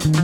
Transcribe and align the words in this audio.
Bonjour 0.00 0.14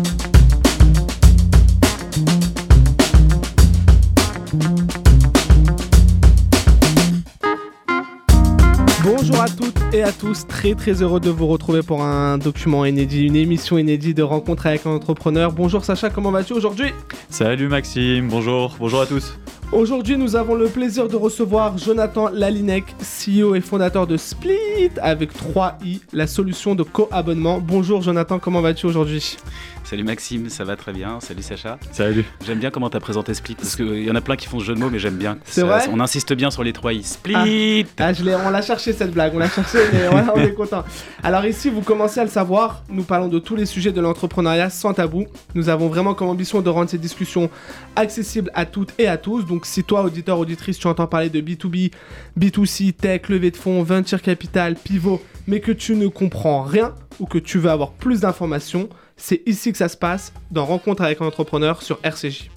à 9.41 9.49
toutes 9.49 9.77
et 9.93 10.03
à 10.03 10.13
tous, 10.13 10.47
très 10.47 10.75
très 10.75 11.03
heureux 11.03 11.21
de 11.21 11.29
vous 11.29 11.47
retrouver 11.47 11.83
pour 11.83 12.03
un 12.03 12.39
document 12.39 12.87
inédit, 12.87 13.27
une 13.27 13.37
émission 13.37 13.77
inédite 13.77 14.17
de 14.17 14.23
rencontre 14.23 14.67
avec 14.67 14.87
un 14.87 14.93
entrepreneur. 14.93 15.53
Bonjour 15.53 15.85
Sacha, 15.85 16.09
comment 16.09 16.31
vas-tu 16.31 16.55
aujourd'hui? 16.55 16.95
Salut 17.29 17.69
Maxime, 17.69 18.29
bonjour, 18.29 18.77
bonjour 18.79 19.03
à 19.03 19.07
tous. 19.07 19.37
Aujourd'hui, 19.73 20.17
nous 20.17 20.37
avons 20.37 20.55
le 20.55 20.69
plaisir 20.69 21.09
de 21.09 21.17
recevoir 21.17 21.77
Jonathan 21.77 22.29
Lalinec, 22.33 22.85
CEO 23.01 23.57
et 23.57 23.61
fondateur 23.61 24.07
de 24.07 24.17
Split 24.17 24.91
avec 25.03 25.33
3i, 25.35 26.01
la 26.13 26.29
solution 26.29 26.77
de 26.77 26.85
co-abonnement. 26.85 27.59
Bonjour 27.61 28.01
Jonathan, 28.01 28.39
comment 28.39 28.61
vas-tu 28.61 28.87
aujourd'hui? 28.87 29.37
Salut 29.83 30.03
Maxime, 30.03 30.49
ça 30.49 30.65
va 30.65 30.75
très 30.75 30.93
bien. 30.93 31.21
Salut 31.21 31.43
Sacha. 31.43 31.79
Salut. 31.93 32.25
J'aime 32.45 32.59
bien 32.59 32.71
comment 32.71 32.91
t'as 32.91 32.99
présenté 32.99 33.35
Split 33.35 33.55
parce 33.55 33.77
qu'il 33.77 34.03
y 34.03 34.11
en 34.11 34.17
a 34.17 34.21
plein 34.21 34.35
qui 34.35 34.49
font 34.49 34.59
ce 34.59 34.65
jeu 34.65 34.75
de 34.75 34.81
mots, 34.81 34.91
mais 34.91 34.99
j'aime 34.99 35.15
bien. 35.15 35.39
C'est 35.45 35.63
vrai? 35.63 35.87
On 35.93 36.01
insiste 36.01 36.33
bien 36.33 36.51
sur 36.51 36.65
les 36.65 36.73
trois 36.73 36.93
i. 36.93 37.05
Split 37.05 37.87
Ah, 37.99 38.13
je 38.13 38.25
on 38.25 38.51
l'a 38.51 38.63
cherché 38.63 38.93
cette 38.93 39.13
blague, 39.13 39.33
on 39.37 39.39
l'a 39.39 39.49
cherché, 39.49 39.79
mais 39.93 40.09
voilà, 40.11 40.33
on 40.35 40.41
est 40.41 40.55
content. 40.55 40.83
Alors 41.23 41.45
ici, 41.45 41.71
vous 41.71 41.83
commencez 41.83 42.19
à 42.19 42.25
le 42.25 42.31
savoir, 42.31 42.83
nous 42.89 43.05
parlons 43.05 43.29
de 43.29 43.39
tous 43.39 43.55
les 43.55 43.65
sujets 43.65 43.93
de 43.93 44.01
l'entrepreneuriat 44.01 44.71
sans 44.71 44.93
tabou. 44.93 45.27
Nous 45.55 45.69
avons 45.69 45.87
vraiment 45.89 46.15
comme 46.15 46.29
ambition 46.29 46.63
de 46.63 46.69
rendre 46.69 46.91
ces 46.91 46.99
discussions 46.99 47.49
accessibles 47.95 48.51
à 48.55 48.67
toutes 48.67 48.93
et 48.99 49.07
à 49.07 49.17
tous. 49.17 49.45
Donc 49.45 49.56
si 49.65 49.85
toi, 49.85 50.03
auditeur, 50.03 50.39
auditrice, 50.39 50.79
tu 50.79 50.87
entends 50.87 51.07
parler 51.07 51.31
de 51.31 51.41
B2B, 51.41 51.93
B2C, 52.39 52.93
tech, 52.93 53.29
levée 53.29 53.51
de 53.51 53.57
fonds, 53.57 53.83
venture 53.83 54.21
capital, 54.21 54.75
pivot, 54.75 55.23
mais 55.47 55.61
que 55.61 55.73
tu 55.73 55.95
ne 55.95 56.09
comprends 56.09 56.63
rien 56.63 56.95
ou 57.21 57.27
que 57.27 57.39
tu 57.39 57.59
veux 57.59 57.71
avoir 57.71 57.93
plus 57.93 58.21
d'informations, 58.21 58.89
c'est 59.17 59.43
ici 59.47 59.73
que 59.73 59.79
ça 59.79 59.89
se 59.89 59.97
passe, 59.97 60.33
dans 60.51 60.67
Rencontre 60.67 61.03
avec 61.03 61.21
un 61.23 61.27
entrepreneur 61.27 61.83
sur 61.83 61.99
RCJ. 62.03 62.51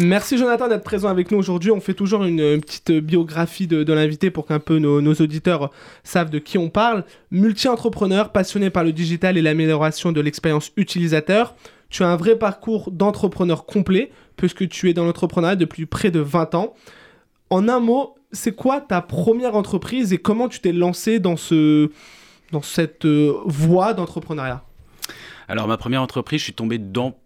Merci 0.00 0.38
Jonathan 0.38 0.68
d'être 0.68 0.84
présent 0.84 1.08
avec 1.08 1.32
nous 1.32 1.38
aujourd'hui. 1.38 1.72
On 1.72 1.80
fait 1.80 1.92
toujours 1.92 2.22
une, 2.22 2.60
petite 2.60 2.92
biographie 2.92 3.66
de, 3.66 3.92
l'invité 3.92 4.30
pour 4.30 4.46
qu'un 4.46 4.60
peu 4.60 4.78
nos, 4.78 5.12
auditeurs 5.14 5.72
savent 6.04 6.30
de 6.30 6.38
qui 6.38 6.56
on 6.56 6.70
parle. 6.70 7.04
Multi-entrepreneur, 7.32 8.30
passionné 8.30 8.70
par 8.70 8.84
le 8.84 8.92
digital 8.92 9.36
et 9.36 9.42
l'amélioration 9.42 10.12
de 10.12 10.20
l'expérience 10.20 10.70
utilisateur. 10.76 11.56
Tu 11.90 12.04
as 12.04 12.08
un 12.08 12.14
vrai 12.14 12.38
parcours 12.38 12.92
d'entrepreneur 12.92 13.66
complet 13.66 14.12
puisque 14.36 14.68
tu 14.68 14.88
es 14.88 14.94
dans 14.94 15.04
l'entrepreneuriat 15.04 15.56
depuis 15.56 15.84
près 15.84 16.12
de 16.12 16.20
20 16.20 16.54
ans. 16.54 16.74
En 17.50 17.66
un 17.66 17.80
mot, 17.80 18.14
c'est 18.30 18.54
quoi 18.54 18.80
ta 18.80 19.00
première 19.00 19.56
entreprise 19.56 20.12
et 20.12 20.18
comment 20.18 20.48
tu 20.48 20.60
t'es 20.60 20.72
lancé 20.72 21.18
dans, 21.18 21.36
ce, 21.36 21.90
dans 22.52 22.62
cette 22.62 23.04
euh, 23.04 23.34
voie 23.46 23.94
d'entrepreneuriat? 23.94 24.62
Alors, 25.48 25.66
ma 25.66 25.76
première 25.76 26.02
entreprise, 26.02 26.38
je 26.38 26.44
suis 26.44 26.52
tombé 26.52 26.78
dedans 26.78 27.18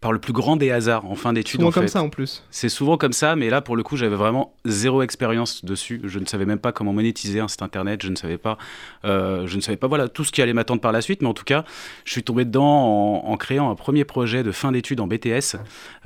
par 0.00 0.12
le 0.12 0.20
plus 0.20 0.32
grand 0.32 0.56
des 0.56 0.70
hasards 0.70 1.04
en 1.06 1.16
fin 1.16 1.32
d'études. 1.32 1.58
Souvent 1.60 1.70
en 1.70 1.72
comme 1.72 1.88
ça 1.88 2.02
en 2.04 2.08
plus. 2.08 2.44
C'est 2.50 2.68
souvent 2.68 2.96
comme 2.96 3.12
ça, 3.12 3.34
mais 3.34 3.50
là, 3.50 3.60
pour 3.60 3.76
le 3.76 3.82
coup, 3.82 3.96
j'avais 3.96 4.14
vraiment 4.14 4.54
zéro 4.64 5.02
expérience 5.02 5.64
dessus. 5.64 6.00
Je 6.04 6.20
ne 6.20 6.24
savais 6.26 6.46
même 6.46 6.60
pas 6.60 6.70
comment 6.70 6.92
monétiser 6.92 7.40
un 7.40 7.48
site 7.48 7.62
internet. 7.62 8.00
Je 8.04 8.08
ne 8.08 8.14
savais 8.14 8.38
pas, 8.38 8.58
euh, 9.04 9.48
je 9.48 9.56
ne 9.56 9.60
savais 9.60 9.76
pas, 9.76 9.88
voilà, 9.88 10.06
tout 10.08 10.22
ce 10.22 10.30
qui 10.30 10.40
allait 10.40 10.52
m'attendre 10.52 10.80
par 10.80 10.92
la 10.92 11.00
suite. 11.00 11.20
Mais 11.20 11.26
en 11.28 11.34
tout 11.34 11.42
cas, 11.44 11.64
je 12.04 12.12
suis 12.12 12.22
tombé 12.22 12.44
dedans 12.44 12.64
en, 12.64 13.28
en 13.28 13.36
créant 13.36 13.70
un 13.70 13.74
premier 13.74 14.04
projet 14.04 14.44
de 14.44 14.52
fin 14.52 14.70
d'études 14.70 15.00
en 15.00 15.08
BTS. 15.08 15.56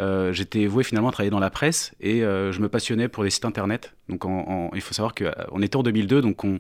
Euh, 0.00 0.32
J'étais 0.32 0.64
voué 0.66 0.84
finalement 0.84 1.10
à 1.10 1.12
travailler 1.12 1.30
dans 1.30 1.38
la 1.38 1.50
presse 1.50 1.92
et 2.00 2.24
euh, 2.24 2.50
je 2.50 2.60
me 2.60 2.70
passionnais 2.70 3.08
pour 3.08 3.24
les 3.24 3.30
sites 3.30 3.44
internet. 3.44 3.92
Donc, 4.08 4.24
en- 4.24 4.30
en- 4.48 4.70
il 4.74 4.80
faut 4.80 4.94
savoir 4.94 5.12
qu'on 5.14 5.60
était 5.60 5.76
en 5.76 5.82
2002, 5.82 6.22
donc 6.22 6.44
on 6.44 6.58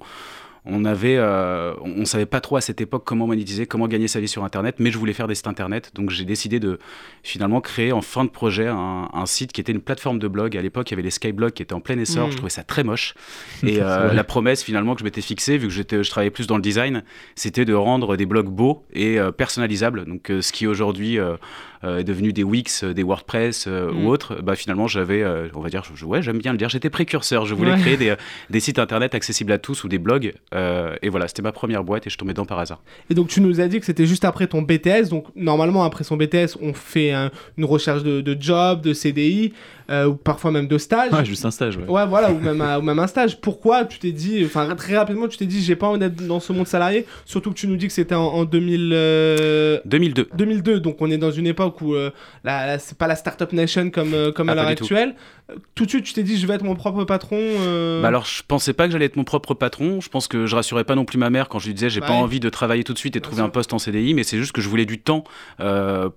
on 0.64 0.84
avait, 0.84 1.16
euh, 1.16 1.74
on 1.80 2.02
on 2.02 2.04
savait 2.04 2.26
pas 2.26 2.40
trop 2.40 2.56
à 2.56 2.60
cette 2.60 2.80
époque 2.80 3.04
comment 3.04 3.26
monétiser, 3.26 3.66
comment 3.66 3.86
gagner 3.86 4.08
sa 4.08 4.18
vie 4.18 4.26
sur 4.26 4.44
Internet, 4.44 4.76
mais 4.78 4.90
je 4.90 4.98
voulais 4.98 5.12
faire 5.12 5.28
des 5.28 5.36
sites 5.36 5.46
Internet, 5.46 5.92
donc 5.94 6.10
j'ai 6.10 6.24
décidé 6.24 6.58
de 6.58 6.78
finalement 7.22 7.60
créer 7.60 7.92
en 7.92 8.00
fin 8.00 8.24
de 8.24 8.30
projet 8.30 8.66
un, 8.66 9.08
un 9.12 9.26
site 9.26 9.52
qui 9.52 9.60
était 9.60 9.72
une 9.72 9.80
plateforme 9.80 10.18
de 10.18 10.26
blog. 10.26 10.56
À 10.56 10.62
l'époque, 10.62 10.90
il 10.90 10.92
y 10.92 10.94
avait 10.94 11.02
les 11.02 11.10
Skyblogs 11.10 11.52
qui 11.52 11.62
étaient 11.62 11.74
en 11.74 11.80
plein 11.80 11.98
essor. 11.98 12.26
Mm. 12.26 12.30
Je 12.32 12.36
trouvais 12.36 12.50
ça 12.50 12.64
très 12.64 12.82
moche. 12.82 13.14
Et 13.62 13.80
euh, 13.80 14.12
la 14.12 14.24
promesse 14.24 14.62
finalement 14.62 14.94
que 14.94 15.00
je 15.00 15.04
m'étais 15.04 15.20
fixée, 15.20 15.58
vu 15.58 15.68
que 15.68 15.72
j'étais, 15.72 16.02
je 16.02 16.10
travaillais 16.10 16.30
plus 16.30 16.46
dans 16.46 16.56
le 16.56 16.62
design, 16.62 17.02
c'était 17.34 17.64
de 17.64 17.74
rendre 17.74 18.16
des 18.16 18.26
blogs 18.26 18.48
beaux 18.48 18.84
et 18.92 19.18
euh, 19.18 19.30
personnalisables. 19.30 20.04
Donc 20.04 20.30
euh, 20.30 20.42
ce 20.42 20.52
qui 20.52 20.66
aujourd'hui 20.66 21.18
euh, 21.18 21.36
est 21.98 22.04
devenu 22.04 22.32
des 22.32 22.42
Wix, 22.44 22.84
euh, 22.84 22.94
des 22.94 23.02
WordPress 23.02 23.66
euh, 23.66 23.90
Mm. 23.92 24.04
ou 24.04 24.08
autres, 24.08 24.40
bah 24.42 24.54
finalement 24.56 24.86
j'avais, 24.86 25.22
euh, 25.22 25.48
on 25.54 25.60
va 25.60 25.68
dire, 25.68 25.82
je- 25.94 26.04
ouais, 26.04 26.22
j'aime 26.22 26.38
bien 26.38 26.52
le 26.52 26.58
dire, 26.58 26.68
j'étais 26.68 26.90
précurseur. 26.90 27.44
Je 27.46 27.54
voulais 27.54 27.72
Ouais. 27.72 27.78
créer 27.80 27.96
des, 27.96 28.10
euh, 28.10 28.16
des 28.50 28.60
sites 28.60 28.78
internet 28.78 29.14
accessibles 29.14 29.52
à 29.52 29.58
tous 29.58 29.84
ou 29.84 29.88
des 29.88 29.98
blogs. 29.98 30.32
euh, 30.54 30.94
et 31.02 31.08
voilà, 31.08 31.28
c'était 31.28 31.42
ma 31.42 31.52
première 31.52 31.82
boîte 31.84 32.06
et 32.06 32.10
je 32.10 32.16
tombais 32.18 32.32
dedans 32.32 32.44
par 32.46 32.58
hasard. 32.58 32.80
Et 33.10 33.14
donc 33.14 33.28
tu 33.28 33.40
nous 33.40 33.60
as 33.60 33.68
dit 33.68 33.80
que 33.80 33.86
c'était 33.86 34.06
juste 34.06 34.24
après 34.24 34.46
ton 34.46 34.62
BTS. 34.62 35.08
Donc 35.10 35.26
normalement 35.34 35.82
après 35.84 36.04
son 36.04 36.16
BTS, 36.16 36.56
on 36.60 36.72
fait 36.74 37.12
un- 37.12 37.30
une 37.56 37.64
recherche 37.64 38.02
de, 38.02 38.20
de 38.20 38.36
job, 38.40 38.82
de 38.82 38.92
CDI, 38.92 39.52
euh, 39.92 40.06
ou 40.06 40.14
parfois 40.14 40.50
même 40.50 40.66
de 40.66 40.78
stage. 40.78 41.12
Ouais, 41.12 41.24
juste 41.24 41.44
un 41.44 41.50
stage, 41.50 41.76
ouais. 41.76 41.84
Ouais, 41.86 42.06
voilà, 42.06 42.32
ou 42.32 42.38
même, 42.40 42.60
un- 42.60 42.78
ou 42.78 42.82
même 42.82 42.98
un 42.98 43.06
stage. 43.06 43.40
Pourquoi 43.40 43.84
tu 43.84 43.98
t'es 43.98 44.12
dit, 44.12 44.42
enfin 44.44 44.74
très 44.74 44.96
rapidement, 44.96 45.28
tu 45.28 45.36
t'es 45.38 45.46
dit, 45.46 45.62
j'ai 45.62 45.76
pas 45.76 45.86
envie 45.86 45.98
d'être 46.00 46.26
dans 46.26 46.40
ce 46.40 46.52
monde 46.52 46.66
salarié, 46.66 47.06
surtout 47.26 47.50
que 47.50 47.56
tu 47.56 47.68
nous 47.68 47.76
dis 47.76 47.86
que 47.86 47.92
c'était 47.92 48.14
en, 48.14 48.22
en 48.24 48.44
2000, 48.44 48.90
euh, 48.94 49.78
2002. 49.84 50.28
2002, 50.36 50.80
donc 50.80 50.96
on 51.00 51.10
est 51.10 51.18
dans 51.18 51.30
une 51.30 51.46
époque 51.46 51.80
où 51.82 51.94
euh, 51.94 52.10
la- 52.44 52.66
la- 52.66 52.78
c'est 52.78 52.96
pas 52.96 53.06
la 53.06 53.16
startup 53.16 53.52
nation 53.52 53.90
comme, 53.90 54.14
euh, 54.14 54.32
comme 54.32 54.48
Ah, 54.48 54.52
à 54.52 54.54
l'heure 54.54 54.64
tout. 54.74 54.84
actuelle. 54.84 55.14
Euh, 55.50 55.54
Tout 55.74 55.84
de 55.84 55.90
suite, 55.90 56.04
tu 56.04 56.12
t'es 56.14 56.22
dit, 56.22 56.38
je 56.38 56.46
vais 56.46 56.54
être 56.54 56.62
mon 56.64 56.74
propre 56.74 57.04
patron. 57.04 57.36
Bah 58.00 58.08
alors, 58.08 58.24
je 58.24 58.42
pensais 58.46 58.72
pas 58.72 58.86
que 58.86 58.92
j'allais 58.92 59.04
être 59.06 59.16
mon 59.16 59.24
propre 59.24 59.54
patron. 59.54 60.00
Je 60.00 60.08
pense 60.08 60.26
que 60.28 60.46
je 60.46 60.54
rassurais 60.56 60.84
pas 60.84 60.94
non 60.94 61.04
plus 61.04 61.18
ma 61.18 61.28
mère 61.30 61.48
quand 61.48 61.58
je 61.58 61.66
lui 61.66 61.74
disais 61.74 61.90
j'ai 61.90 62.00
Bah 62.00 62.06
pas 62.08 62.12
envie 62.14 62.40
de 62.40 62.48
travailler 62.48 62.84
tout 62.84 62.92
de 62.94 62.98
suite 62.98 63.16
et 63.16 63.20
Bien 63.20 63.28
trouver 63.28 63.42
un 63.42 63.48
poste 63.48 63.72
en 63.72 63.78
CDI, 63.78 64.14
mais 64.14 64.22
c'est 64.22 64.38
juste 64.38 64.52
que 64.52 64.60
je 64.62 64.68
voulais 64.68 64.86
du 64.86 64.98
temps 65.00 65.24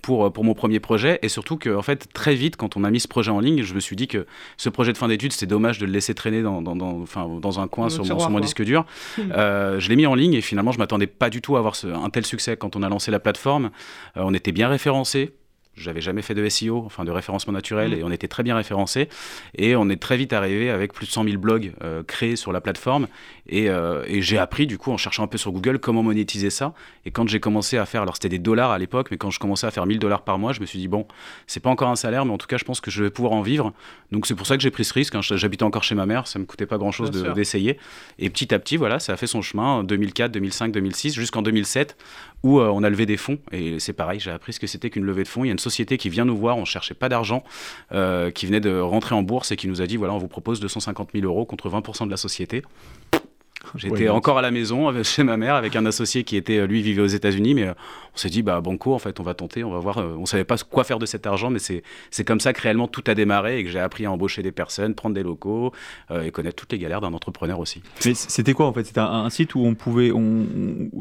pour, 0.02 0.32
pour 0.32 0.44
mon 0.44 0.54
premier 0.54 0.80
projet. 0.80 1.20
Et 1.22 1.30
surtout 1.30 1.58
que, 1.58 1.76
en 1.76 1.82
fait, 1.82 2.08
très 2.14 2.36
vite, 2.36 2.56
quand 2.56 2.78
on 2.78 2.84
a 2.84 2.92
mis 2.92 3.00
ce 3.00 3.08
projet 3.08 3.32
en 3.32 3.40
ligne, 3.40 3.62
je 3.66 3.74
me 3.74 3.80
suis 3.80 3.96
dit 3.96 4.08
que 4.08 4.26
ce 4.58 4.70
projet 4.70 4.94
de 4.94 4.98
fin 4.98 5.08
d'études, 5.08 5.34
c'était 5.34 5.46
dommage 5.48 5.80
de 5.80 5.86
le 5.86 5.92
laisser 5.92 6.14
traîner 6.16 6.42
dans, 6.42 6.62
dans, 6.62 6.76
dans- 6.76 7.02
enfin, 7.02 7.28
dans 7.42 7.60
un 7.60 7.68
coin 7.68 7.90
sur 7.90 8.00
mon, 8.00 8.04
tiroir, 8.06 8.22
sur 8.22 8.30
mon 8.30 8.38
quoi. 8.38 8.42
disque 8.46 8.64
dur. 8.64 8.86
Hmm. 9.18 9.22
Euh, 9.36 9.80
je 9.80 9.90
l'ai 9.90 9.96
mis 9.96 10.06
en 10.06 10.16
ligne 10.16 10.34
et 10.36 10.42
finalement, 10.42 10.72
je 10.72 10.80
m'attendais 10.80 11.08
pas 11.08 11.30
du 11.30 11.42
tout 11.42 11.56
à 11.56 11.60
avoir 11.60 11.76
ce- 11.76 11.88
un 11.88 12.10
tel 12.10 12.26
succès 12.26 12.56
quand 12.58 12.76
on 12.76 12.84
a 12.84 12.90
lancé 12.90 13.12
la 13.12 13.20
plateforme. 13.20 13.72
Euh, 14.18 14.22
on 14.24 14.34
était 14.34 14.52
bien 14.52 14.68
référencé. 14.70 15.32
J'avais 15.78 16.00
jamais 16.00 16.22
fait 16.22 16.34
de 16.36 16.48
SEO, 16.48 16.84
enfin 16.86 17.04
de 17.04 17.12
référencement 17.12 17.52
naturel, 17.52 17.92
Mm. 17.92 17.94
et 17.96 18.04
on 18.06 18.10
était 18.10 18.30
très 18.30 18.44
bien 18.44 18.56
référencé. 18.56 19.10
Et 19.58 19.76
on 19.76 19.90
est 19.90 20.02
très 20.02 20.16
vite 20.16 20.32
arrivé 20.32 20.70
avec 20.70 20.94
plus 20.94 21.06
de 21.06 21.12
100 21.12 21.26
000 21.26 21.38
blogs 21.38 21.74
euh, 21.84 22.02
créés 22.02 22.38
sur 22.38 22.54
la 22.54 22.62
plateforme. 22.62 23.08
Et, 23.48 23.70
euh, 23.70 24.04
et 24.08 24.22
j'ai 24.22 24.38
appris, 24.38 24.66
du 24.68 24.78
coup, 24.78 24.92
en 24.92 24.98
cherchant 24.98 25.24
un 25.24 25.28
peu 25.28 25.38
sur 25.38 25.52
Google, 25.52 25.80
comment 25.80 26.02
monétiser 26.04 26.50
ça. 26.50 26.74
Et 27.06 27.12
quand 27.12 27.28
j'ai 27.28 27.40
commencé 27.40 27.78
à 27.78 27.86
faire, 27.86 28.02
alors 28.02 28.16
c'était 28.16 28.30
des 28.30 28.40
dollars 28.40 28.72
à 28.72 28.78
l'époque, 28.80 29.10
mais 29.12 29.18
quand 29.18 29.30
je 29.32 29.40
commençais 29.40 29.68
à 29.68 29.72
faire 29.72 29.86
1000 29.86 30.00
dollars 30.00 30.24
par 30.24 30.40
mois, 30.40 30.54
je 30.54 30.62
me 30.62 30.66
suis 30.66 30.80
dit, 30.80 30.88
bon, 30.88 31.06
c'est 31.48 31.60
pas 31.60 31.70
encore 31.70 31.90
un 31.90 31.96
salaire, 31.96 32.26
mais 32.26 32.32
en 32.34 32.38
tout 32.38 32.48
cas, 32.48 32.58
je 32.58 32.64
pense 32.64 32.82
que 32.82 32.90
je 32.92 33.04
vais 33.04 33.10
pouvoir 33.10 33.34
en 33.34 33.42
vivre. 33.42 33.74
Donc 34.12 34.26
c'est 34.28 34.36
pour 34.36 34.48
ça 34.48 34.58
que 34.58 34.64
j'ai 34.64 34.72
pris 34.72 34.84
ce 34.86 34.94
risque. 34.94 35.14
hein. 35.16 35.22
J'habitais 35.22 35.64
encore 35.64 35.84
chez 35.84 35.96
ma 35.96 36.06
mère, 36.06 36.28
ça 36.28 36.40
me 36.40 36.46
coûtait 36.46 36.66
pas 36.66 36.78
grand 36.78 36.92
chose 36.92 37.12
d'essayer. 37.34 37.78
Et 38.20 38.30
petit 38.30 38.54
à 38.54 38.60
petit, 38.60 38.78
voilà, 38.78 39.00
ça 39.00 39.14
a 39.14 39.18
fait 39.18 39.28
son 39.28 39.42
chemin 39.42 39.66
en 39.66 39.84
2004, 39.84 40.32
2005, 40.32 40.72
2006, 40.72 41.14
jusqu'en 41.14 41.42
2007, 41.42 41.98
où 42.44 42.60
euh, 42.60 42.70
on 42.70 42.84
a 42.84 42.90
levé 42.90 43.06
des 43.06 43.18
fonds. 43.18 43.38
Et 43.52 43.80
c'est 43.80 43.94
pareil, 43.94 44.20
j'ai 44.20 44.32
appris 44.32 44.54
ce 44.54 44.60
que 44.60 44.68
c'était 44.68 44.90
qu'une 44.90 45.06
levée 45.06 45.24
de 45.24 45.28
fonds. 45.28 45.44
Il 45.44 45.48
y 45.48 45.50
a 45.50 45.54
une 45.54 45.60
société 45.60 45.98
qui 45.98 46.10
vient 46.10 46.26
nous 46.26 46.38
voir, 46.38 46.58
on 46.58 46.66
cherchait 46.66 46.94
pas 46.94 47.10
d'argent, 47.10 47.44
euh, 47.92 48.32
qui 48.32 48.46
venait 48.46 48.60
de 48.60 48.80
rentrer 48.80 49.16
en 49.16 49.22
bourse 49.24 49.52
et 49.52 49.56
qui 49.56 49.68
nous 49.68 49.82
a 49.82 49.88
dit, 49.88 49.98
voilà, 49.98 50.14
on 50.14 50.18
vous 50.20 50.28
propose 50.28 50.60
250 50.60 51.10
000 51.14 51.26
euros 51.26 51.46
contre 51.46 51.70
20% 51.70 52.06
de 52.06 52.12
la 52.12 52.18
société. 52.18 52.64
J'étais 53.76 54.04
Ouais, 54.04 54.10
encore 54.10 54.38
à 54.38 54.42
la 54.42 54.52
maison 54.52 54.88
avec- 54.88 55.04
chez 55.06 55.24
ma 55.24 55.38
mère 55.38 55.56
avec 55.56 55.76
un 55.76 55.86
associé 55.86 56.24
qui 56.24 56.36
était 56.38 56.58
euh, 56.60 56.68
lui 56.68 56.82
vivait 56.82 57.02
aux 57.02 57.08
États-Unis, 57.08 57.54
mais 57.56 57.64
euh, 57.68 57.74
on 58.14 58.18
s'est 58.18 58.30
dit 58.30 58.42
bah 58.44 58.62
banco 58.62 58.94
en 58.94 59.00
fait 59.00 59.20
on 59.20 59.24
va 59.24 59.34
tenter, 59.34 59.64
on 59.64 59.72
va 59.72 59.80
voir. 59.80 59.98
euh, 59.98 60.16
on 60.18 60.26
savait 60.26 60.44
pas 60.44 60.56
quoi 60.58 60.84
faire 60.84 61.00
de 61.00 61.06
cet 61.06 61.26
argent, 61.28 61.50
mais 61.50 61.60
c'est 61.60 62.24
comme 62.26 62.40
ça 62.40 62.54
que 62.54 62.62
réellement 62.62 62.88
tout 62.88 63.04
a 63.08 63.14
démarré 63.16 63.60
et 63.60 63.64
que 63.64 63.70
j'ai 63.70 63.80
appris 63.80 64.06
à 64.06 64.12
embaucher 64.12 64.42
des 64.42 64.52
personnes, 64.52 64.96
prendre 64.96 65.16
des 65.16 65.24
locaux 65.24 65.72
euh, 66.12 66.24
et 66.24 66.32
connaître 66.32 66.56
toutes 66.56 66.72
les 66.72 66.80
galères 66.80 67.02
d'un 67.02 67.14
entrepreneur 67.14 67.60
aussi. 67.60 67.82
Mais 68.06 68.14
c'était 68.14 68.54
quoi 68.54 68.68
en 68.68 68.74
fait? 68.74 68.84
C'était 68.86 69.00
un, 69.02 69.06
un 69.26 69.30
site 69.30 69.56
où 69.56 69.60
on 69.66 69.76
pouvait, 69.76 70.12
on, 70.12 70.46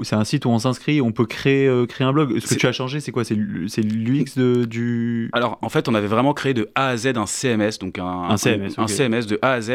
c'est 0.03 0.17
un 0.17 0.25
site 0.25 0.45
où 0.47 0.49
on 0.51 0.59
s'inscrit, 0.59 1.01
on 1.01 1.13
peut 1.13 1.27
créer, 1.27 1.71
créer 1.89 2.07
un 2.07 2.13
blog. 2.13 2.39
Ce 2.41 2.55
que 2.55 2.59
tu 2.61 2.67
as 2.67 2.73
changé, 2.73 3.01
c'est 3.01 3.13
quoi? 3.13 3.25
C'est 3.25 3.35
l'UX 3.37 4.37
du. 4.67 5.31
Alors 5.33 5.59
en 5.63 5.69
fait 5.69 5.89
on 5.89 5.95
avait 5.95 6.07
vraiment 6.07 6.33
créé 6.35 6.55
de 6.55 6.71
A 6.75 6.89
à 6.89 6.97
Z 6.97 7.07
un 7.17 7.27
CMS, 7.27 7.79
donc 7.81 7.99
un, 7.99 8.05
Un 8.31 8.37
CMS, 8.37 8.75
un. 8.79 8.87
CMS 8.87 9.27
de 9.27 9.39
A 9.43 9.53
à 9.53 9.61
Z 9.61 9.71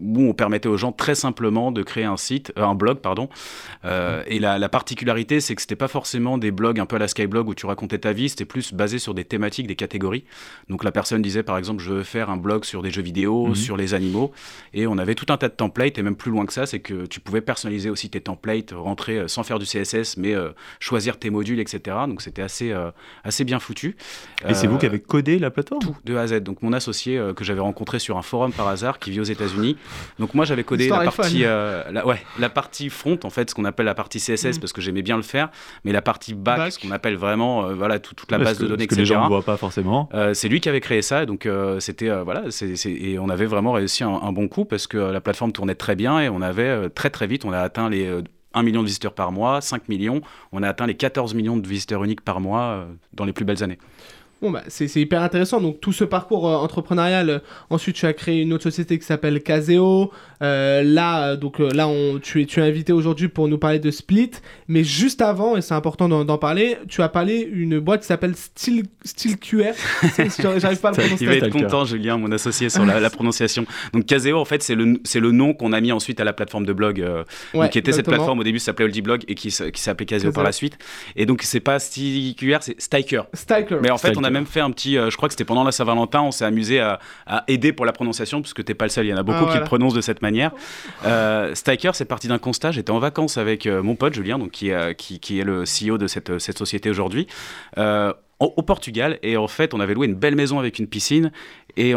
où 0.00 0.28
on 0.28 0.34
permettait 0.34 0.68
aux 0.68 0.76
gens 0.76 0.92
très 0.92 1.14
simplement 1.14 1.61
de 1.70 1.82
créer 1.82 2.04
un 2.04 2.16
site, 2.16 2.52
un 2.56 2.74
blog, 2.74 2.98
pardon. 2.98 3.28
et 3.84 4.38
la, 4.38 4.58
la 4.58 4.68
particularité, 4.68 5.40
c'est 5.40 5.54
que 5.54 5.60
c'était 5.60 5.76
pas 5.76 5.88
forcément 5.88 6.38
des 6.38 6.50
blogs 6.50 6.80
un 6.80 6.86
peu 6.86 6.96
à 6.96 6.98
la 6.98 7.08
Skyblog 7.08 7.48
où 7.48 7.54
tu 7.54 7.66
racontais 7.66 7.98
ta 7.98 8.12
vie, 8.12 8.28
c'était 8.28 8.44
plus 8.44 8.72
basé 8.72 8.98
sur 8.98 9.14
des 9.14 9.24
thématiques, 9.24 9.66
des 9.66 9.76
catégories. 9.76 10.24
Donc 10.68 10.82
la 10.84 10.92
personne 10.92 11.22
disait 11.22 11.42
par 11.42 11.58
exemple, 11.58 11.82
je 11.82 11.92
veux 11.92 12.02
faire 12.02 12.30
un 12.30 12.36
blog 12.36 12.64
sur 12.64 12.82
des 12.82 12.90
jeux 12.90 13.02
vidéo, 13.02 13.48
Mhm. 13.48 13.54
sur 13.54 13.76
les 13.76 13.94
animaux, 13.94 14.32
et 14.72 14.86
on 14.86 14.98
avait 14.98 15.14
tout 15.14 15.26
un 15.32 15.36
tas 15.36 15.48
de 15.48 15.54
templates, 15.54 15.98
et 15.98 16.02
même 16.02 16.16
plus 16.16 16.30
loin 16.30 16.46
que 16.46 16.52
ça, 16.52 16.66
c'est 16.66 16.80
que 16.80 17.06
tu 17.06 17.20
pouvais 17.20 17.40
personnaliser 17.40 17.90
aussi 17.90 18.08
tes 18.10 18.20
templates, 18.20 18.72
rentrer 18.74 19.18
euh, 19.18 19.28
sans 19.28 19.42
faire 19.42 19.58
du 19.58 19.66
CSS, 19.66 20.16
mais 20.16 20.34
euh, 20.34 20.50
choisir 20.80 21.18
tes 21.18 21.30
modules, 21.30 21.60
etc. 21.60 21.96
Donc 22.08 22.22
c'était 22.22 22.42
assez, 22.42 22.72
euh, 22.72 22.90
assez 23.24 23.44
bien 23.44 23.58
foutu. 23.58 23.96
Et 24.48 24.54
c'est 24.54 24.66
vous 24.66 24.76
Euh, 24.76 24.78
qui 24.78 24.86
avez 24.86 25.00
codé 25.00 25.38
la 25.38 25.50
plateforme? 25.50 25.82
Tout 25.82 25.96
de 26.04 26.16
A 26.16 26.22
à 26.22 26.26
Z. 26.26 26.40
Donc 26.42 26.62
mon 26.62 26.72
associé 26.72 27.18
euh, 27.18 27.34
que 27.34 27.44
j'avais 27.44 27.60
rencontré 27.60 27.98
sur 27.98 28.16
un 28.16 28.22
forum 28.22 28.52
par 28.52 28.68
hasard 28.68 28.98
qui 28.98 29.10
vit 29.10 29.20
aux 29.20 29.24
États-Unis. 29.24 29.76
Donc 30.18 30.34
moi 30.34 30.44
j'avais 30.44 30.64
codé 30.64 30.88
la 30.88 31.00
partie, 31.10 31.44
euh, 31.52 31.82
la, 31.92 32.06
ouais, 32.06 32.20
la 32.38 32.48
partie 32.48 32.88
front 32.90 33.18
en 33.24 33.30
fait, 33.30 33.50
ce 33.50 33.54
qu'on 33.54 33.64
appelle 33.64 33.86
la 33.86 33.94
partie 33.94 34.18
CSS 34.18 34.56
Mm. 34.56 34.60
parce 34.60 34.72
que 34.72 34.80
j'aimais 34.80 35.02
bien 35.02 35.16
le 35.16 35.22
faire, 35.22 35.50
mais 35.84 35.92
la 35.92 36.02
partie 36.02 36.34
back, 36.34 36.56
Back. 36.58 36.72
ce 36.72 36.78
qu'on 36.80 36.90
appelle 36.90 37.16
vraiment 37.16 37.66
euh, 37.66 37.74
voilà 37.74 37.98
tout- 37.98 38.14
toute 38.14 38.30
la 38.32 38.38
Parce 38.38 38.50
base 38.50 38.58
que- 38.58 38.62
de 38.64 38.68
données, 38.68 38.86
parce 38.86 38.96
que 38.96 39.02
les 39.02 39.08
etc. 39.08 39.14
gens 39.14 39.24
ne 39.24 39.28
voient 39.28 39.42
pas 39.42 39.56
forcément. 39.56 40.08
Euh, 40.14 40.34
c'est 40.34 40.48
lui 40.48 40.60
qui 40.60 40.68
avait 40.68 40.80
créé 40.80 41.02
ça, 41.02 41.22
et 41.22 41.26
donc 41.26 41.46
euh, 41.46 41.78
c'était 41.80 42.08
euh, 42.10 42.22
voilà, 42.24 42.50
c'est- 42.50 42.76
c'est- 42.76 42.90
et 42.92 43.18
on 43.18 43.28
avait 43.28 43.46
vraiment 43.46 43.72
réussi 43.72 44.02
un, 44.04 44.08
un 44.10 44.32
bon 44.32 44.48
coup 44.48 44.64
parce 44.64 44.86
que 44.86 44.96
euh, 44.98 45.12
la 45.12 45.20
plateforme 45.20 45.52
tournait 45.52 45.74
très 45.74 45.94
bien 45.96 46.18
et 46.20 46.28
on 46.28 46.42
avait 46.42 46.62
euh, 46.68 46.88
très 46.88 47.10
très 47.10 47.26
vite, 47.26 47.44
on 47.44 47.52
a 47.52 47.58
atteint 47.60 47.88
les 47.88 48.06
euh, 48.06 48.22
1 48.54 48.62
million 48.64 48.82
de 48.82 48.86
visiteurs 48.86 49.14
par 49.14 49.32
mois, 49.32 49.60
5 49.62 49.88
millions, 49.88 50.20
on 50.52 50.62
a 50.62 50.68
atteint 50.68 50.86
les 50.86 50.94
14 50.94 51.32
millions 51.34 51.56
de 51.56 51.66
visiteurs 51.66 52.04
uniques 52.04 52.20
par 52.20 52.38
mois 52.40 52.84
dans 53.14 53.24
les 53.24 53.32
plus 53.32 53.46
belles 53.46 53.62
années. 53.62 53.78
Bon, 54.42 54.50
bah, 54.50 54.62
c'est 54.66 54.88
c'est 54.88 55.00
hyper 55.00 55.22
intéressant. 55.22 55.60
Donc, 55.60 55.80
tout 55.80 55.92
ce 55.92 56.02
parcours 56.04 56.48
euh, 56.48 56.56
entrepreneurial, 56.56 57.30
euh, 57.30 57.38
ensuite, 57.70 57.94
tu 57.96 58.06
as 58.06 58.12
créé 58.12 58.40
une 58.42 58.52
autre 58.52 58.64
société 58.64 58.98
qui 58.98 59.04
s'appelle 59.06 59.40
Caseo. 59.42 60.10
Euh, 60.42 60.82
là, 60.82 61.36
donc, 61.36 61.60
euh, 61.60 61.70
là 61.72 61.86
on, 61.86 62.18
tu, 62.18 62.42
es, 62.42 62.46
tu 62.46 62.58
es 62.58 62.62
invité 62.64 62.92
aujourd'hui 62.92 63.28
pour 63.28 63.46
nous 63.46 63.58
parler 63.58 63.78
de 63.78 63.90
Split. 63.92 64.32
Mais 64.66 64.82
juste 64.82 65.22
avant, 65.22 65.56
et 65.56 65.62
c'est 65.62 65.74
important 65.74 66.08
d'en 66.08 66.38
parler, 66.38 66.76
tu 66.88 67.00
as 67.02 67.08
parlé 67.08 67.48
une 67.52 67.78
boîte 67.78 68.00
qui 68.00 68.08
s'appelle 68.08 68.34
Steel, 68.34 68.82
Steel 69.04 69.38
QR. 69.38 69.74
J'arrive 70.58 70.80
pas 70.80 70.88
à 70.88 70.90
le 70.90 70.96
Ça, 70.96 71.02
Il 71.02 71.06
prononcer. 71.06 71.26
va 71.26 71.34
être 71.34 71.50
content, 71.50 71.84
Julien, 71.84 72.18
mon 72.18 72.32
associé, 72.32 72.68
sur 72.68 72.84
la, 72.84 72.98
la 72.98 73.10
prononciation. 73.10 73.64
Donc 73.92 74.06
Caseo, 74.06 74.36
en 74.36 74.44
fait, 74.44 74.62
c'est 74.64 74.74
le, 74.74 74.98
c'est 75.04 75.20
le 75.20 75.30
nom 75.30 75.54
qu'on 75.54 75.72
a 75.72 75.80
mis 75.80 75.92
ensuite 75.92 76.18
à 76.18 76.24
la 76.24 76.32
plateforme 76.32 76.66
de 76.66 76.72
blog, 76.72 77.00
euh, 77.00 77.22
Ouais, 77.54 77.60
donc, 77.66 77.70
qui 77.70 77.78
était 77.78 77.92
cette 77.92 78.06
plateforme 78.06 78.40
au 78.40 78.44
début, 78.44 78.58
ça 78.58 78.66
s'appelait 78.66 78.86
Oldie 78.86 79.02
Blog 79.02 79.22
et 79.28 79.36
qui, 79.36 79.48
qui 79.50 79.80
s'appelait 79.80 80.06
Caseo 80.06 80.32
par 80.32 80.42
la 80.42 80.52
suite. 80.52 80.76
Et 81.14 81.26
donc 81.26 81.42
c'est 81.42 81.60
pas 81.60 81.78
StyleQR, 81.78 82.58
c'est 82.62 82.80
Stiker. 82.80 83.26
Stalker. 83.32 83.78
Mais 83.80 83.90
en 83.90 83.98
fait, 83.98 84.16
on 84.16 84.24
a. 84.24 84.31
même 84.32 84.46
fait 84.46 84.60
un 84.60 84.70
petit, 84.70 84.98
euh, 84.98 85.10
je 85.10 85.16
crois 85.16 85.28
que 85.28 85.34
c'était 85.34 85.44
pendant 85.44 85.64
la 85.64 85.72
Saint-Valentin, 85.72 86.22
on 86.22 86.30
s'est 86.30 86.44
amusé 86.44 86.80
à, 86.80 86.98
à 87.26 87.44
aider 87.48 87.72
pour 87.72 87.86
la 87.86 87.92
prononciation, 87.92 88.42
parce 88.42 88.54
que 88.54 88.62
t'es 88.62 88.74
pas 88.74 88.86
le 88.86 88.90
seul, 88.90 89.06
il 89.06 89.10
y 89.10 89.14
en 89.14 89.18
a 89.18 89.22
beaucoup 89.22 89.44
Ah, 89.48 89.52
qui 89.52 89.58
le 89.58 89.64
prononcent 89.64 89.94
de 89.94 90.00
cette 90.00 90.22
manière. 90.22 90.50
Euh, 91.04 91.54
Stiker, 91.54 91.94
c'est 91.94 92.04
parti 92.04 92.28
d'un 92.28 92.38
constat, 92.38 92.72
j'étais 92.72 92.90
en 92.90 92.98
vacances 92.98 93.38
avec 93.38 93.66
euh, 93.66 93.82
mon 93.82 93.94
pote 93.94 94.14
Julien, 94.14 94.38
donc, 94.38 94.50
qui, 94.50 94.70
est, 94.70 94.94
qui, 94.96 95.20
qui 95.20 95.38
est 95.38 95.44
le 95.44 95.64
CEO 95.64 95.98
de 95.98 96.06
cette, 96.06 96.38
cette 96.38 96.58
société 96.58 96.90
aujourd'hui. 96.90 97.26
Au 98.56 98.62
Portugal. 98.62 99.18
Et 99.22 99.36
en 99.36 99.48
fait 99.48 99.74
on 99.74 99.80
avait 99.80 99.94
loué 99.94 100.06
une 100.06 100.14
belle 100.14 100.34
maison 100.34 100.58
avec 100.58 100.78
une 100.78 100.86
piscine. 100.86 101.32
Et 101.76 101.92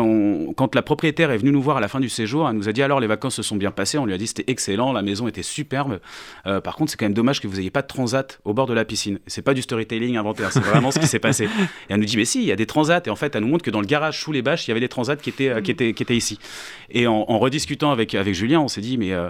quand 0.56 0.74
la 0.74 0.82
propriétaire 0.82 1.32
est 1.32 1.38
venue 1.38 1.52
nous 1.52 1.62
voir 1.62 1.78
à 1.78 1.82
la 1.82 1.90
fin 1.90 2.00
du 2.00 2.08
séjour 2.08 2.48
elle 2.48 2.56
nous 2.56 2.70
a 2.70 2.72
dit 2.72 2.82
alors 2.82 3.00
les 3.00 3.08
vacances 3.08 3.36
se 3.36 3.44
sont 3.44 3.56
bien 3.56 3.72
passées. 3.72 3.98
On 3.98 4.06
lui 4.06 4.14
a 4.14 4.18
dit 4.18 4.28
c'était 4.28 4.50
excellent 4.52 4.94
la 4.94 5.02
maison 5.02 5.28
était 5.28 5.44
superbe. 5.44 6.00
Euh, 6.46 6.62
par 6.62 6.76
contre 6.76 6.92
c'est 6.92 6.98
quand 6.98 7.06
même 7.06 7.14
dommage 7.14 7.42
que 7.42 7.48
vous 7.48 7.58
n'ayez 7.58 7.72
pas 7.72 7.82
de 7.82 7.88
transat 7.88 8.40
au 8.46 8.54
bord 8.54 8.68
de 8.68 8.74
la 8.74 8.86
piscine. 8.86 9.20
C'est 9.28 9.42
pas 9.42 9.54
du 9.54 9.62
storytelling 9.62 10.18
inventé 10.18 10.44
hein, 10.44 10.50
c'est 10.52 10.64
vraiment 10.64 10.92
ce 10.92 11.00
qui 11.00 11.08
s'est 11.08 11.20
passé. 11.20 11.46
Et 11.46 11.50
elle 11.94 12.00
nous 12.00 12.06
dit 12.06 12.18
mais 12.18 12.26
si 12.26 12.42
il 12.42 12.46
y 12.46 12.52
a 12.52 12.56
des 12.56 12.66
transats. 12.66 13.02
Et 13.06 13.10
en 13.10 13.16
fait 13.16 13.36
elle 13.36 13.42
nous 13.42 13.50
montre 13.50 13.64
que 13.66 13.72
dans 13.72 13.82
le 13.82 13.88
garage 13.88 14.20
sous 14.22 14.32
les 14.32 14.42
bâches 14.42 14.68
il 14.68 14.70
y 14.70 14.72
avait 14.72 14.80
des 14.80 14.90
transats 14.90 15.16
qui 15.16 15.30
étaient, 15.30 15.50
euh, 15.50 15.62
qui 15.62 15.72
étaient, 15.72 15.94
qui 15.94 16.04
étaient 16.04 16.18
ici. 16.18 16.40
Et 16.90 17.08
en, 17.08 17.26
en 17.28 17.40
rediscutant 17.40 17.92
avec, 17.92 18.16
avec 18.16 18.34
Julien 18.34 18.62
on 18.62 18.68
s'est 18.68 18.82
dit 18.82 18.98
mais 18.98 19.12
euh, 19.12 19.30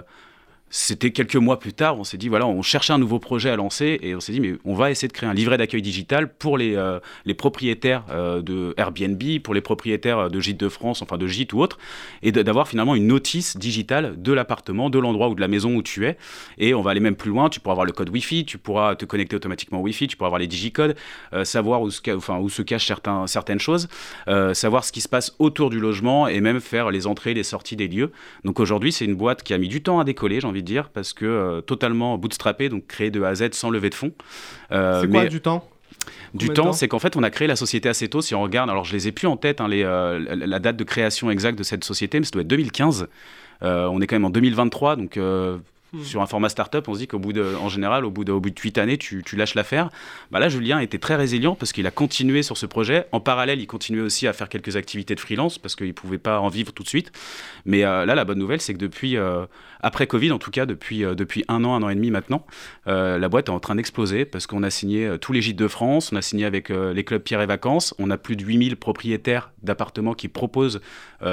c'était 0.68 1.12
quelques 1.12 1.36
mois 1.36 1.60
plus 1.60 1.72
tard, 1.72 1.98
on 1.98 2.04
s'est 2.04 2.18
dit, 2.18 2.28
voilà, 2.28 2.46
on 2.46 2.60
cherchait 2.60 2.92
un 2.92 2.98
nouveau 2.98 3.18
projet 3.20 3.50
à 3.50 3.56
lancer 3.56 3.98
et 4.02 4.16
on 4.16 4.20
s'est 4.20 4.32
dit, 4.32 4.40
mais 4.40 4.54
on 4.64 4.74
va 4.74 4.90
essayer 4.90 5.06
de 5.06 5.12
créer 5.12 5.28
un 5.28 5.34
livret 5.34 5.58
d'accueil 5.58 5.80
digital 5.80 6.32
pour 6.32 6.58
les, 6.58 6.74
euh, 6.74 6.98
propriétaires 7.38 8.04
euh, 8.10 8.42
de 8.42 8.74
Airbnb, 8.76 9.22
pour 9.44 9.54
les 9.54 9.60
propriétaires 9.60 10.28
de 10.28 10.40
Gîtes 10.40 10.58
de 10.58 10.68
France, 10.68 11.02
enfin 11.02 11.18
de 11.18 11.26
Gîtes 11.26 11.52
ou 11.52 11.60
autres, 11.60 11.78
et 12.22 12.32
d'avoir 12.32 12.66
finalement 12.66 12.96
une 12.96 13.06
notice 13.06 13.56
digitale 13.56 14.20
de 14.20 14.32
l'appartement, 14.32 14.90
de 14.90 14.98
l'endroit 14.98 15.28
ou 15.28 15.34
de 15.36 15.40
la 15.40 15.48
maison 15.48 15.74
où 15.76 15.82
tu 15.82 16.04
es. 16.04 16.16
Et 16.58 16.74
on 16.74 16.82
va 16.82 16.90
aller 16.90 17.00
même 17.00 17.16
plus 17.16 17.30
loin, 17.30 17.48
tu 17.48 17.60
pourras 17.60 17.74
avoir 17.74 17.86
le 17.86 17.92
code 17.92 18.10
Wi-Fi, 18.10 18.44
tu 18.44 18.58
pourras 18.58 18.96
te 18.96 19.04
connecter 19.04 19.36
automatiquement 19.36 19.78
au 19.78 19.82
Wi-Fi, 19.82 20.08
tu 20.08 20.16
pourras 20.16 20.28
avoir 20.28 20.40
les 20.40 20.48
digicodes, 20.48 20.96
euh, 21.32 21.44
savoir 21.44 21.82
où 21.82 21.90
se, 21.90 22.62
cachent 22.62 22.92
certaines 23.26 23.60
choses, 23.60 23.88
euh, 24.26 24.52
savoir 24.52 24.84
ce 24.84 24.90
qui 24.90 25.00
se 25.00 25.08
passe 25.08 25.36
autour 25.38 25.70
du 25.70 25.78
logement 25.78 26.26
et 26.26 26.40
même 26.40 26.60
faire 26.60 26.90
les 26.90 27.06
entrées, 27.06 27.34
les 27.34 27.44
sorties 27.44 27.76
des 27.76 27.86
lieux. 27.86 28.10
Donc 28.44 28.58
aujourd'hui, 28.58 28.90
c'est 28.90 29.04
une 29.04 29.14
boîte 29.14 29.44
qui 29.44 29.54
a 29.54 29.58
mis 29.58 29.68
du 29.68 29.80
temps 29.80 30.00
à 30.00 30.04
décoller, 30.04 30.40
j'ai 30.55 30.55
envie 30.56 30.62
de 30.62 30.66
dire, 30.66 30.88
parce 30.88 31.12
que 31.12 31.24
euh, 31.24 31.60
totalement 31.60 32.16
bootstrappée, 32.18 32.68
donc 32.68 32.86
créée 32.86 33.10
de 33.10 33.22
A 33.22 33.28
à 33.28 33.34
Z 33.34 33.52
sans 33.52 33.70
lever 33.70 33.90
de 33.90 33.94
fonds. 33.94 34.12
Euh, 34.72 35.02
C'est 35.02 35.08
quoi 35.08 35.22
mais 35.24 35.28
du 35.28 35.40
temps? 35.40 35.68
Du 36.34 36.48
temps, 36.48 36.64
temps? 36.64 36.72
c'est 36.72 36.88
qu'en 36.88 36.98
fait, 36.98 37.16
on 37.16 37.22
a 37.22 37.30
créé 37.30 37.48
la 37.48 37.56
société 37.56 37.88
assez 37.88 38.08
tôt. 38.08 38.20
Si 38.20 38.34
on 38.34 38.42
regarde, 38.42 38.70
alors 38.70 38.84
je 38.84 38.92
les 38.92 39.08
ai 39.08 39.12
plus 39.12 39.26
en 39.26 39.36
tête, 39.36 39.60
hein, 39.60 39.68
les, 39.68 39.82
euh, 39.82 40.18
la 40.18 40.46
la 40.46 40.58
date 40.58 40.76
de 40.76 40.84
création 40.84 41.30
exacte 41.30 41.58
de 41.58 41.64
cette 41.64 41.84
société, 41.84 42.18
mais 42.18 42.26
ça 42.26 42.30
doit 42.32 42.42
être 42.42 42.48
2015. 42.48 43.08
Euh, 43.62 43.86
on 43.86 44.00
est 44.00 44.06
quand 44.06 44.16
même 44.16 44.24
en 44.24 44.30
2023, 44.30 44.96
donc 44.96 45.16
euh, 45.16 45.58
Hmm. 45.96 46.04
sur 46.04 46.20
un 46.20 46.26
format 46.26 46.48
startup, 46.48 46.86
on 46.88 46.94
se 46.94 46.98
dit 46.98 47.06
qu'au 47.06 47.20
général, 47.68 48.04
au 48.04 48.10
bout 48.10 48.24
de, 48.24 48.32
au 48.32 48.40
bout 48.40 48.50
de 48.50 48.60
8 48.60 48.78
années, 48.78 48.98
tu, 48.98 49.22
lâches 49.34 49.54
l'affaire. 49.54 49.90
Bah 50.30 50.38
là, 50.38 50.48
Julien 50.48 50.78
était 50.80 50.98
très 50.98 51.16
résilient 51.16 51.54
parce 51.54 51.72
qu'il 51.72 51.86
a 51.86 51.90
continué 51.90 52.42
sur 52.42 52.56
ce 52.56 52.66
projet. 52.66 53.06
En 53.12 53.20
parallèle, 53.20 53.60
il 53.60 53.66
continuait 53.66 54.02
aussi 54.02 54.26
à 54.26 54.32
faire 54.32 54.48
quelques 54.48 54.76
activités 54.76 55.14
de 55.14 55.20
freelance 55.20 55.58
parce 55.58 55.74
qu'il 55.74 55.94
pouvait 55.94 56.18
pas 56.18 56.40
en 56.40 56.48
vivre 56.48 56.72
tout 56.72 56.82
de 56.82 56.88
suite. 56.88 57.12
Mais 57.64 57.84
euh, 57.84 58.04
là, 58.04 58.14
la 58.14 58.24
bonne 58.24 58.38
nouvelle, 58.38 58.60
c'est 58.60 58.74
que 58.74 58.78
depuis, 58.78 59.16
euh, 59.16 59.46
après 59.80 60.06
Covid, 60.06 60.32
en 60.32 60.38
tout 60.38 60.50
cas, 60.50 60.66
depuis, 60.66 61.04
euh, 61.04 61.14
depuis 61.14 61.44
un 61.48 61.64
an, 61.64 61.74
un 61.74 61.82
an 61.82 61.88
et 61.88 61.94
demi 61.94 62.10
maintenant, 62.10 62.46
la 62.86 63.28
boîte 63.28 63.48
est 63.48 63.52
en 63.52 63.60
train 63.60 63.74
d'exploser 63.74 64.24
parce 64.24 64.46
qu'on 64.46 64.62
a 64.62 64.70
signé 64.70 65.16
tous 65.20 65.32
les 65.32 65.40
gîtes 65.40 65.56
de 65.56 65.68
France, 65.68 66.10
on 66.12 66.16
a 66.16 66.22
signé 66.22 66.44
avec 66.44 66.68
les 66.68 67.04
clubs 67.04 67.22
Pierre 67.22 67.40
et 67.40 67.46
Vacances, 67.46 67.94
on 67.98 68.10
a 68.10 68.18
plus 68.18 68.36
de 68.36 68.44
8000 68.44 68.76
propriétaires 68.76 69.52
d'appartements 69.62 70.14
qui 70.14 70.28
proposent 70.28 70.80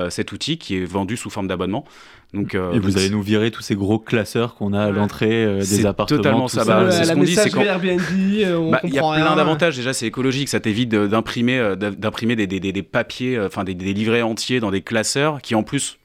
cet 0.09 0.31
outil 0.31 0.57
qui 0.57 0.77
est 0.77 0.85
vendu 0.85 1.17
sous 1.17 1.29
forme 1.29 1.47
d'abonnement. 1.47 1.85
Donc, 2.33 2.55
euh, 2.55 2.71
Et 2.73 2.79
vous 2.79 2.89
donc, 2.89 2.97
allez 2.97 3.09
nous 3.11 3.21
virer 3.21 3.51
tous 3.51 3.61
ces 3.61 3.75
gros 3.75 3.99
classeurs 3.99 4.55
qu'on 4.55 4.73
a 4.73 4.81
à 4.85 4.89
l'entrée 4.89 5.45
euh, 5.45 5.59
des 5.59 5.65
C'est 5.65 5.85
appartements. 5.85 6.17
totalement 6.17 6.47
ça, 6.47 6.65
bah, 6.65 6.89
c'est 6.89 7.03
ce 7.05 7.13
qu'on 7.13 7.21
dit, 7.23 7.35
c'est 7.35 7.43
messagerie 7.45 7.65
quand- 7.65 7.69
Airbnb, 7.71 8.01
euh, 8.39 8.57
on 8.57 8.71
bah, 8.71 8.79
Il 8.83 8.93
y 8.93 8.97
a 8.97 9.01
plein 9.01 9.35
d'avantages. 9.35 9.75
Déjà, 9.75 9.93
c'est 9.93 10.07
écologique. 10.07 10.49
Ça 10.49 10.59
t'évite 10.59 10.89
d'imprimer, 10.89 12.35
des, 12.35 12.47
des- 12.47 12.59
des- 12.59 12.71
des 12.71 12.83
papiers, 12.83 13.39
enfin 13.39 13.63
des, 13.63 13.75
des 13.75 13.93
livrets 13.93 14.23
entiers 14.23 14.59
dans 14.59 14.71
des 14.71 14.81
classeurs 14.81 15.41
qui, 15.41 15.53
en 15.55 15.63
plus, 15.63 15.97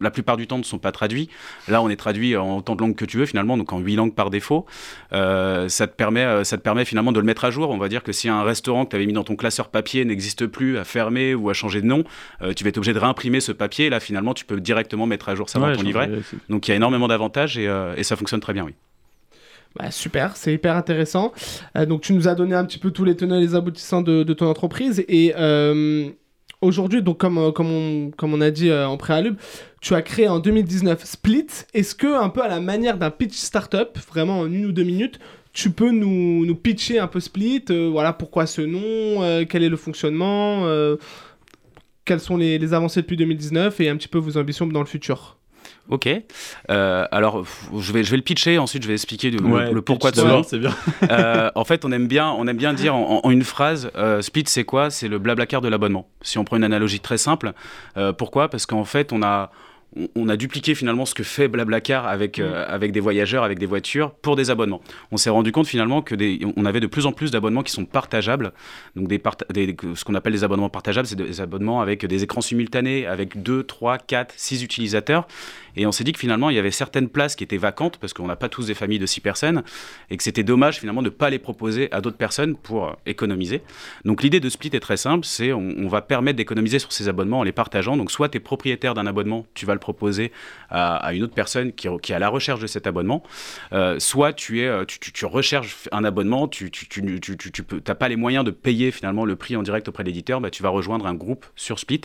la 0.00 0.10
plupart 0.10 0.36
du 0.36 0.46
temps, 0.46 0.58
ne 0.58 0.62
sont 0.62 0.78
pas 0.78 0.92
traduits. 0.92 1.28
Là, 1.68 1.82
on 1.82 1.88
est 1.88 1.96
traduit 1.96 2.36
en 2.36 2.58
autant 2.58 2.74
de 2.74 2.80
langues 2.80 2.94
que 2.94 3.04
tu 3.04 3.16
veux, 3.16 3.26
finalement, 3.26 3.56
donc 3.56 3.72
en 3.72 3.78
huit 3.78 3.96
langues 3.96 4.14
par 4.14 4.30
défaut. 4.30 4.66
Euh, 5.12 5.68
ça, 5.68 5.86
te 5.86 5.94
permet, 5.94 6.24
euh, 6.24 6.44
ça 6.44 6.56
te 6.58 6.62
permet 6.62 6.84
finalement 6.84 7.12
de 7.12 7.20
le 7.20 7.26
mettre 7.26 7.44
à 7.44 7.50
jour. 7.50 7.70
On 7.70 7.78
va 7.78 7.88
dire 7.88 8.02
que 8.02 8.12
si 8.12 8.28
un 8.28 8.42
restaurant 8.42 8.84
que 8.84 8.90
tu 8.90 8.96
avais 8.96 9.06
mis 9.06 9.12
dans 9.12 9.24
ton 9.24 9.36
classeur 9.36 9.68
papier 9.68 10.04
n'existe 10.04 10.46
plus, 10.46 10.78
a 10.78 10.84
fermé 10.84 11.34
ou 11.34 11.48
a 11.50 11.54
changé 11.54 11.80
de 11.80 11.86
nom, 11.86 12.04
euh, 12.42 12.52
tu 12.52 12.64
vas 12.64 12.68
être 12.68 12.78
obligé 12.78 12.92
de 12.92 12.98
réimprimer 12.98 13.40
ce 13.40 13.52
papier. 13.52 13.88
Là, 13.90 14.00
finalement, 14.00 14.34
tu 14.34 14.44
peux 14.44 14.60
directement 14.60 15.06
mettre 15.06 15.28
à 15.28 15.34
jour 15.34 15.48
ça 15.48 15.58
Ouais, 15.58 15.72
dans 15.72 15.78
ton 15.78 15.82
livret. 15.82 16.10
Donc, 16.48 16.68
il 16.68 16.70
y 16.70 16.74
a 16.74 16.76
énormément 16.76 17.08
d'avantages 17.08 17.56
et, 17.56 17.66
euh, 17.66 17.94
et 17.96 18.02
ça 18.02 18.16
fonctionne 18.16 18.40
très 18.40 18.52
bien, 18.52 18.64
oui. 18.64 18.74
Bah, 19.78 19.90
super, 19.90 20.36
c'est 20.36 20.54
hyper 20.54 20.74
intéressant. 20.76 21.32
Euh, 21.76 21.84
donc 21.84 22.00
tu 22.00 22.14
nous 22.14 22.28
as 22.28 22.34
donné 22.34 22.54
un 22.54 22.64
petit 22.64 22.78
peu 22.78 22.90
tous 22.90 23.04
les 23.04 23.14
tenants 23.14 23.36
et 23.36 23.40
les 23.40 23.54
aboutissants 23.54 24.00
de, 24.00 24.22
de 24.22 24.32
ton 24.32 24.46
entreprise. 24.46 25.04
Et 25.08 25.34
euh, 25.36 26.08
aujourd'hui, 26.66 27.02
donc 27.02 27.18
comme, 27.18 27.38
euh, 27.38 27.52
comme, 27.52 27.70
on, 27.70 28.10
comme 28.10 28.34
on 28.34 28.40
a 28.40 28.50
dit 28.50 28.70
euh, 28.70 28.86
en 28.86 28.96
préalable, 28.96 29.36
tu 29.80 29.94
as 29.94 30.02
créé 30.02 30.28
en 30.28 30.38
2019 30.38 31.04
Split. 31.04 31.46
Est-ce 31.74 31.94
que, 31.94 32.20
un 32.20 32.28
peu 32.28 32.42
à 32.42 32.48
la 32.48 32.60
manière 32.60 32.98
d'un 32.98 33.10
pitch 33.10 33.34
startup, 33.34 33.98
vraiment 34.10 34.40
en 34.40 34.46
une 34.46 34.66
ou 34.66 34.72
deux 34.72 34.84
minutes, 34.84 35.18
tu 35.52 35.70
peux 35.70 35.90
nous, 35.90 36.44
nous 36.44 36.54
pitcher 36.54 36.98
un 36.98 37.06
peu 37.06 37.20
Split 37.20 37.64
euh, 37.70 37.88
Voilà, 37.90 38.12
pourquoi 38.12 38.46
ce 38.46 38.60
nom 38.60 39.44
Quel 39.48 39.62
est 39.62 39.68
le 39.68 39.76
fonctionnement 39.76 40.66
Quelles 42.04 42.20
sont 42.20 42.36
les, 42.36 42.58
les 42.58 42.74
avancées 42.74 43.00
depuis 43.00 43.16
2019 43.16 43.80
et 43.80 43.88
un 43.88 43.96
petit 43.96 44.08
peu 44.08 44.18
vos 44.18 44.36
ambitions 44.36 44.66
dans 44.66 44.80
le 44.80 44.86
futur? 44.86 45.38
Ok. 45.88 46.08
Euh, 46.70 47.06
alors, 47.10 47.44
je 47.78 47.92
vais, 47.92 48.02
je 48.04 48.10
vais 48.10 48.16
le 48.16 48.22
pitcher, 48.22 48.58
ensuite 48.58 48.82
je 48.82 48.88
vais 48.88 48.94
expliquer 48.94 49.30
le, 49.30 49.40
Ouais, 49.42 49.70
le 49.72 49.82
pourquoi 49.82 50.10
de 50.10 50.16
pitch 50.16 50.22
ce 50.24 50.26
nom. 50.28 50.32
d'abord, 50.34 50.44
c'est 50.48 50.58
bien. 50.58 50.74
Euh, 51.10 51.50
en 51.54 51.64
fait, 51.64 51.84
on 51.84 51.92
aime 51.92 52.08
bien, 52.08 52.30
on 52.30 52.46
aime 52.46 52.56
bien 52.56 52.72
dire 52.72 52.94
en, 52.94 53.20
en 53.24 53.30
une 53.30 53.44
phrase, 53.44 53.90
euh, 53.96 54.20
Split, 54.22 54.44
c'est 54.46 54.64
quoi? 54.64 54.90
C'est 54.90 55.08
le 55.08 55.18
blablacar 55.18 55.60
de 55.60 55.68
l'abonnement. 55.68 56.08
Si 56.22 56.38
on 56.38 56.44
prend 56.44 56.56
une 56.56 56.64
analogie 56.64 57.00
très 57.00 57.18
simple, 57.18 57.52
euh, 57.96 58.12
pourquoi? 58.12 58.48
Parce 58.48 58.66
qu'en 58.66 58.84
fait, 58.84 59.12
on 59.12 59.22
a 59.22 59.50
on- 59.98 60.08
on 60.14 60.28
a 60.28 60.36
dupliqué 60.36 60.74
finalement 60.74 61.06
ce 61.06 61.14
que 61.14 61.22
fait 61.22 61.48
Blablacar 61.48 62.06
avec, 62.06 62.38
euh, 62.38 62.66
avec 62.68 62.92
des 62.92 63.00
voyageurs, 63.00 63.44
avec 63.44 63.58
des 63.58 63.64
voitures, 63.64 64.10
pour 64.10 64.36
des 64.36 64.50
abonnements. 64.50 64.82
On 65.10 65.16
s'est 65.16 65.30
rendu 65.30 65.52
compte 65.52 65.68
finalement 65.68 66.02
que 66.02 66.14
des, 66.14 66.40
on 66.56 66.66
avait 66.66 66.80
de 66.80 66.86
plus 66.86 67.06
en 67.06 67.12
plus 67.12 67.30
d'abonnements 67.30 67.62
qui 67.62 67.72
sont 67.72 67.86
partageables. 67.86 68.52
Donc 68.94 69.08
des, 69.08 69.18
parta- 69.18 69.46
des- 69.50 69.74
ce 69.94 70.04
qu'on 70.04 70.14
appelle 70.14 70.34
des 70.34 70.44
abonnements 70.44 70.68
partageables, 70.68 71.06
c'est 71.06 71.16
des 71.16 71.40
abonnements 71.40 71.80
avec 71.80 72.04
des 72.04 72.22
écrans 72.24 72.42
simultanés, 72.42 73.06
avec 73.06 73.42
2, 73.42 73.62
3, 73.62 73.96
4, 73.96 74.34
6 74.36 74.62
utilisateurs. 74.62 75.26
Et 75.76 75.86
on 75.86 75.92
s'est 75.92 76.04
dit 76.04 76.12
que 76.12 76.18
finalement, 76.18 76.50
il 76.50 76.56
y 76.56 76.58
avait 76.58 76.70
certaines 76.70 77.08
places 77.08 77.36
qui 77.36 77.44
étaient 77.44 77.56
vacantes, 77.56 77.98
parce 77.98 78.12
qu'on 78.12 78.26
n'a 78.26 78.36
pas 78.36 78.48
tous 78.48 78.66
des 78.66 78.74
familles 78.74 78.98
de 78.98 79.06
6 79.06 79.20
personnes, 79.20 79.62
et 80.10 80.16
que 80.16 80.22
c'était 80.22 80.42
dommage 80.42 80.80
finalement 80.80 81.02
de 81.02 81.08
ne 81.08 81.10
pas 81.10 81.30
les 81.30 81.38
proposer 81.38 81.90
à 81.92 82.00
d'autres 82.00 82.16
personnes 82.16 82.56
pour 82.56 82.86
euh, 82.86 82.92
économiser. 83.06 83.62
Donc 84.04 84.22
l'idée 84.22 84.40
de 84.40 84.48
Split 84.48 84.70
est 84.72 84.80
très 84.80 84.96
simple, 84.96 85.24
c'est 85.24 85.52
on, 85.52 85.88
va 85.88 86.02
permettre 86.02 86.36
d'économiser 86.36 86.78
sur 86.78 86.92
ces 86.92 87.08
abonnements 87.08 87.40
en 87.40 87.42
les 87.42 87.52
partageant. 87.52 87.96
Donc 87.96 88.10
soit 88.10 88.28
tu 88.28 88.38
es 88.38 88.40
propriétaire 88.40 88.94
d'un 88.94 89.06
abonnement, 89.06 89.46
tu 89.54 89.66
vas 89.66 89.74
le 89.74 89.80
proposer 89.80 90.32
à, 90.70 91.12
une 91.14 91.22
autre 91.22 91.34
personne 91.34 91.72
qui, 91.72 91.88
qui, 92.02 92.12
est 92.12 92.14
à 92.14 92.18
la 92.18 92.28
recherche 92.28 92.60
de 92.60 92.66
cet 92.66 92.86
abonnement. 92.86 93.22
Euh, 93.72 94.00
soit 94.00 94.32
tu, 94.32 94.62
es, 94.62 94.86
tu, 94.86 94.98
tu, 95.12 95.24
recherches 95.26 95.76
un 95.92 96.02
abonnement, 96.02 96.48
tu 96.48 96.70
n'as 97.86 97.94
pas 97.94 98.08
les 98.08 98.16
moyens 98.16 98.44
de 98.44 98.50
payer 98.50 98.90
finalement 98.90 99.24
le 99.24 99.36
prix 99.36 99.56
en 99.56 99.62
direct 99.62 99.88
auprès 99.88 100.02
de 100.02 100.08
l'éditeur, 100.08 100.40
bah, 100.40 100.50
tu 100.50 100.62
vas 100.62 100.70
rejoindre 100.70 101.06
un 101.06 101.14
groupe 101.14 101.46
sur 101.54 101.78
Split. 101.78 102.00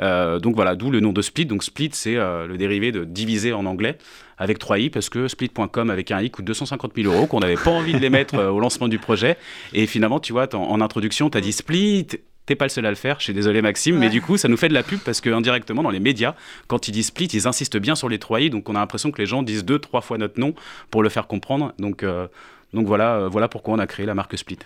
Euh, 0.00 0.38
donc 0.38 0.54
voilà, 0.54 0.76
d'où 0.76 0.90
le 0.90 1.00
nom 1.00 1.12
de 1.12 1.22
Split. 1.22 1.46
Donc 1.46 1.62
Split, 1.62 1.90
c'est 1.92 2.16
euh, 2.16 2.46
le 2.46 2.56
dérivé 2.56 2.89
de 2.92 3.04
diviser 3.04 3.52
en 3.52 3.66
anglais 3.66 3.98
avec 4.38 4.58
3i 4.58 4.90
parce 4.90 5.08
que 5.08 5.28
split.com 5.28 5.90
avec 5.90 6.10
un 6.10 6.20
i 6.20 6.30
coûte 6.30 6.44
250 6.44 6.92
000 6.96 7.12
euros, 7.12 7.26
qu'on 7.26 7.40
n'avait 7.40 7.56
pas 7.56 7.70
envie 7.70 7.92
de 7.92 7.98
les 7.98 8.10
mettre 8.10 8.36
au 8.36 8.58
lancement 8.60 8.88
du 8.88 8.98
projet. 8.98 9.36
Et 9.72 9.86
finalement, 9.86 10.20
tu 10.20 10.32
vois, 10.32 10.54
en, 10.54 10.80
introduction, 10.80 11.28
tu 11.30 11.38
as 11.38 11.40
dit 11.40 11.52
Split 11.52 12.06
t'es 12.50 12.56
pas 12.56 12.64
le 12.64 12.70
seul 12.70 12.84
à 12.84 12.90
le 12.90 12.96
faire, 12.96 13.20
je 13.20 13.24
suis 13.24 13.32
désolé 13.32 13.62
Maxime, 13.62 13.96
mais 13.96 14.08
du 14.08 14.20
coup 14.20 14.36
ça 14.36 14.48
nous 14.48 14.56
fait 14.56 14.68
de 14.68 14.74
la 14.74 14.82
pub 14.82 14.98
parce 14.98 15.20
que 15.20 15.30
indirectement 15.30 15.84
dans 15.84 15.90
les 15.90 16.00
médias, 16.00 16.34
quand 16.66 16.88
ils 16.88 16.90
disent 16.90 17.06
split, 17.06 17.26
ils 17.26 17.46
insistent 17.46 17.76
bien 17.76 17.94
sur 17.94 18.08
les 18.08 18.18
3i, 18.18 18.50
donc 18.50 18.68
on 18.68 18.74
a 18.74 18.80
l'impression 18.80 19.12
que 19.12 19.18
les 19.18 19.26
gens 19.26 19.44
disent 19.44 19.64
deux, 19.64 19.78
trois 19.78 20.00
fois 20.00 20.18
notre 20.18 20.40
nom 20.40 20.54
pour 20.90 21.04
le 21.04 21.10
faire 21.10 21.28
comprendre. 21.28 21.72
Donc, 21.78 22.02
euh, 22.02 22.26
donc 22.72 22.88
voilà, 22.88 23.14
euh, 23.14 23.28
voilà 23.28 23.46
pourquoi 23.46 23.74
on 23.74 23.78
a 23.78 23.86
créé 23.86 24.04
la 24.04 24.14
marque 24.14 24.36
Split. 24.36 24.58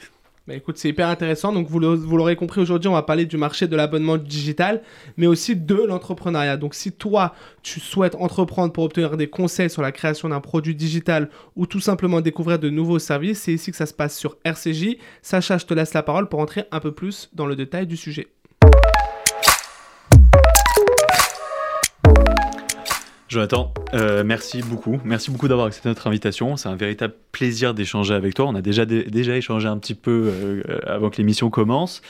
Bah 0.46 0.54
écoute, 0.54 0.76
c'est 0.76 0.90
hyper 0.90 1.08
intéressant. 1.08 1.52
Donc, 1.52 1.68
vous 1.68 1.78
l'aurez 1.78 2.36
compris, 2.36 2.60
aujourd'hui, 2.60 2.88
on 2.88 2.92
va 2.92 3.02
parler 3.02 3.24
du 3.24 3.38
marché 3.38 3.66
de 3.66 3.74
l'abonnement 3.76 4.18
digital, 4.18 4.82
mais 5.16 5.26
aussi 5.26 5.56
de 5.56 5.74
l'entrepreneuriat. 5.74 6.58
Donc, 6.58 6.74
si 6.74 6.92
toi, 6.92 7.34
tu 7.62 7.80
souhaites 7.80 8.14
entreprendre 8.16 8.70
pour 8.70 8.84
obtenir 8.84 9.16
des 9.16 9.28
conseils 9.28 9.70
sur 9.70 9.80
la 9.80 9.90
création 9.90 10.28
d'un 10.28 10.40
produit 10.40 10.74
digital 10.74 11.30
ou 11.56 11.64
tout 11.64 11.80
simplement 11.80 12.20
découvrir 12.20 12.58
de 12.58 12.68
nouveaux 12.68 12.98
services, 12.98 13.40
c'est 13.40 13.54
ici 13.54 13.70
que 13.70 13.76
ça 13.78 13.86
se 13.86 13.94
passe 13.94 14.18
sur 14.18 14.36
RCJ. 14.44 14.98
Sacha, 15.22 15.56
je 15.56 15.64
te 15.64 15.72
laisse 15.72 15.94
la 15.94 16.02
parole 16.02 16.28
pour 16.28 16.40
entrer 16.40 16.64
un 16.72 16.80
peu 16.80 16.92
plus 16.92 17.30
dans 17.32 17.46
le 17.46 17.56
détail 17.56 17.86
du 17.86 17.96
sujet. 17.96 18.28
Jonathan, 23.34 23.74
euh, 23.94 24.22
merci 24.22 24.62
beaucoup. 24.62 25.00
Merci 25.04 25.32
beaucoup 25.32 25.48
d'avoir 25.48 25.66
accepté 25.66 25.88
notre 25.88 26.06
invitation. 26.06 26.56
C'est 26.56 26.68
un 26.68 26.76
véritable 26.76 27.14
plaisir 27.32 27.74
d'échanger 27.74 28.14
avec 28.14 28.32
toi. 28.34 28.46
On 28.46 28.54
a 28.54 28.62
déjà, 28.62 28.86
déjà 28.86 29.36
échangé 29.36 29.66
un 29.66 29.76
petit 29.76 29.96
peu 29.96 30.30
euh, 30.32 30.62
avant 30.86 31.10
que 31.10 31.16
l'émission 31.16 31.50
commence. 31.50 32.00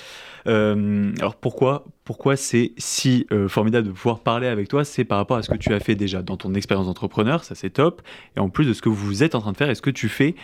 Euh, 0.47 1.15
alors 1.21 1.37
pourquoi, 1.37 1.87
pourquoi 2.05 2.37
c'est 2.37 2.73
si 2.77 3.27
formidable 3.49 3.87
de 3.87 3.93
pouvoir 3.93 4.21
parler 4.21 4.49
avec 4.49 4.69
toi? 4.69 4.85
C'est 4.85 5.05
par 5.07 5.17
rapport 5.17 5.39
à 5.39 5.43
ce 5.43 5.49
que 5.49 5.57
tu 5.57 5.73
as 5.73 5.81
fait 5.81 5.95
déjà 5.95 6.21
dans 6.21 6.37
ton 6.37 6.53
expérience 6.53 6.89
d'entrepreneur, 6.89 7.43
ça 7.43 7.55
c'est 7.55 7.71
top. 7.71 8.03
Et 8.37 8.41
en 8.41 8.51
plus 8.51 8.67
de 8.67 8.75
ce 8.75 8.83
que 8.83 8.91
vous 8.91 9.23
êtes 9.23 9.35
en 9.35 9.41
train 9.41 9.53
de 9.53 9.57
faire 9.57 9.71
et 9.71 9.75
ce 9.75 9.83
que 9.83 9.89
tu 9.89 10.11
fais 10.11 10.35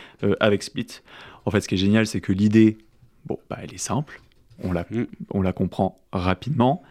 avec 0.41 0.63
Split. 0.63 1.03
En 1.45 1.51
fait, 1.51 1.61
ce 1.61 1.69
qui 1.69 1.75
est 1.75 1.79
génial, 1.79 2.07
c'est 2.07 2.23
que 2.23 2.33
l'idée, 2.33 2.79
bon, 3.27 3.39
bah, 3.51 3.59
elle 3.63 3.75
est 3.75 3.79
simple. 3.79 4.23
On 4.65 4.73
la, 4.73 4.87
mm. 4.91 5.05
on 5.33 5.43
la 5.43 5.53
comprend 5.53 6.01
rapidement. 6.11 6.83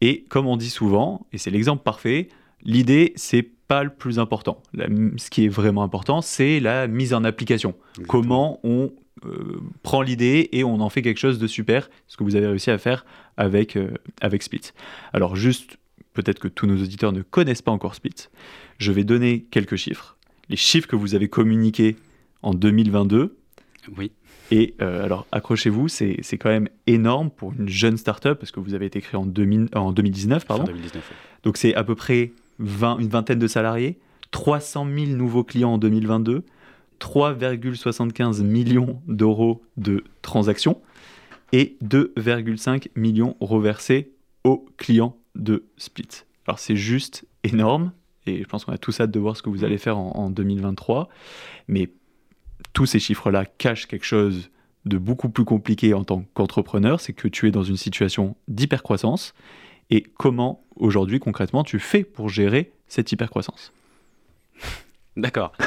Et 0.00 0.24
comme 0.28 0.48
on 0.48 0.56
dit 0.56 0.70
souvent, 0.70 1.26
et 1.32 1.38
c'est 1.38 1.50
l'exemple 1.50 1.84
parfait, 1.84 2.28
L'idée, 2.64 3.12
c'est 3.16 3.42
pas 3.42 3.84
le 3.84 3.90
plus 3.90 4.18
important. 4.18 4.62
ce 4.74 5.30
qui 5.30 5.44
est 5.44 5.48
vraiment 5.48 5.82
important, 5.82 6.20
c'est 6.22 6.60
la 6.60 6.88
mise 6.88 7.14
en 7.14 7.24
application. 7.24 7.74
Comment 8.08 8.58
on 8.64 8.92
euh, 9.26 9.60
prend 9.82 10.02
l'idée 10.02 10.48
et 10.52 10.64
on 10.64 10.80
en 10.80 10.88
fait 10.88 11.02
quelque 11.02 11.18
chose 11.18 11.38
de 11.38 11.46
super, 11.46 11.90
ce 12.08 12.16
que 12.16 12.24
vous 12.24 12.36
avez 12.36 12.46
réussi 12.46 12.70
à 12.70 12.78
faire 12.78 13.04
avec, 13.36 13.76
euh, 13.76 13.90
avec 14.20 14.42
Split. 14.42 14.72
Alors 15.12 15.36
juste, 15.36 15.76
peut-être 16.14 16.38
que 16.38 16.48
tous 16.48 16.66
nos 16.66 16.82
auditeurs 16.82 17.12
ne 17.12 17.22
connaissent 17.22 17.62
pas 17.62 17.70
encore 17.70 17.94
Split, 17.94 18.28
je 18.78 18.92
vais 18.92 19.04
donner 19.04 19.46
quelques 19.50 19.76
chiffres. 19.76 20.16
Les 20.48 20.56
chiffres 20.56 20.88
que 20.88 20.96
vous 20.96 21.14
avez 21.14 21.28
communiqués 21.28 21.96
en 22.42 22.54
2022. 22.54 23.36
Oui. 23.96 24.10
Et 24.50 24.74
euh, 24.80 25.04
alors, 25.04 25.26
accrochez-vous, 25.30 25.88
c'est 25.88 26.38
quand 26.38 26.48
même 26.48 26.68
énorme 26.86 27.30
pour 27.30 27.52
une 27.52 27.68
jeune 27.68 27.96
startup, 27.96 28.34
parce 28.34 28.50
que 28.50 28.58
vous 28.58 28.74
avez 28.74 28.86
été 28.86 29.00
créé 29.00 29.18
en, 29.18 29.26
2019, 29.26 30.44
pardon. 30.44 30.64
2019, 30.64 31.12
Donc, 31.44 31.56
c'est 31.56 31.74
à 31.74 31.84
peu 31.84 31.94
près 31.94 32.32
une 32.60 33.08
vingtaine 33.08 33.38
de 33.38 33.46
salariés, 33.46 33.98
300 34.30 34.86
000 34.86 35.06
nouveaux 35.12 35.44
clients 35.44 35.72
en 35.72 35.78
2022, 35.78 36.44
3,75 37.00 38.42
millions 38.42 39.00
d'euros 39.08 39.62
de 39.76 40.04
transactions 40.22 40.80
et 41.52 41.76
2,5 41.82 42.88
millions 42.94 43.36
reversés 43.40 44.12
aux 44.44 44.66
clients 44.76 45.16
de 45.34 45.64
Split. 45.76 46.24
Alors 46.46 46.58
c'est 46.58 46.76
juste 46.76 47.26
énorme 47.42 47.92
et 48.26 48.38
je 48.38 48.44
pense 48.44 48.64
qu'on 48.64 48.72
a 48.72 48.78
tous 48.78 49.00
hâte 49.00 49.10
de 49.10 49.18
voir 49.18 49.36
ce 49.36 49.42
que 49.42 49.50
vous 49.50 49.64
allez 49.64 49.78
faire 49.78 49.98
en, 49.98 50.12
en 50.12 50.30
2023, 50.30 51.08
mais 51.68 51.90
tous 52.72 52.86
ces 52.86 52.98
chiffres-là 52.98 53.46
cachent 53.46 53.86
quelque 53.86 54.04
chose 54.04 54.50
de 54.84 54.98
beaucoup 54.98 55.28
plus 55.28 55.44
compliqué 55.44 55.94
en 55.94 56.04
tant 56.04 56.24
qu'entrepreneur, 56.34 57.00
c'est 57.00 57.12
que 57.12 57.28
tu 57.28 57.48
es 57.48 57.50
dans 57.50 57.62
une 57.62 57.76
situation 57.76 58.36
d'hypercroissance 58.48 59.34
et 59.90 60.04
comment 60.16 60.62
aujourd'hui 60.76 61.18
concrètement 61.18 61.64
tu 61.64 61.78
fais 61.78 62.04
pour 62.04 62.28
gérer 62.28 62.72
cette 62.88 63.12
hypercroissance? 63.12 63.72
D'accord. 65.20 65.52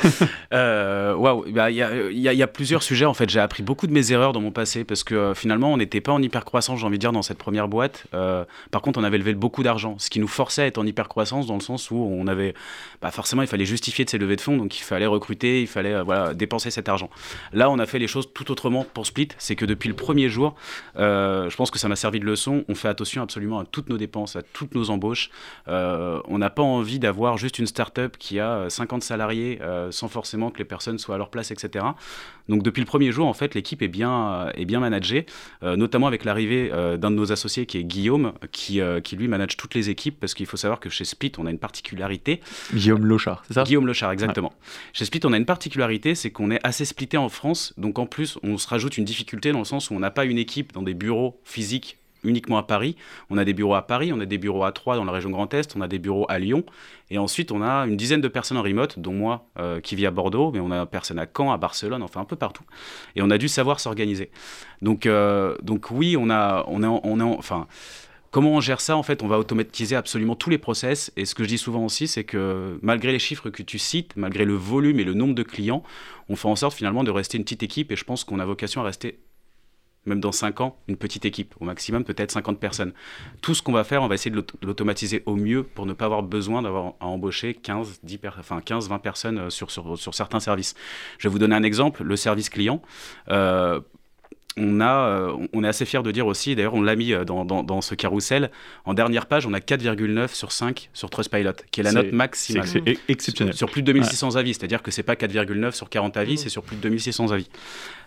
Euh, 0.54 1.16
waouh, 1.16 1.46
bah, 1.52 1.72
il 1.72 1.78
y, 1.78 2.44
a 2.44 2.48
plusieurs 2.48 2.84
sujets 2.84 3.06
en 3.06 3.16
fait. 3.16 3.28
J'ai 3.28 3.40
appris 3.40 3.64
beaucoup 3.64 3.88
de 3.88 3.92
mes 3.92 4.12
erreurs 4.12 4.34
dans 4.34 4.40
mon 4.40 4.52
passé 4.52 4.84
parce 4.84 5.04
que 5.04 5.16
euh, 5.16 5.34
finalement 5.34 5.74
on 5.74 5.78
n'était 5.78 6.00
pas 6.00 6.12
en 6.12 6.22
hyper 6.22 6.46
croissance, 6.46 6.80
j'ai 6.80 6.86
envie 6.86 6.98
de 6.98 7.02
dire, 7.02 7.12
dans 7.12 7.24
cette 7.24 7.40
première 7.40 7.68
boîte. 7.68 8.06
Euh, 8.14 8.46
par 8.70 8.84
contre, 8.84 9.00
on 9.00 9.04
avait 9.04 9.18
levé 9.18 9.34
beaucoup 9.34 9.64
d'argent, 9.64 9.96
ce 9.98 10.12
qui 10.12 10.20
nous 10.20 10.28
forçait 10.28 10.62
à 10.62 10.66
être 10.68 10.78
en 10.78 10.86
hyper 10.86 11.10
croissance 11.10 11.48
dans 11.48 11.56
le 11.56 11.62
sens 11.62 11.90
où 11.90 11.96
on 11.96 12.28
avait, 12.28 12.54
bah, 13.02 13.10
forcément, 13.10 13.42
il 13.42 13.48
fallait 13.48 13.66
justifier 13.66 14.06
de 14.06 14.12
ces 14.12 14.20
levées 14.20 14.36
de 14.36 14.42
fonds, 14.42 14.58
donc 14.58 14.78
il 14.78 14.84
fallait 14.84 15.08
recruter, 15.08 15.62
il 15.62 15.68
fallait 15.68 15.96
dépenser 16.36 16.70
cet 16.70 16.88
argent. 16.88 17.10
Là, 17.52 17.72
on 17.72 17.80
a 17.80 17.88
fait 17.88 18.00
les 18.00 18.08
choses 18.08 18.30
tout 18.32 18.52
autrement 18.52 18.86
pour 18.94 19.08
Split. 19.08 19.30
C'est 19.40 19.56
que 19.56 19.66
depuis 19.66 19.90
le 19.90 19.96
premier 19.96 20.30
jour, 20.30 20.56
je 20.96 21.56
pense 21.56 21.72
que 21.72 21.80
ça 21.80 21.88
m'a 21.88 21.96
servi 21.96 22.20
de 22.20 22.26
leçon. 22.26 22.64
On 22.70 22.76
fait 22.76 22.90
attention 22.90 23.24
absolument 23.24 23.60
à 23.60 23.66
toutes 23.66 23.90
nos 23.90 23.98
dépenses, 23.98 24.36
à 24.36 24.44
toutes 24.44 24.76
nos 24.76 24.92
embauches. 24.92 25.32
on 25.68 26.38
n'a 26.38 26.50
pas 26.52 26.64
envie 26.64 27.00
d'avoir 27.00 27.38
juste 27.38 27.58
une 27.58 27.68
start-up 27.68 28.18
qui 28.20 28.40
a 28.40 28.70
50 28.70 29.04
salariés 29.04 29.43
euh, 29.62 29.92
sans 29.92 30.08
forcément 30.08 30.52
que 30.52 30.60
les 30.60 30.66
personnes 30.66 30.98
soient 30.98 31.16
à 31.16 31.18
leur 31.18 31.30
place, 31.30 31.52
etc. 31.52 31.86
Donc 32.50 32.64
depuis 32.64 32.82
le 32.82 32.86
premier 32.86 33.12
jour, 33.12 33.28
en 33.28 33.34
fait, 33.34 33.56
l'équipe 33.56 33.82
est 33.82 33.88
bien, 33.88 34.34
euh, 34.34 34.52
est 34.56 34.66
bien 34.66 34.80
managée, 34.80 35.26
euh, 35.64 35.76
notamment 35.76 36.08
avec 36.08 36.26
l'arrivée 36.26 36.70
d'un 36.70 37.12
de 37.12 37.16
nos 37.16 37.32
associés 37.32 37.66
qui 37.66 37.78
est 37.78 37.84
Guillaume, 37.84 38.34
qui, 38.52 38.82
qui 39.04 39.16
lui 39.16 39.28
manage 39.28 39.58
toutes 39.58 39.76
les 39.76 39.90
équipes, 39.90 40.20
parce 40.20 40.34
qu'il 40.34 40.46
faut 40.46 40.58
savoir 40.58 40.80
que 40.80 40.90
chez 40.90 41.06
Split, 41.06 41.34
on 41.38 41.46
a 41.46 41.52
une 41.52 41.60
particularité. 41.60 42.42
Guillaume 42.74 43.06
Lochard, 43.06 43.44
c'est 43.48 43.54
ça? 43.54 43.64
Guillaume 43.64 43.88
Lochard, 43.88 44.12
exactement. 44.12 44.54
Chez 44.94 45.06
Split, 45.06 45.22
on 45.26 45.34
a 45.34 45.38
une 45.38 45.46
particularité, 45.46 46.16
c'est 46.16 46.32
qu'on 46.32 46.52
est 46.52 46.60
assez 46.64 46.86
splitté 46.86 47.18
en 47.18 47.30
France, 47.30 47.74
donc 47.78 48.00
en 48.00 48.06
plus, 48.06 48.38
on 48.44 48.58
se 48.58 48.68
rajoute 48.68 48.98
une 48.98 49.06
difficulté 49.06 49.52
dans 49.52 49.60
le 49.60 49.66
sens 49.66 49.90
où 49.90 49.94
on 49.94 50.00
n'a 50.00 50.12
pas 50.12 50.26
une 50.26 50.38
équipe 50.38 50.74
dans 50.74 50.84
des 50.84 50.94
bureaux 50.94 51.40
physiques 51.44 51.98
uniquement 52.24 52.58
à 52.58 52.64
Paris. 52.64 52.96
On 53.30 53.38
a 53.38 53.46
des 53.46 53.54
bureaux 53.54 53.76
à 53.76 53.86
Paris, 53.88 54.12
on 54.14 54.20
a 54.20 54.26
des 54.26 54.38
bureaux 54.38 54.64
à 54.64 54.72
Troyes 54.72 54.96
dans 54.96 55.06
la 55.06 55.12
région 55.12 55.30
Grand 55.30 55.54
Est, 55.54 55.76
on 55.76 55.82
a 55.82 55.88
des 55.88 56.00
bureaux 56.00 56.26
à 56.30 56.40
Lyon. 56.40 56.64
Et 57.10 57.18
ensuite, 57.18 57.52
on 57.52 57.62
a 57.62 57.86
une 57.86 57.98
dizaine 57.98 58.22
de 58.22 58.28
personnes 58.28 58.58
en 58.58 58.64
remote, 58.64 59.00
dont 59.00 59.14
moi 59.14 59.46
euh, 59.60 59.80
qui 59.80 59.96
vis 59.96 60.06
à 60.06 60.12
Bordeaux, 60.12 60.52
mais 60.52 60.60
on 60.60 60.72
a 60.72 60.86
personne 60.86 61.20
à 61.20 61.26
Caen, 61.26 61.52
à 61.52 61.58
Barcelone, 61.58 62.02
enfin 62.02 62.22
un 62.22 62.26
peu 62.26 62.36
partout. 62.36 62.64
Et 63.16 63.22
on 63.22 63.30
a 63.30 63.38
dû 63.38 63.48
savoir 63.48 63.80
s'organiser. 63.80 64.32
Donc, 64.82 65.06
euh, 65.06 65.56
donc 65.62 65.92
oui, 65.92 66.16
on 66.18 66.30
a, 66.30 66.64
on 66.68 66.84
est, 66.84 67.00
on 67.04 67.20
est, 67.20 67.24
enfin. 67.24 67.68
Comment 68.32 68.54
on 68.54 68.62
gère 68.62 68.82
ça 68.82 68.98
En 68.98 69.04
fait, 69.04 69.22
on 69.22 69.28
va 69.28 69.38
automatiser 69.38 69.96
absolument 69.96 70.36
tous 70.36 70.50
les 70.50 70.58
process. 70.58 71.12
Et 71.16 71.26
ce 71.26 71.36
que 71.36 71.44
je 71.44 71.50
dis 71.50 71.60
souvent 71.60 71.86
aussi, 71.86 72.08
c'est 72.08 72.24
que 72.24 72.80
malgré 72.82 73.12
les 73.12 73.20
chiffres 73.20 73.52
que 73.52 73.62
tu 73.62 73.78
cites, 73.78 74.16
malgré 74.16 74.44
le 74.44 74.56
volume 74.56 75.00
et 75.00 75.04
le 75.04 75.14
nombre 75.14 75.36
de 75.36 75.44
clients, 75.44 75.84
on 76.30 76.36
fait 76.36 76.48
en 76.48 76.56
sorte 76.56 76.76
finalement 76.76 77.04
de 77.04 77.12
rester 77.12 77.38
une 77.38 77.44
petite 77.44 77.62
équipe. 77.62 77.92
Et 77.92 77.96
je 77.96 78.04
pense 78.04 78.24
qu'on 78.24 78.40
a 78.40 78.46
vocation 78.46 78.82
à 78.82 78.86
rester 78.86 79.20
même 80.06 80.20
dans 80.20 80.32
5 80.32 80.62
ans, 80.62 80.78
une 80.88 80.98
petite 80.98 81.26
équipe, 81.26 81.56
au 81.60 81.66
maximum 81.66 82.04
peut-être 82.04 82.32
50 82.32 82.60
personnes. 82.60 82.94
Tout 83.42 83.56
ce 83.56 83.62
qu'on 83.62 83.72
va 83.72 83.84
faire, 83.84 84.04
on 84.04 84.08
va 84.08 84.16
essayer 84.16 84.32
de 84.32 84.44
l'automatiser 84.62 85.24
au 85.26 85.36
mieux 85.36 85.64
pour 85.64 85.86
ne 85.86 85.94
pas 85.94 86.06
avoir 86.06 86.24
besoin 86.24 86.62
d'avoir 86.62 86.94
à 87.00 87.08
embaucher 87.08 87.54
15, 87.54 88.02
10 88.04 88.20
enfin 88.40 88.62
15 88.62 88.90
20 88.90 89.00
personnes 89.00 89.38
euh, 89.38 89.50
sur, 89.50 89.70
certains 90.14 90.40
services. 90.40 90.76
Je 91.18 91.28
vais 91.28 91.32
vous 91.32 91.40
donner 91.40 91.56
un 91.56 91.64
exemple, 91.64 92.04
le 92.04 92.16
service 92.16 92.50
client. 92.50 92.82
Euh, 93.30 93.80
on, 94.58 94.82
a, 94.82 95.08
euh, 95.08 95.48
on 95.54 95.64
est 95.64 95.68
assez 95.68 95.86
fier 95.86 96.04
de 96.04 96.12
dire 96.12 96.28
aussi, 96.28 96.56
d'ailleurs 96.56 96.74
on 96.74 96.82
l'a 96.82 96.96
mis 96.96 97.14
dans, 97.26 97.46
dans, 97.46 97.64
dans, 97.64 97.82
ce 97.82 97.96
carrousel, 97.96 98.52
en 98.86 98.94
dernière 98.94 99.26
page 99.26 99.46
on 99.46 99.54
a 99.54 99.60
4,9 99.60 100.34
sur 100.34 100.52
5 100.52 100.90
sur 100.94 101.10
Trustpilot, 101.10 101.54
qui 101.72 101.82
est 101.82 101.84
la 101.84 101.92
note 101.92 102.12
maximale. 102.12 102.68
C'est 102.68 102.84
exceptionnel. 103.08 103.54
Sur, 103.54 103.70
plus 103.70 103.82
de 103.82 103.92
2600 103.92 104.36
avis, 104.36 104.54
c'est-à-dire 104.54 104.84
que 104.84 104.92
c'est 104.92 105.04
pas 105.04 105.16
4,9 105.16 105.72
sur 105.72 105.90
40 105.90 106.18
avis, 106.18 106.34
mmh. 106.34 106.38
c'est 106.38 106.50
sur 106.50 106.64
plus 106.64 106.76
de 106.76 106.82
2600 106.82 107.32
avis. 107.32 107.50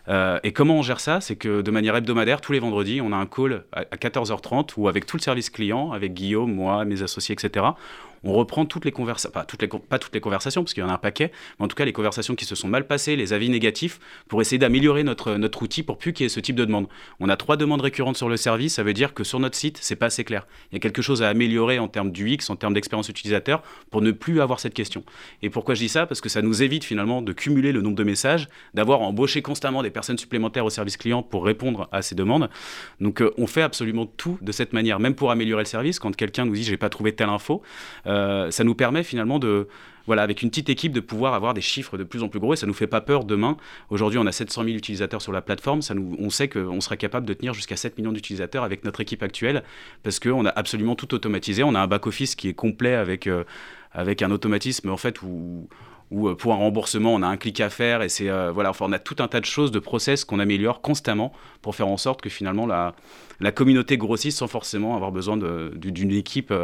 Euh, 0.09 0.39
et 0.45 0.53
comment 0.53 0.79
on 0.79 0.83
gère 0.83 1.01
ça? 1.01 1.21
C'est 1.21 1.37
que 1.37 1.63
de 1.63 1.71
manière 1.71 1.97
hebdomadaire, 1.97 2.41
tous 2.41 2.53
les 2.53 2.61
vendredis, 2.61 3.01
on 3.01 3.13
a 3.13 3.17
un 3.17 3.27
call 3.27 3.65
à 3.73 3.97
14h30 3.97 4.71
où 4.77 4.89
avec 4.89 5.07
tout 5.07 5.17
le 5.17 5.23
service 5.23 5.51
client, 5.51 5.93
avec 5.93 6.15
Guillaume, 6.15 6.53
moi, 6.53 6.85
mes 6.85 7.03
associés, 7.03 7.33
etc., 7.33 7.67
on 8.27 8.33
reprend 8.33 8.67
toutes 8.67 8.85
les 8.85 8.93
conversations, 8.93 9.31
pas 9.31 9.45
toutes 9.45 9.63
les, 10.15 10.21
conversations, 10.21 10.63
parce 10.63 10.75
qu'il 10.75 10.83
y 10.83 10.87
en 10.87 10.89
a 10.89 10.95
un 10.95 10.99
paquet, 10.99 11.31
mais 11.59 11.65
en 11.65 11.69
tout 11.69 11.77
cas 11.77 11.85
les 11.85 11.93
conversations 11.93 12.35
qui 12.35 12.45
se 12.45 12.55
sont 12.55 12.69
mal 12.69 12.87
passées, 12.87 13.17
les 13.17 13.33
avis 13.33 13.49
négatifs, 13.49 14.01
pour 14.29 14.41
essayer 14.41 14.59
d'améliorer 14.59 15.05
notre, 15.05 15.35
notre 15.35 15.63
outil 15.63 15.83
pour 15.83 15.99
plus 15.99 16.13
qu'il 16.13 16.25
y 16.25 16.27
ait 16.27 16.31
ce 16.31 16.41
type 16.41 16.57
de 16.57 16.65
demande. 16.65 16.89
On 17.21 17.29
a 17.29 17.37
trois 17.37 17.57
demandes 17.57 17.81
récurrentes 17.81 18.17
sur 18.17 18.29
le 18.29 18.37
service, 18.37 18.75
ça 18.75 18.83
veut 18.83 18.93
dire 18.93 19.15
que 19.15 19.25
sur 19.25 19.41
notre 19.41 19.57
site, 19.57 19.79
c'est 19.81 19.97
pas 19.97 20.07
assez 20.07 20.25
clair. 20.25 20.47
Il 20.71 20.75
y 20.75 20.77
a 20.77 20.81
quelque 20.81 21.03
chose 21.03 21.23
à 21.23 21.29
améliorer 21.29 21.79
en 21.79 21.89
termes 21.89 22.11
du 22.11 22.31
X, 22.31 22.51
en 22.51 22.57
termes 22.57 22.75
d'expérience 22.75 23.09
utilisateur, 23.09 23.63
pour 23.91 24.03
ne 24.03 24.11
plus 24.11 24.41
avoir 24.41 24.61
cette 24.61 24.75
question. 24.75 25.05
Et 25.43 25.51
pourquoi 25.51 25.75
je 25.75 25.81
dis 25.81 25.89
ça? 25.89 26.07
Parce 26.07 26.21
que 26.21 26.29
ça 26.29 26.43
nous 26.43 26.63
évite 26.63 26.85
finalement 26.85 27.23
de 27.23 27.33
cumuler 27.33 27.73
le 27.73 27.83
nombre 27.83 27.97
de 27.97 28.05
messages, 28.05 28.49
d'avoir 28.75 29.03
embauché 29.03 29.43
constamment 29.43 29.83
des 29.83 29.91
personnes 29.91 30.19
supplémentaires 30.19 30.65
au 30.65 30.71
service 30.71 30.97
client 30.97 31.23
pour 31.23 31.45
répondre 31.45 31.89
à 31.93 32.03
ces 32.03 32.15
demandes. 32.15 32.49
Donc 33.01 33.23
euh, 33.23 33.33
on 33.39 33.47
fait 33.47 33.63
absolument 33.63 34.07
tout 34.07 34.39
de 34.43 34.53
cette 34.53 34.73
manière, 34.73 34.99
même 34.99 35.15
pour 35.15 35.31
améliorer 35.31 35.63
le 35.63 35.69
service. 35.69 35.99
Quand 35.99 36.15
quelqu'un 36.15 36.45
nous 36.45 36.55
dit 36.55 36.65
j'ai 36.65 36.77
pas 36.77 36.89
trouvé 36.89 37.13
telle 37.13 37.29
info, 37.29 37.63
euh, 38.07 38.16
ça 38.51 38.65
nous 38.65 38.75
permet 38.75 39.03
finalement 39.03 39.39
de 39.39 39.69
voilà, 40.07 40.23
avec 40.23 40.43
une 40.43 40.51
petite 40.51 40.69
équipe, 40.69 40.93
de 40.93 41.01
pouvoir 41.01 41.35
avoir 41.35 41.53
des 41.55 41.61
chiffres 41.61 41.99
de 41.99 42.05
plus 42.05 42.23
en 42.23 42.29
plus 42.29 42.41
gros 42.41 42.55
et 42.55 42.57
ça 42.57 42.67
nous 42.67 42.75
fait 42.75 42.87
pas 42.87 43.01
peur 43.01 43.25
demain. 43.25 43.57
Aujourd'hui, 43.91 44.19
on 44.19 44.27
a 44.27 44.33
700 44.33 44.65
000 44.65 44.77
utilisateurs 44.77 45.21
sur 45.21 45.33
la 45.33 45.43
plateforme. 45.43 45.81
On 46.19 46.31
sait 46.31 46.49
qu'on 46.49 46.81
sera 46.81 46.97
capable 46.97 47.27
de 47.27 47.35
tenir 47.35 47.55
jusqu'à 47.55 47.77
7 47.77 47.99
millions 47.99 48.13
d'utilisateurs 48.13 48.65
avec 48.65 48.85
notre 48.85 49.01
équipe 49.01 49.23
actuelle 49.23 49.63
parce 50.03 50.21
qu'on 50.21 50.47
a 50.47 50.51
absolument 50.51 50.95
tout 50.95 51.13
automatisé. 51.15 51.63
On 51.65 51.75
a 51.75 51.81
un 51.81 51.87
back-office 51.89 52.35
qui 52.37 52.49
est 52.49 52.55
complet 52.55 52.95
avec, 52.95 53.27
euh, 53.27 53.45
avec 53.93 54.23
un 54.23 54.31
automatisme 54.31 54.91
en 54.91 54.97
fait 54.97 55.23
où 55.23 55.69
où 56.13 56.29
euh, 56.29 56.37
pour 56.37 56.53
un 56.53 56.57
remboursement, 56.57 57.13
on 57.15 57.23
a 57.23 57.27
un 57.27 57.37
clic 57.37 57.61
à 57.61 57.69
faire 57.69 58.01
et 58.01 58.09
c'est 58.09 58.31
euh, 58.31 58.53
voilà, 58.53 58.71
enfin, 58.71 58.87
on 58.89 58.93
a 58.93 59.01
tout 59.01 59.17
un 59.19 59.27
tas 59.27 59.41
de 59.41 59.45
choses, 59.45 59.73
de 59.73 59.81
process 59.81 60.25
qu'on 60.25 60.39
améliore 60.39 60.81
constamment 60.81 61.33
pour 61.63 61.75
faire 61.75 61.89
en 61.89 61.97
sorte 61.97 62.23
que 62.23 62.29
finalement 62.29 62.65
la 62.67 63.53
communauté 63.53 63.99
grossisse 63.99 64.37
sans 64.37 64.47
forcément 64.47 64.95
avoir 64.95 65.11
besoin 65.11 65.37
d'une 65.37 66.13
équipe 66.13 66.55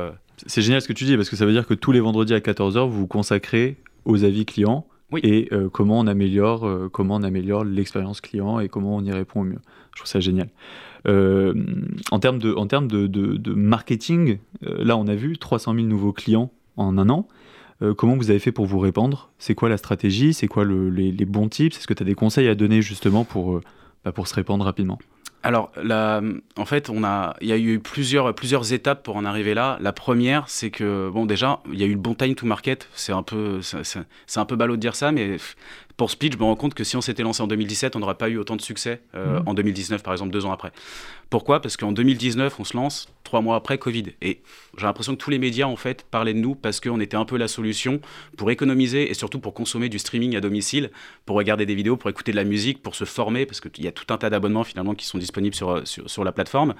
c'est 0.46 0.62
génial 0.62 0.80
ce 0.80 0.88
que 0.88 0.92
tu 0.92 1.04
dis 1.04 1.16
parce 1.16 1.30
que 1.30 1.36
ça 1.36 1.46
veut 1.46 1.52
dire 1.52 1.66
que 1.66 1.74
tous 1.74 1.92
les 1.92 2.00
vendredis 2.00 2.34
à 2.34 2.38
14h, 2.38 2.88
vous 2.88 3.00
vous 3.00 3.06
consacrez 3.06 3.76
aux 4.04 4.24
avis 4.24 4.44
clients 4.44 4.86
et 5.22 5.48
euh, 5.52 5.68
comment 5.68 5.98
on 5.98 6.06
améliore, 6.06 6.66
euh, 6.66 6.88
comment 6.90 7.16
on 7.16 7.22
améliore 7.22 7.64
l'expérience 7.64 8.20
client 8.20 8.60
et 8.60 8.68
comment 8.68 8.96
on 8.96 9.04
y 9.04 9.12
répond 9.12 9.42
au 9.42 9.44
mieux. 9.44 9.60
Je 9.92 9.98
trouve 9.98 10.08
ça 10.08 10.20
génial. 10.20 10.48
Euh, 11.06 11.54
en 12.10 12.18
termes 12.18 12.38
de, 12.38 12.54
en 12.54 12.66
termes 12.66 12.88
de, 12.88 13.06
de, 13.06 13.52
marketing, 13.52 14.38
là 14.62 14.96
on 14.96 15.06
a 15.08 15.14
vu 15.14 15.36
300 15.36 15.74
000 15.74 15.86
nouveaux 15.86 16.12
clients 16.12 16.50
en 16.76 16.96
un 16.96 17.10
an. 17.10 17.28
comment 17.96 18.16
vous 18.16 18.30
avez 18.30 18.38
fait 18.38 18.52
pour 18.52 18.66
vous 18.66 18.78
répandre? 18.78 19.30
C'est 19.38 19.54
quoi 19.54 19.68
la 19.68 19.76
stratégie? 19.76 20.32
C'est 20.32 20.48
quoi 20.48 20.64
les, 20.64 21.12
les, 21.12 21.24
bons 21.24 21.48
tips? 21.48 21.76
Est-ce 21.76 21.86
que 21.86 21.94
tu 21.94 22.02
as 22.02 22.06
des 22.06 22.14
conseils 22.14 22.48
à 22.48 22.54
donner 22.54 22.80
justement 22.82 23.24
pour, 23.24 23.60
bah, 24.04 24.12
pour 24.12 24.28
se 24.28 24.34
répandre 24.34 24.64
rapidement? 24.64 24.98
Alors, 25.42 25.72
en 26.56 26.64
fait, 26.64 26.88
on 26.88 27.02
a, 27.02 27.34
il 27.40 27.48
y 27.48 27.52
a 27.52 27.58
eu 27.58 27.80
plusieurs, 27.80 28.34
plusieurs 28.34 28.72
étapes 28.72 29.02
pour 29.02 29.16
en 29.16 29.24
arriver 29.24 29.54
là. 29.54 29.76
La 29.80 29.92
première, 29.92 30.48
c'est 30.48 30.70
que, 30.70 31.10
bon, 31.10 31.26
déjà, 31.26 31.60
il 31.72 31.80
y 31.80 31.82
a 31.82 31.86
eu 31.86 31.94
le 31.94 31.98
bon 31.98 32.14
time 32.14 32.34
to 32.34 32.46
market. 32.46 32.88
C'est 32.94 33.12
un 33.12 33.22
peu, 33.22 33.60
c'est 33.62 34.38
un 34.40 34.44
peu 34.44 34.56
ballot 34.56 34.76
de 34.76 34.80
dire 34.80 34.94
ça, 34.94 35.10
mais 35.10 35.36
pour 36.02 36.10
Split, 36.10 36.32
je 36.32 36.36
me 36.36 36.42
rends 36.42 36.56
compte 36.56 36.74
que 36.74 36.82
si 36.82 36.96
on 36.96 37.00
s'était 37.00 37.22
lancé 37.22 37.44
en 37.44 37.46
2017, 37.46 37.94
on 37.94 38.00
n'aurait 38.00 38.16
pas 38.16 38.28
eu 38.28 38.36
autant 38.36 38.56
de 38.56 38.60
succès 38.60 39.02
euh, 39.14 39.38
mmh. 39.38 39.48
en 39.48 39.54
2019, 39.54 40.02
par 40.02 40.12
exemple, 40.12 40.32
deux 40.32 40.44
ans 40.44 40.50
après. 40.50 40.72
Pourquoi? 41.30 41.62
Parce 41.62 41.78
qu'en 41.78 41.92
2019, 41.92 42.60
on 42.60 42.64
se 42.64 42.76
lance 42.76 43.08
trois 43.24 43.40
mois 43.40 43.56
après 43.56 43.78
Covid. 43.78 44.08
Et 44.20 44.42
j'ai 44.76 44.84
l'impression 44.84 45.14
que 45.14 45.18
tous 45.18 45.30
les 45.30 45.38
médias, 45.38 45.66
en 45.66 45.76
fait, 45.76 46.04
parlaient 46.10 46.34
de 46.34 46.38
nous 46.38 46.54
parce 46.54 46.78
qu'on 46.78 47.00
était 47.00 47.16
un 47.16 47.24
peu 47.24 47.38
la 47.38 47.48
solution 47.48 48.02
pour 48.36 48.50
économiser 48.50 49.10
et 49.10 49.14
surtout 49.14 49.38
pour 49.38 49.54
consommer 49.54 49.88
du 49.88 49.98
streaming 49.98 50.36
à 50.36 50.42
domicile, 50.42 50.90
pour 51.24 51.36
regarder 51.36 51.64
des 51.64 51.74
vidéos, 51.74 51.96
pour 51.96 52.10
écouter 52.10 52.32
de 52.32 52.36
la 52.36 52.44
musique, 52.44 52.82
pour 52.82 52.94
se 52.94 53.06
former, 53.06 53.46
parce 53.46 53.62
qu'il 53.62 53.82
y 53.82 53.88
a 53.88 53.92
tout 53.92 54.12
un 54.12 54.18
tas 54.18 54.28
d'abonnements 54.28 54.64
finalement 54.64 54.94
qui 54.94 55.06
sont 55.06 55.16
disponibles 55.16 55.54
sur, 55.54 55.80
sur, 55.86 56.22
la 56.22 56.32
plateforme. 56.32 56.74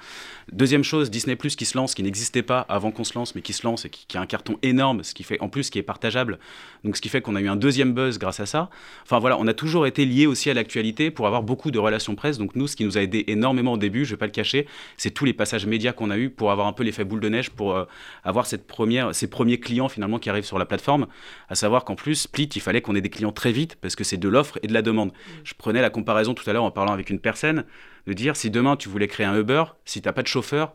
Deuxième 0.51 0.83
chose, 0.83 1.09
Disney 1.09 1.35
Plus 1.35 1.55
qui 1.55 1.65
se 1.65 1.75
lance, 1.75 1.95
qui 1.95 2.03
n'existait 2.03 2.43
pas 2.43 2.59
avant 2.69 2.91
qu'on 2.91 3.03
se 3.03 3.17
lance, 3.17 3.33
mais 3.33 3.41
qui 3.41 3.53
se 3.53 3.65
lance 3.65 3.85
et 3.85 3.89
qui, 3.89 4.05
qui, 4.05 4.17
a 4.17 4.21
un 4.21 4.27
carton 4.27 4.59
énorme, 4.61 5.03
ce 5.03 5.15
qui 5.15 5.23
fait 5.23 5.39
en 5.41 5.49
plus 5.49 5.71
qui 5.71 5.79
est 5.79 5.83
partageable. 5.83 6.37
Donc 6.83 6.95
ce 6.95 7.01
qui 7.01 7.09
fait 7.09 7.21
qu'on 7.21 7.35
a 7.35 7.41
eu 7.41 7.47
un 7.47 7.55
deuxième 7.55 7.93
buzz 7.93 8.19
grâce 8.19 8.39
à 8.39 8.45
ça. 8.45 8.69
Enfin 9.01 9.12
voilà, 9.19 9.37
on 9.39 9.47
a 9.47 9.53
toujours 9.53 9.87
été 9.87 10.05
lié 10.05 10.25
aussi 10.25 10.49
à 10.49 10.53
l'actualité 10.53 11.11
pour 11.11 11.27
avoir 11.27 11.43
beaucoup 11.43 11.71
de 11.71 11.79
relations 11.79 12.15
presse. 12.15 12.37
Donc 12.37 12.55
nous, 12.55 12.67
ce 12.67 12.75
qui 12.75 12.85
nous 12.85 12.97
a 12.97 13.01
aidé 13.01 13.23
énormément 13.27 13.73
au 13.73 13.77
début, 13.77 14.05
je 14.05 14.11
vais 14.11 14.17
pas 14.17 14.25
le 14.25 14.31
cacher, 14.31 14.67
c'est 14.97 15.11
tous 15.11 15.25
les 15.25 15.33
passages 15.33 15.65
médias 15.65 15.93
qu'on 15.93 16.09
a 16.09 16.17
eu 16.17 16.29
pour 16.29 16.51
avoir 16.51 16.67
un 16.67 16.73
peu 16.73 16.83
l'effet 16.83 17.03
boule 17.03 17.19
de 17.19 17.29
neige, 17.29 17.49
pour 17.49 17.75
euh, 17.75 17.85
avoir 18.23 18.45
cette 18.45 18.67
première, 18.67 19.13
ces 19.13 19.27
premiers 19.27 19.59
clients 19.59 19.89
finalement 19.89 20.19
qui 20.19 20.29
arrivent 20.29 20.45
sur 20.45 20.59
la 20.59 20.65
plateforme. 20.65 21.07
À 21.49 21.55
savoir 21.55 21.85
qu'en 21.85 21.95
plus, 21.95 22.15
Split, 22.15 22.49
il 22.55 22.61
fallait 22.61 22.81
qu'on 22.81 22.95
ait 22.95 23.01
des 23.01 23.09
clients 23.09 23.31
très 23.31 23.51
vite 23.51 23.75
parce 23.75 23.95
que 23.95 24.03
c'est 24.03 24.17
de 24.17 24.29
l'offre 24.29 24.59
et 24.63 24.67
de 24.67 24.73
la 24.73 24.81
demande. 24.81 25.09
Mm. 25.09 25.31
Je 25.43 25.53
prenais 25.55 25.81
la 25.81 25.89
comparaison 25.89 26.33
tout 26.33 26.49
à 26.49 26.53
l'heure 26.53 26.63
en 26.63 26.71
parlant 26.71 26.93
avec 26.93 27.09
une 27.09 27.19
personne 27.19 27.65
de 28.07 28.13
dire 28.13 28.35
si 28.35 28.49
demain 28.49 28.75
tu 28.75 28.89
voulais 28.89 29.07
créer 29.07 29.25
un 29.25 29.37
Uber, 29.37 29.63
si 29.85 30.01
tu 30.01 30.07
n'as 30.07 30.13
pas 30.13 30.23
de 30.23 30.27
chauffeur, 30.27 30.73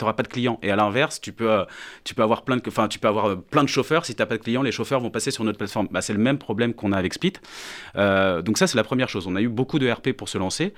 n'auras 0.00 0.14
pas 0.14 0.22
de 0.22 0.28
clients. 0.28 0.58
Et 0.62 0.70
à 0.70 0.76
l'inverse, 0.76 1.20
tu 1.20 1.32
peux, 1.32 1.50
euh, 1.50 1.64
avoir 2.18 2.42
plein 2.42 2.56
de, 2.56 2.62
tu 2.88 2.98
peux 2.98 3.08
avoir 3.08 3.26
euh, 3.26 3.36
plein 3.36 3.62
de 3.62 3.68
chauffeurs. 3.68 4.04
Si 4.04 4.14
tu 4.14 4.22
n'as 4.22 4.26
pas 4.26 4.36
de 4.36 4.42
clients, 4.42 4.62
les 4.62 4.72
chauffeurs 4.72 5.00
vont 5.00 5.10
passer 5.10 5.30
sur 5.30 5.44
notre 5.44 5.58
plateforme. 5.58 5.88
Bah, 5.90 6.02
c'est 6.02 6.12
le 6.12 6.18
même 6.18 6.38
problème 6.38 6.74
qu'on 6.74 6.92
a 6.92 6.96
avec 6.96 7.14
Split. 7.14 7.34
donc 7.94 8.58
ça, 8.58 8.66
c'est 8.66 8.76
la 8.76 8.84
première 8.84 9.08
chose. 9.08 9.26
On 9.26 9.36
a 9.36 9.40
eu 9.40 9.48
beaucoup 9.48 9.78
de 9.78 9.90
RP 9.90 10.12
pour 10.12 10.28
se 10.28 10.38
lancer. 10.38 10.74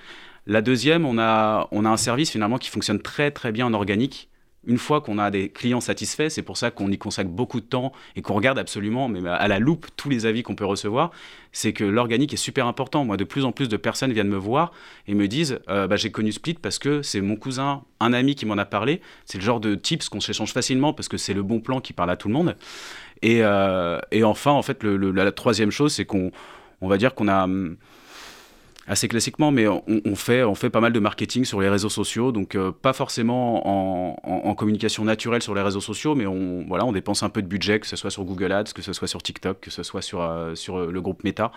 La 0.46 0.60
deuxième, 0.60 1.06
on 1.06 1.18
a, 1.18 1.68
on 1.70 1.84
a 1.84 1.88
un 1.88 1.96
service 1.96 2.30
finalement 2.30 2.58
qui 2.58 2.68
fonctionne 2.68 3.00
très 3.00 3.30
très 3.30 3.52
bien 3.52 3.66
en 3.66 3.72
organique. 3.72 4.28
Une 4.66 4.78
fois 4.78 5.00
qu'on 5.00 5.18
a 5.18 5.30
des 5.30 5.48
clients 5.48 5.80
satisfaits, 5.80 6.28
c'est 6.28 6.42
pour 6.42 6.56
ça 6.56 6.70
qu'on 6.70 6.90
y 6.90 6.98
consacre 6.98 7.30
beaucoup 7.30 7.60
de 7.60 7.66
temps 7.66 7.92
et 8.16 8.22
qu'on 8.22 8.34
regarde 8.34 8.58
absolument, 8.58 9.08
mais 9.08 9.28
à 9.28 9.48
la 9.48 9.58
loupe, 9.58 9.86
tous 9.96 10.08
les 10.08 10.26
avis 10.26 10.42
qu'on 10.42 10.54
peut 10.54 10.64
recevoir. 10.64 11.10
C'est 11.52 11.72
que 11.72 11.84
l'organique 11.84 12.32
est 12.32 12.38
super 12.38 12.66
important. 12.66 13.04
Moi, 13.04 13.16
de 13.16 13.24
plus 13.24 13.44
en 13.44 13.52
plus 13.52 13.68
de 13.68 13.76
personnes 13.76 14.12
viennent 14.12 14.28
me 14.28 14.36
voir 14.36 14.72
et 15.06 15.14
me 15.14 15.28
disent 15.28 15.60
euh, 15.68 15.86
bah, 15.86 15.96
J'ai 15.96 16.10
connu 16.10 16.32
Split 16.32 16.54
parce 16.54 16.78
que 16.78 17.02
c'est 17.02 17.20
mon 17.20 17.36
cousin, 17.36 17.82
un 18.00 18.12
ami 18.12 18.34
qui 18.34 18.46
m'en 18.46 18.58
a 18.58 18.64
parlé. 18.64 19.00
C'est 19.24 19.38
le 19.38 19.44
genre 19.44 19.60
de 19.60 19.74
tips 19.74 20.08
qu'on 20.08 20.20
s'échange 20.20 20.52
facilement 20.52 20.92
parce 20.92 21.08
que 21.08 21.16
c'est 21.16 21.34
le 21.34 21.42
bon 21.42 21.60
plan 21.60 21.80
qui 21.80 21.92
parle 21.92 22.10
à 22.10 22.16
tout 22.16 22.28
le 22.28 22.34
monde. 22.34 22.56
Et, 23.22 23.38
euh, 23.42 24.00
enfin, 24.24 24.50
en 24.50 24.62
fait, 24.62 24.82
la, 24.82 25.32
troisième 25.32 25.70
chose, 25.70 25.92
c'est 25.92 26.04
qu'on 26.04 26.30
on 26.80 26.88
va 26.88 26.98
dire 26.98 27.14
qu'on 27.14 27.28
a. 27.28 27.44
Hum, 27.44 27.76
assez 28.86 29.08
classiquement, 29.08 29.50
mais 29.50 29.66
on, 29.66 30.16
fait, 30.16 30.42
on 30.44 30.54
fait 30.54 30.70
pas 30.70 30.80
mal 30.80 30.92
de 30.92 31.00
marketing 31.00 31.44
sur 31.44 31.60
les 31.60 31.68
réseaux 31.68 31.88
sociaux, 31.88 32.32
donc 32.32 32.54
euh, 32.54 32.70
pas 32.70 32.92
forcément 32.92 33.66
en, 33.66 34.54
communication 34.54 35.04
naturelle 35.04 35.42
sur 35.42 35.54
les 35.54 35.62
réseaux 35.62 35.80
sociaux, 35.80 36.14
mais 36.14 36.26
on, 36.26 36.64
voilà, 36.68 36.84
on 36.84 36.92
dépense 36.92 37.22
un 37.22 37.28
peu 37.28 37.42
de 37.42 37.48
budget, 37.48 37.80
que 37.80 37.86
ce 37.86 37.96
soit 37.96 38.10
sur 38.10 38.24
Google 38.24 38.52
Ads, 38.52 38.72
que 38.74 38.82
ce 38.82 38.92
soit 38.92 39.08
sur 39.08 39.22
TikTok, 39.22 39.60
que 39.60 39.70
ce 39.70 39.82
soit 39.82 40.02
sur, 40.02 40.20
euh, 40.20 40.54
euh, 40.68 40.90
le 40.92 41.00
groupe 41.00 41.24
Meta, 41.24 41.50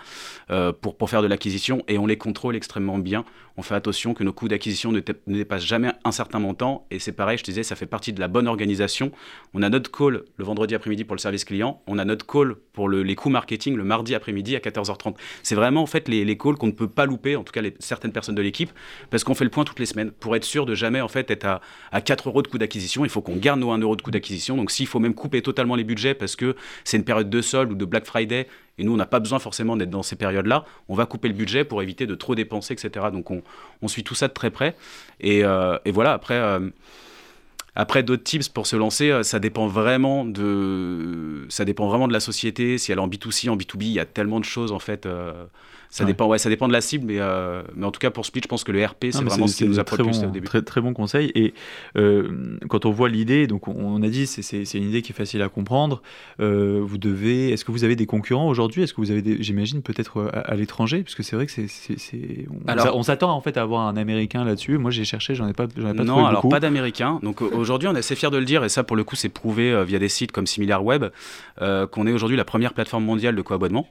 pour 0.80 1.10
faire 1.10 1.22
de 1.22 1.28
l'acquisition, 1.28 1.82
et 1.86 1.98
on 1.98 2.06
les 2.06 2.18
contrôle 2.18 2.56
extrêmement 2.56 2.98
bien. 2.98 3.24
On 3.58 3.62
fait 3.62 3.74
attention 3.74 4.14
que 4.14 4.22
nos 4.22 4.32
coûts 4.32 4.46
d'acquisition 4.46 4.92
ne, 4.92 5.00
dépassent 5.26 5.64
jamais 5.64 5.90
un 6.04 6.12
certain 6.12 6.38
montant, 6.38 6.86
et 6.92 7.00
c'est 7.00 7.10
pareil, 7.10 7.38
je 7.38 7.42
te 7.42 7.50
disais, 7.50 7.64
ça 7.64 7.74
fait 7.74 7.86
partie 7.86 8.12
de 8.12 8.20
la 8.20 8.28
bonne 8.28 8.46
organisation. 8.46 9.10
On 9.52 9.62
a 9.62 9.68
notre 9.68 9.90
call 9.90 10.22
le 10.36 10.44
vendredi 10.44 10.76
après-midi 10.76 11.02
pour 11.02 11.16
le 11.16 11.20
service 11.20 11.44
client, 11.44 11.82
on 11.88 11.98
a 11.98 12.04
notre 12.04 12.24
call 12.24 12.54
pour 12.72 12.88
le, 12.88 13.02
les 13.02 13.16
coûts 13.16 13.30
marketing 13.30 13.74
le 13.74 13.82
mardi 13.82 14.14
après-midi 14.14 14.54
à 14.54 14.60
14h30. 14.60 15.16
C'est 15.42 15.56
vraiment 15.56 15.82
en 15.82 15.86
fait 15.86 16.06
les, 16.06 16.38
calls 16.38 16.54
qu'on 16.54 16.68
ne 16.68 16.72
peut 16.72 16.86
pas 16.86 17.04
louper 17.04 17.34
en 17.34 17.42
tout 17.42 17.52
cas 17.52 17.60
les, 17.60 17.74
certaines 17.80 18.12
personnes 18.12 18.36
de 18.36 18.42
l'équipe, 18.42 18.70
parce 19.10 19.24
qu'on 19.24 19.34
fait 19.34 19.42
le 19.42 19.50
point 19.50 19.64
toutes 19.64 19.80
les 19.80 19.86
semaines 19.86 20.12
pour 20.12 20.36
être 20.36 20.44
sûr 20.44 20.64
de 20.64 20.76
jamais 20.76 21.00
en 21.00 21.08
fait 21.08 21.28
être 21.28 21.44
à, 21.44 21.60
à 21.90 22.00
4 22.00 22.28
euros 22.28 22.42
de 22.42 22.46
coût 22.46 22.58
d'acquisition. 22.58 23.04
Il 23.04 23.10
faut 23.10 23.22
qu'on 23.22 23.34
garde 23.34 23.58
nos 23.58 23.72
1 23.72 23.78
euro 23.78 23.96
de 23.96 24.02
coût 24.02 24.12
d'acquisition. 24.12 24.56
Donc 24.56 24.70
s'il 24.70 24.86
faut 24.86 25.00
même 25.00 25.14
couper 25.14 25.42
totalement 25.42 25.74
les 25.74 25.82
budgets 25.82 26.14
parce 26.14 26.36
que 26.36 26.54
c'est 26.84 26.96
une 26.96 27.04
période 27.04 27.28
de 27.28 27.42
solde 27.42 27.72
ou 27.72 27.74
de 27.74 27.84
Black 27.84 28.04
Friday, 28.04 28.46
et 28.78 28.84
nous 28.84 28.92
on 28.92 28.96
n'a 28.96 29.06
pas 29.06 29.20
besoin 29.20 29.38
forcément 29.38 29.76
d'être 29.76 29.90
dans 29.90 30.02
ces 30.02 30.16
périodes-là, 30.16 30.64
on 30.88 30.94
va 30.94 31.06
couper 31.06 31.28
le 31.28 31.34
budget 31.34 31.64
pour 31.64 31.82
éviter 31.82 32.06
de 32.06 32.14
trop 32.14 32.34
dépenser, 32.34 32.74
etc. 32.74 33.06
Donc 33.12 33.30
on, 33.30 33.88
suit 33.88 34.04
tout 34.04 34.14
ça 34.14 34.28
de 34.28 34.32
très 34.32 34.50
près. 34.50 34.76
Et, 35.20 35.44
euh, 35.44 35.76
voilà, 35.86 36.12
après... 36.12 36.34
Euh, 36.34 36.70
après, 37.80 38.02
d'autres 38.02 38.24
tips 38.24 38.48
pour 38.48 38.66
se 38.66 38.74
lancer, 38.74 39.12
euh, 39.12 39.22
ça 39.22 39.38
dépend 39.38 39.68
vraiment 39.68 40.24
de, 40.24 41.46
ça 41.48 41.64
dépend 41.64 41.86
vraiment 41.86 42.08
de 42.08 42.12
la 42.12 42.18
société. 42.18 42.76
Si 42.76 42.90
elle 42.90 42.98
est 42.98 43.00
en 43.00 43.06
B2C, 43.06 43.48
en 43.50 43.56
B2B, 43.56 43.82
il 43.82 43.92
y 43.92 44.00
a 44.00 44.04
tellement 44.04 44.40
de 44.40 44.44
choses 44.44 44.72
en 44.72 44.80
fait. 44.80 45.06
Ça, 45.90 46.04
dépend, 46.04 46.26
ouais, 46.26 46.38
ça 46.38 46.50
dépend 46.50 46.68
de 46.68 46.72
la 46.72 46.82
cible, 46.82 47.06
mais, 47.06 47.18
euh, 47.18 47.62
mais 47.74 47.86
en 47.86 47.90
tout 47.90 47.98
cas 47.98 48.10
pour 48.10 48.26
Split, 48.26 48.42
je 48.44 48.48
pense 48.48 48.62
que 48.62 48.72
le 48.72 48.84
RP, 48.84 49.06
c'est 49.10 49.22
vraiment 49.22 49.46
ce 49.46 49.56
qui 49.56 49.64
nous 49.66 49.80
a 49.80 49.84
bon, 49.84 50.10
au 50.10 50.30
début. 50.30 50.46
Très, 50.46 50.60
très 50.60 50.80
bon 50.80 50.92
conseil. 50.92 51.32
Et 51.34 51.54
euh, 51.96 52.58
quand 52.68 52.84
on 52.84 52.90
voit 52.90 53.08
l'idée, 53.08 53.46
donc 53.46 53.68
on, 53.68 54.02
a 54.02 54.08
dit 54.08 54.26
c'est 54.26 54.74
une 54.74 54.88
idée 54.88 55.00
qui 55.00 55.12
est 55.12 55.14
facile 55.14 55.40
à 55.40 55.48
comprendre. 55.48 56.02
Euh, 56.40 56.80
vous 56.82 56.98
devez, 56.98 57.50
est-ce 57.50 57.64
que 57.64 57.72
vous 57.72 57.84
avez 57.84 57.96
des 57.96 58.06
concurrents 58.06 58.48
aujourd'hui? 58.48 58.82
Est-ce 58.82 58.92
que 58.92 59.00
vous 59.00 59.10
avez, 59.10 59.42
j'imagine, 59.42 59.80
peut-être 59.80 60.30
à, 60.32 60.54
l'étranger? 60.56 61.02
Parce 61.02 61.14
que 61.14 61.22
c'est 61.22 61.36
vrai 61.36 61.46
que 61.46 61.52
c'est, 61.52 62.46
on, 62.50 62.96
on 62.98 63.02
s'attend 63.02 63.32
en 63.32 63.40
fait 63.40 63.56
à 63.56 63.62
avoir 63.62 63.86
un 63.88 63.96
Américain 63.96 64.44
là-dessus. 64.44 64.76
Moi, 64.76 64.90
j'ai 64.90 65.04
cherché, 65.04 65.34
j'en 65.34 65.48
ai 65.48 65.54
pas, 65.54 65.66
j'en 65.74 65.90
ai 65.90 65.94
pas 65.94 66.04
non, 66.04 66.26
alors 66.26 66.46
pas 66.48 66.60
d'Américain. 66.60 67.18
Donc 67.22 67.40
aujourd'hui, 67.40 67.88
on 67.88 67.94
est 67.94 68.00
assez 68.00 68.14
fier 68.14 68.30
de 68.30 68.38
le 68.38 68.44
dire, 68.44 68.62
et 68.62 68.68
ça 68.68 68.84
pour 68.84 68.96
le 68.96 69.04
coup, 69.04 69.16
c'est 69.16 69.30
prouvé 69.30 69.84
via 69.84 69.98
des 69.98 70.10
sites 70.10 70.32
comme 70.32 70.46
SimilarWeb, 70.46 71.06
qu'on 71.58 72.06
est 72.06 72.12
aujourd'hui 72.12 72.36
la 72.36 72.44
première 72.44 72.74
plateforme 72.74 73.04
mondiale 73.04 73.34
de 73.34 73.42
co-abonnement. 73.42 73.88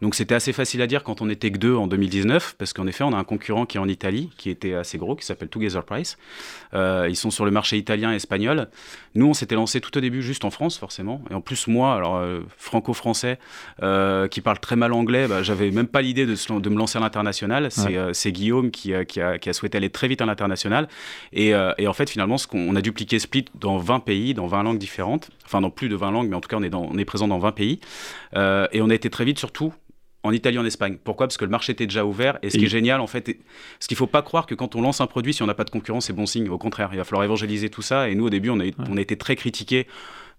Donc 0.00 0.14
c'était 0.14 0.34
assez 0.34 0.52
facile 0.52 0.80
à 0.80 0.86
dire 0.86 1.02
quand 1.02 1.20
on 1.20 1.28
était 1.28 1.50
que 1.50 1.58
deux 1.58 1.74
en 1.74 1.86
2019, 1.86 2.54
parce 2.56 2.72
qu'en 2.72 2.86
effet, 2.86 3.04
on 3.04 3.12
a 3.12 3.16
un 3.16 3.24
concurrent 3.24 3.66
qui 3.66 3.76
est 3.76 3.80
en 3.80 3.88
Italie, 3.88 4.30
qui 4.38 4.48
était 4.48 4.74
assez 4.74 4.96
gros, 4.96 5.14
qui 5.14 5.26
s'appelle 5.26 5.48
Together 5.48 5.84
Price. 5.84 6.16
Euh, 6.72 7.06
ils 7.08 7.16
sont 7.16 7.30
sur 7.30 7.44
le 7.44 7.50
marché 7.50 7.76
italien 7.76 8.12
et 8.12 8.16
espagnol. 8.16 8.68
Nous, 9.14 9.26
on 9.26 9.34
s'était 9.34 9.56
lancé 9.56 9.80
tout 9.80 9.96
au 9.98 10.00
début 10.00 10.22
juste 10.22 10.44
en 10.44 10.50
France, 10.50 10.78
forcément. 10.78 11.22
Et 11.30 11.34
en 11.34 11.42
plus, 11.42 11.66
moi, 11.66 11.94
alors 11.94 12.16
euh, 12.16 12.40
franco-français, 12.56 13.38
euh, 13.82 14.26
qui 14.28 14.40
parle 14.40 14.58
très 14.58 14.76
mal 14.76 14.92
anglais, 14.94 15.28
bah, 15.28 15.42
j'avais 15.42 15.70
même 15.70 15.88
pas 15.88 16.00
l'idée 16.00 16.24
de, 16.24 16.58
de, 16.58 16.68
me 16.70 16.78
lancer 16.78 16.96
à 16.96 17.00
l'international. 17.00 17.68
C'est 17.70 18.32
Guillaume 18.32 18.70
qui, 18.70 18.92
qui, 19.06 19.20
a, 19.20 19.38
qui, 19.38 19.50
a, 19.50 19.52
souhaité 19.52 19.76
aller 19.76 19.90
très 19.90 20.08
vite 20.08 20.22
à 20.22 20.26
l'international. 20.26 20.88
Et, 21.32 21.52
et, 21.78 21.86
en 21.86 21.92
fait, 21.92 22.08
finalement, 22.08 22.38
ce 22.38 22.46
qu'on 22.46 22.74
a 22.74 22.80
dupliqué 22.80 23.18
Split 23.18 23.46
dans 23.54 23.76
20 23.76 24.00
pays, 24.00 24.32
dans 24.32 24.46
20 24.46 24.62
langues 24.62 24.78
différentes. 24.78 25.30
Enfin, 25.44 25.60
dans 25.60 25.70
plus 25.70 25.88
de 25.88 25.96
20 25.96 26.10
langues, 26.12 26.28
mais 26.28 26.36
en 26.36 26.40
tout 26.40 26.48
cas, 26.48 26.56
on 26.56 26.62
est, 26.62 26.70
dans, 26.70 26.88
on 26.90 26.96
est 26.96 27.04
présent 27.04 27.28
dans 27.28 27.38
20 27.38 27.52
pays. 27.52 27.80
et 28.34 28.80
on 28.80 28.88
a 28.88 28.94
été 28.94 29.10
très 29.10 29.24
vite, 29.24 29.38
surtout, 29.38 29.74
en 30.22 30.32
Italie, 30.32 30.58
en 30.58 30.64
Espagne. 30.64 30.98
Pourquoi? 31.02 31.26
Parce 31.26 31.38
que 31.38 31.44
le 31.44 31.50
marché 31.50 31.72
était 31.72 31.86
déjà 31.86 32.04
ouvert. 32.04 32.38
Et 32.42 32.50
ce 32.50 32.58
qui 32.58 32.66
est 32.66 32.68
génial, 32.68 33.00
en 33.00 33.06
fait, 33.06 33.38
ce 33.78 33.88
qu'il 33.88 33.94
ne 33.94 33.98
faut 33.98 34.06
pas 34.06 34.22
croire 34.22 34.46
que 34.46 34.54
quand 34.54 34.76
on 34.76 34.82
lance 34.82 35.00
un 35.00 35.06
produit, 35.06 35.32
si 35.32 35.42
on 35.42 35.46
n'a 35.46 35.54
pas 35.54 35.64
de 35.64 35.70
concurrence, 35.70 36.06
c'est 36.06 36.12
bon 36.12 36.26
signe. 36.26 36.48
Au 36.48 36.58
contraire, 36.58 36.90
il 36.92 36.98
va 36.98 37.04
falloir 37.04 37.24
évangéliser 37.24 37.70
tout 37.70 37.82
ça. 37.82 38.08
Et 38.08 38.14
nous, 38.14 38.26
au 38.26 38.30
début, 38.30 38.50
on 38.50 38.60
a, 38.60 38.64
on 38.90 38.96
a 38.96 39.00
été 39.00 39.16
très 39.16 39.36
critiqués 39.36 39.86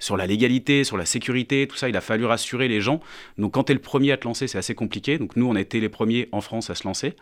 sur 0.01 0.17
la 0.17 0.25
légalité, 0.27 0.83
sur 0.83 0.97
la 0.97 1.05
sécurité, 1.05 1.67
tout 1.67 1.77
ça. 1.77 1.87
Il 1.87 1.95
a 1.95 2.01
fallu 2.01 2.25
rassurer 2.25 2.67
les 2.67 2.81
gens. 2.81 2.99
Donc 3.37 3.53
quand 3.53 3.65
tu 3.65 3.71
es 3.71 3.75
le 3.75 3.79
premier 3.81 4.11
à 4.11 4.17
te 4.17 4.25
lancer, 4.25 4.47
c'est 4.47 4.57
assez 4.57 4.75
compliqué. 4.75 5.17
Donc 5.17 5.35
nous, 5.37 5.45
on 5.47 5.55
a 5.55 5.61
été 5.61 5.79
les 5.79 5.89
premiers 5.89 6.27
en 6.33 6.41
France 6.41 6.69
à 6.69 6.75
se 6.75 6.83
lancer. 6.85 7.15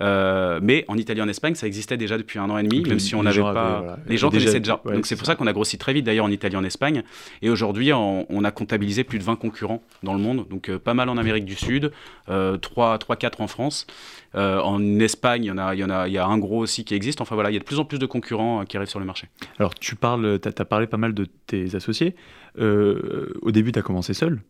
Euh, 0.00 0.58
mais 0.62 0.84
en 0.88 0.98
Italie, 0.98 1.22
en 1.22 1.28
Espagne, 1.28 1.54
ça 1.54 1.66
existait 1.66 1.96
déjà 1.96 2.18
depuis 2.18 2.38
un 2.38 2.50
an 2.50 2.58
et 2.58 2.62
demi, 2.64 2.78
Donc 2.78 2.88
même 2.88 2.98
si 3.00 3.14
on 3.14 3.22
n'avait 3.22 3.40
pas. 3.40 3.50
avaient, 3.50 3.78
voilà, 3.78 3.98
les 4.06 4.16
gens 4.16 4.28
déjà- 4.28 4.44
connaissaient 4.44 4.60
déjà. 4.60 4.80
ouais, 4.84 4.94
Donc 4.94 5.06
c'est 5.06 5.16
pour 5.16 5.26
ça 5.26 5.36
qu'on 5.36 5.46
a 5.46 5.52
grossi 5.52 5.78
très 5.78 5.92
vite 5.92 6.04
d'ailleurs 6.04 6.26
en 6.26 6.30
Italie, 6.30 6.56
en 6.56 6.64
Espagne. 6.64 7.02
Et 7.40 7.48
aujourd'hui, 7.48 7.92
on, 7.92 8.26
on 8.28 8.44
a 8.44 8.50
comptabilisé 8.50 9.04
plus 9.04 9.18
de 9.20 9.24
20 9.24 9.36
concurrents 9.36 9.82
dans 10.02 10.12
le 10.14 10.20
monde. 10.20 10.46
Donc 10.48 10.68
euh, 10.68 10.78
pas 10.78 10.94
mal 10.94 11.08
en 11.08 11.16
Amérique 11.16 11.44
du 11.44 11.54
Sud, 11.54 11.92
euh, 12.28 12.56
3, 12.56 12.98
4 12.98 13.40
en 13.40 13.46
France. 13.46 13.86
Euh, 14.34 14.58
en 14.60 14.98
Espagne, 14.98 15.44
il 15.44 15.46
y, 15.46 15.50
en 15.52 15.58
a, 15.58 15.74
il, 15.76 15.78
y 15.78 15.84
en 15.84 15.90
a, 15.90 16.08
il 16.08 16.14
y 16.14 16.18
a 16.18 16.26
un 16.26 16.38
gros 16.38 16.58
aussi 16.58 16.84
qui 16.84 16.94
existe. 16.94 17.20
Enfin 17.20 17.36
voilà, 17.36 17.50
il 17.50 17.54
y 17.54 17.56
a 17.56 17.60
de 17.60 17.64
plus 17.64 17.78
en 17.78 17.84
plus 17.84 17.98
de 18.00 18.06
concurrents 18.06 18.64
qui 18.64 18.76
arrivent 18.76 18.88
sur 18.88 18.98
le 18.98 19.06
marché. 19.06 19.28
Alors, 19.60 19.74
tu 19.74 19.94
parles, 19.94 20.40
tu 20.42 20.48
as, 20.48 20.64
parlé 20.64 20.88
pas 20.88 20.96
mal 20.96 21.14
de 21.14 21.26
tes 21.46 21.76
associés. 21.76 22.16
Euh, 22.58 23.32
au 23.42 23.50
début, 23.50 23.72
tu 23.72 23.78
as 23.78 23.82
commencé 23.82 24.14
seul. 24.14 24.40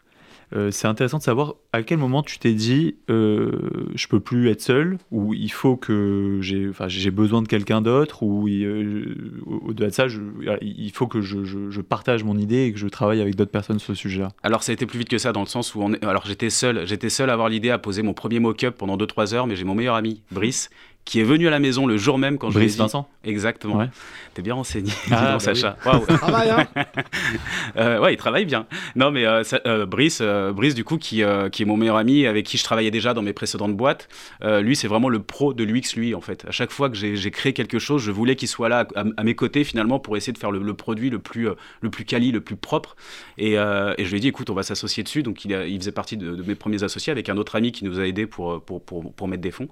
Euh, 0.54 0.70
c'est 0.70 0.86
intéressant 0.86 1.16
de 1.16 1.22
savoir 1.22 1.54
à 1.72 1.82
quel 1.82 1.96
moment 1.96 2.22
tu 2.22 2.38
t'es 2.38 2.52
dit 2.52 2.96
euh, 3.08 3.50
je 3.94 4.06
peux 4.08 4.20
plus 4.20 4.50
être 4.50 4.60
seul 4.60 4.98
ou 5.10 5.32
il 5.32 5.50
faut 5.50 5.76
que 5.76 6.38
j'ai 6.42 6.68
enfin 6.68 6.86
j'ai 6.86 7.10
besoin 7.10 7.40
de 7.40 7.48
quelqu'un 7.48 7.80
d'autre 7.80 8.22
ou 8.22 8.46
euh, 8.46 9.14
au-delà 9.46 9.88
de 9.88 9.94
ça 9.94 10.06
il 10.60 10.90
faut 10.92 11.06
que 11.06 11.22
je, 11.22 11.44
je- 11.44 11.70
je 11.70 11.80
partage 11.80 12.24
mon 12.24 12.36
idée 12.36 12.64
et 12.66 12.72
que 12.74 12.78
je 12.78 12.88
travaille 12.88 13.22
avec 13.22 13.36
d'autres 13.36 13.50
personnes 13.50 13.78
sur 13.78 13.94
ce 13.96 14.00
sujet-là. 14.02 14.28
Alors 14.42 14.62
ça 14.62 14.72
a 14.72 14.74
été 14.74 14.84
plus 14.84 14.98
vite 14.98 15.08
que 15.08 15.16
ça 15.18 15.32
dans 15.32 15.40
le 15.40 15.46
sens 15.46 15.74
où 15.74 15.80
on 15.80 15.94
est- 15.94 16.04
alors 16.04 16.26
j'étais 16.26 16.50
seul, 16.50 16.86
j'étais 16.86 17.08
seul 17.08 17.30
à 17.30 17.32
avoir 17.32 17.48
l'idée 17.48 17.70
à 17.70 17.78
poser 17.78 18.02
mon 18.02 18.12
premier 18.12 18.38
mock-up 18.38 18.74
pendant 18.76 18.98
2-3 18.98 19.32
heures, 19.32 19.46
mais 19.46 19.56
j'ai 19.56 19.64
mon 19.64 19.74
meilleur 19.74 19.94
ami 19.94 20.22
Brice 20.30 20.68
qui 21.04 21.20
est 21.20 21.24
venu 21.24 21.46
à 21.46 21.50
la 21.50 21.58
maison 21.58 21.86
le 21.86 21.96
jour 21.96 22.18
même 22.18 22.38
quand 22.38 22.50
je 22.50 22.58
lui 22.58 22.64
ai 22.64 22.66
Brice 22.66 22.76
dit- 22.76 22.78
Vincent 22.82 23.08
Exactement. 23.24 23.76
Ouais. 23.76 23.88
T'es 24.34 24.42
bien 24.42 24.54
renseigné, 24.54 24.90
Ah, 25.10 25.14
donc, 25.16 25.32
bah 25.32 25.38
Sacha. 25.40 25.76
Waouh. 25.86 26.04
Travail, 26.06 26.50
hein 26.50 26.66
Euh, 27.76 27.98
ouais, 28.00 28.14
il 28.14 28.16
travaille 28.16 28.44
bien. 28.44 28.66
Non, 28.96 29.10
mais 29.10 29.24
euh, 29.26 29.42
ça- 29.44 29.60
euh, 29.66 29.86
Brice, 29.86 30.18
euh, 30.20 30.52
Brice, 30.52 30.74
du 30.74 30.84
coup, 30.84 30.96
qui, 30.98 31.22
euh, 31.22 31.48
qui 31.48 31.62
est 31.62 31.66
mon 31.66 31.76
meilleur 31.76 31.96
ami, 31.96 32.26
avec 32.26 32.46
qui 32.46 32.56
je 32.58 32.64
travaillais 32.64 32.90
déjà 32.90 33.14
dans 33.14 33.22
mes 33.22 33.32
précédentes 33.32 33.76
boîtes, 33.76 34.08
euh, 34.42 34.60
lui, 34.60 34.76
c'est 34.76 34.86
vraiment 34.88 35.08
le 35.08 35.20
pro 35.22 35.54
de 35.54 35.64
l'UX, 35.64 35.96
lui, 35.96 36.14
en 36.14 36.20
fait. 36.20 36.44
À 36.46 36.50
chaque 36.52 36.70
fois 36.70 36.88
que 36.90 36.96
j'ai 36.96 37.30
créé 37.30 37.52
quelque 37.52 37.78
chose, 37.78 38.02
je 38.02 38.10
voulais 38.10 38.36
qu'il 38.36 38.48
soit 38.48 38.68
là 38.68 38.86
à, 38.94 39.04
à 39.16 39.24
mes 39.24 39.34
côtés, 39.34 39.64
finalement, 39.64 39.98
pour 39.98 40.16
essayer 40.16 40.32
de 40.32 40.38
faire 40.38 40.50
le, 40.50 40.62
le 40.62 40.74
produit 40.74 41.10
le 41.10 41.18
plus, 41.18 41.48
euh, 41.48 41.54
le 41.80 41.90
plus 41.90 42.04
quali, 42.04 42.30
le 42.32 42.40
plus 42.40 42.56
propre. 42.56 42.96
Et, 43.38 43.58
euh, 43.58 43.94
et 43.98 44.04
je 44.04 44.10
lui 44.10 44.18
ai 44.18 44.20
dit, 44.20 44.28
écoute, 44.28 44.50
on 44.50 44.54
va 44.54 44.62
s'associer 44.62 45.02
dessus. 45.02 45.22
Donc, 45.22 45.44
il, 45.44 45.54
a- 45.54 45.66
il 45.66 45.78
faisait 45.78 45.92
partie 45.92 46.16
de, 46.16 46.34
de 46.36 46.42
mes 46.42 46.54
premiers 46.54 46.82
associés 46.84 47.10
avec 47.10 47.28
un 47.28 47.36
autre 47.36 47.56
ami 47.56 47.72
qui 47.72 47.84
nous 47.84 47.98
a 47.98 48.06
aidés 48.06 48.26
pour, 48.26 48.62
pour, 48.62 48.82
pour, 48.84 49.12
pour 49.12 49.28
mettre 49.28 49.42
des 49.42 49.50
fonds. 49.50 49.68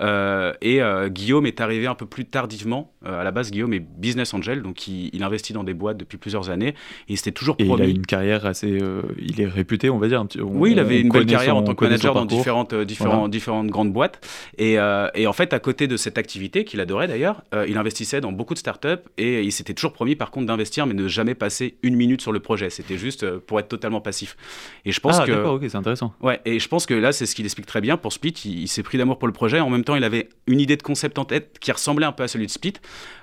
Euh, 0.00 0.52
et 0.74 0.82
euh, 0.82 1.08
Guillaume 1.08 1.46
est 1.46 1.60
arrivé 1.60 1.86
un 1.86 1.94
peu 1.94 2.06
plus 2.06 2.24
tardivement. 2.24 2.92
Euh, 3.06 3.20
à 3.20 3.24
la 3.24 3.30
base, 3.30 3.50
Guillaume 3.50 3.72
est 3.72 3.80
business 3.80 4.34
angel, 4.34 4.62
donc 4.62 4.86
il, 4.88 5.10
il 5.12 5.22
investit 5.22 5.52
dans 5.52 5.64
des 5.64 5.74
boîtes 5.74 5.96
depuis 5.96 6.18
plusieurs 6.18 6.50
années. 6.50 6.68
Et 7.08 7.12
il 7.14 7.16
s'était 7.16 7.32
toujours 7.32 7.56
et 7.58 7.62
il 7.62 7.66
promis. 7.66 7.82
a 7.82 7.86
une 7.86 8.04
carrière 8.06 8.46
assez 8.46 8.78
euh, 8.82 9.02
il 9.18 9.40
est 9.40 9.46
réputé 9.46 9.88
on 9.90 9.98
va 9.98 10.08
dire 10.08 10.20
un 10.20 10.26
petit- 10.26 10.40
on- 10.40 10.50
Oui, 10.58 10.72
il 10.72 10.78
avait 10.78 11.00
une 11.00 11.08
belle 11.08 11.26
carrière 11.26 11.54
son- 11.54 11.58
en 11.60 11.62
tant 11.62 11.74
que 11.74 11.84
manager 11.84 12.14
dans 12.14 12.24
différentes, 12.26 12.72
euh, 12.72 12.84
Voilà. 12.98 13.28
différentes 13.28 13.68
grandes 13.68 13.92
boîtes. 13.92 14.20
Et, 14.58 14.74
et 15.14 15.26
en 15.26 15.32
fait, 15.32 15.52
à 15.52 15.58
côté 15.58 15.86
de 15.88 15.96
cette 15.96 16.18
activité 16.18 16.64
qu'il 16.64 16.80
adorait 16.80 17.08
d'ailleurs, 17.08 17.42
il 17.68 17.76
investissait 17.78 18.20
dans 18.20 18.32
beaucoup 18.32 18.54
de 18.54 18.58
startups 18.58 18.88
et 19.18 19.42
il 19.42 19.52
s'était 19.52 19.74
toujours 19.74 19.92
promis 19.92 20.14
par 20.16 20.30
contre 20.30 20.46
d'investir 20.46 20.86
mais 20.86 20.94
ne 20.94 21.08
jamais 21.08 21.34
passer 21.34 21.76
une 21.82 21.96
minute 21.96 22.20
sur 22.20 22.32
le 22.32 22.40
projet. 22.40 22.70
C'était 22.70 22.98
juste 22.98 23.28
pour 23.38 23.58
être 23.60 23.68
totalement 23.68 24.00
passif. 24.00 24.36
Et 24.84 24.92
je 24.92 25.00
pense 25.00 25.18
ah 25.20 25.26
que 25.26 25.32
d'accord 25.32 25.54
ok 25.54 25.64
c'est 25.68 25.76
intéressant 25.76 26.12
Ouais, 26.20 26.40
et 26.44 26.58
je 26.58 26.68
pense 26.68 26.86
que 26.86 26.94
là, 26.94 27.12
c'est 27.12 27.26
ce 27.26 27.34
qu'il 27.34 27.44
explique 27.44 27.66
très 27.66 27.80
bien. 27.80 27.96
Pour 27.96 28.12
Split, 28.12 28.34
il, 28.44 28.60
il 28.62 28.68
s'est 28.68 28.82
pris 28.82 28.98
d'amour 28.98 29.18
pour 29.18 29.26
le 29.28 29.32
projet. 29.32 29.60
En 29.60 29.70
même 29.70 29.84
temps, 29.84 29.96
il 29.96 30.04
avait 30.04 30.28
une 30.46 30.59
idée 30.60 30.76
de 30.76 30.82
concept 30.82 31.18
en 31.18 31.24
tête 31.24 31.58
qui 31.60 31.72
ressemblait 31.72 32.06
un 32.06 32.12
peu 32.12 32.22
à 32.22 32.28
celui 32.28 32.46
de 32.46 32.50
Split. 32.50 32.74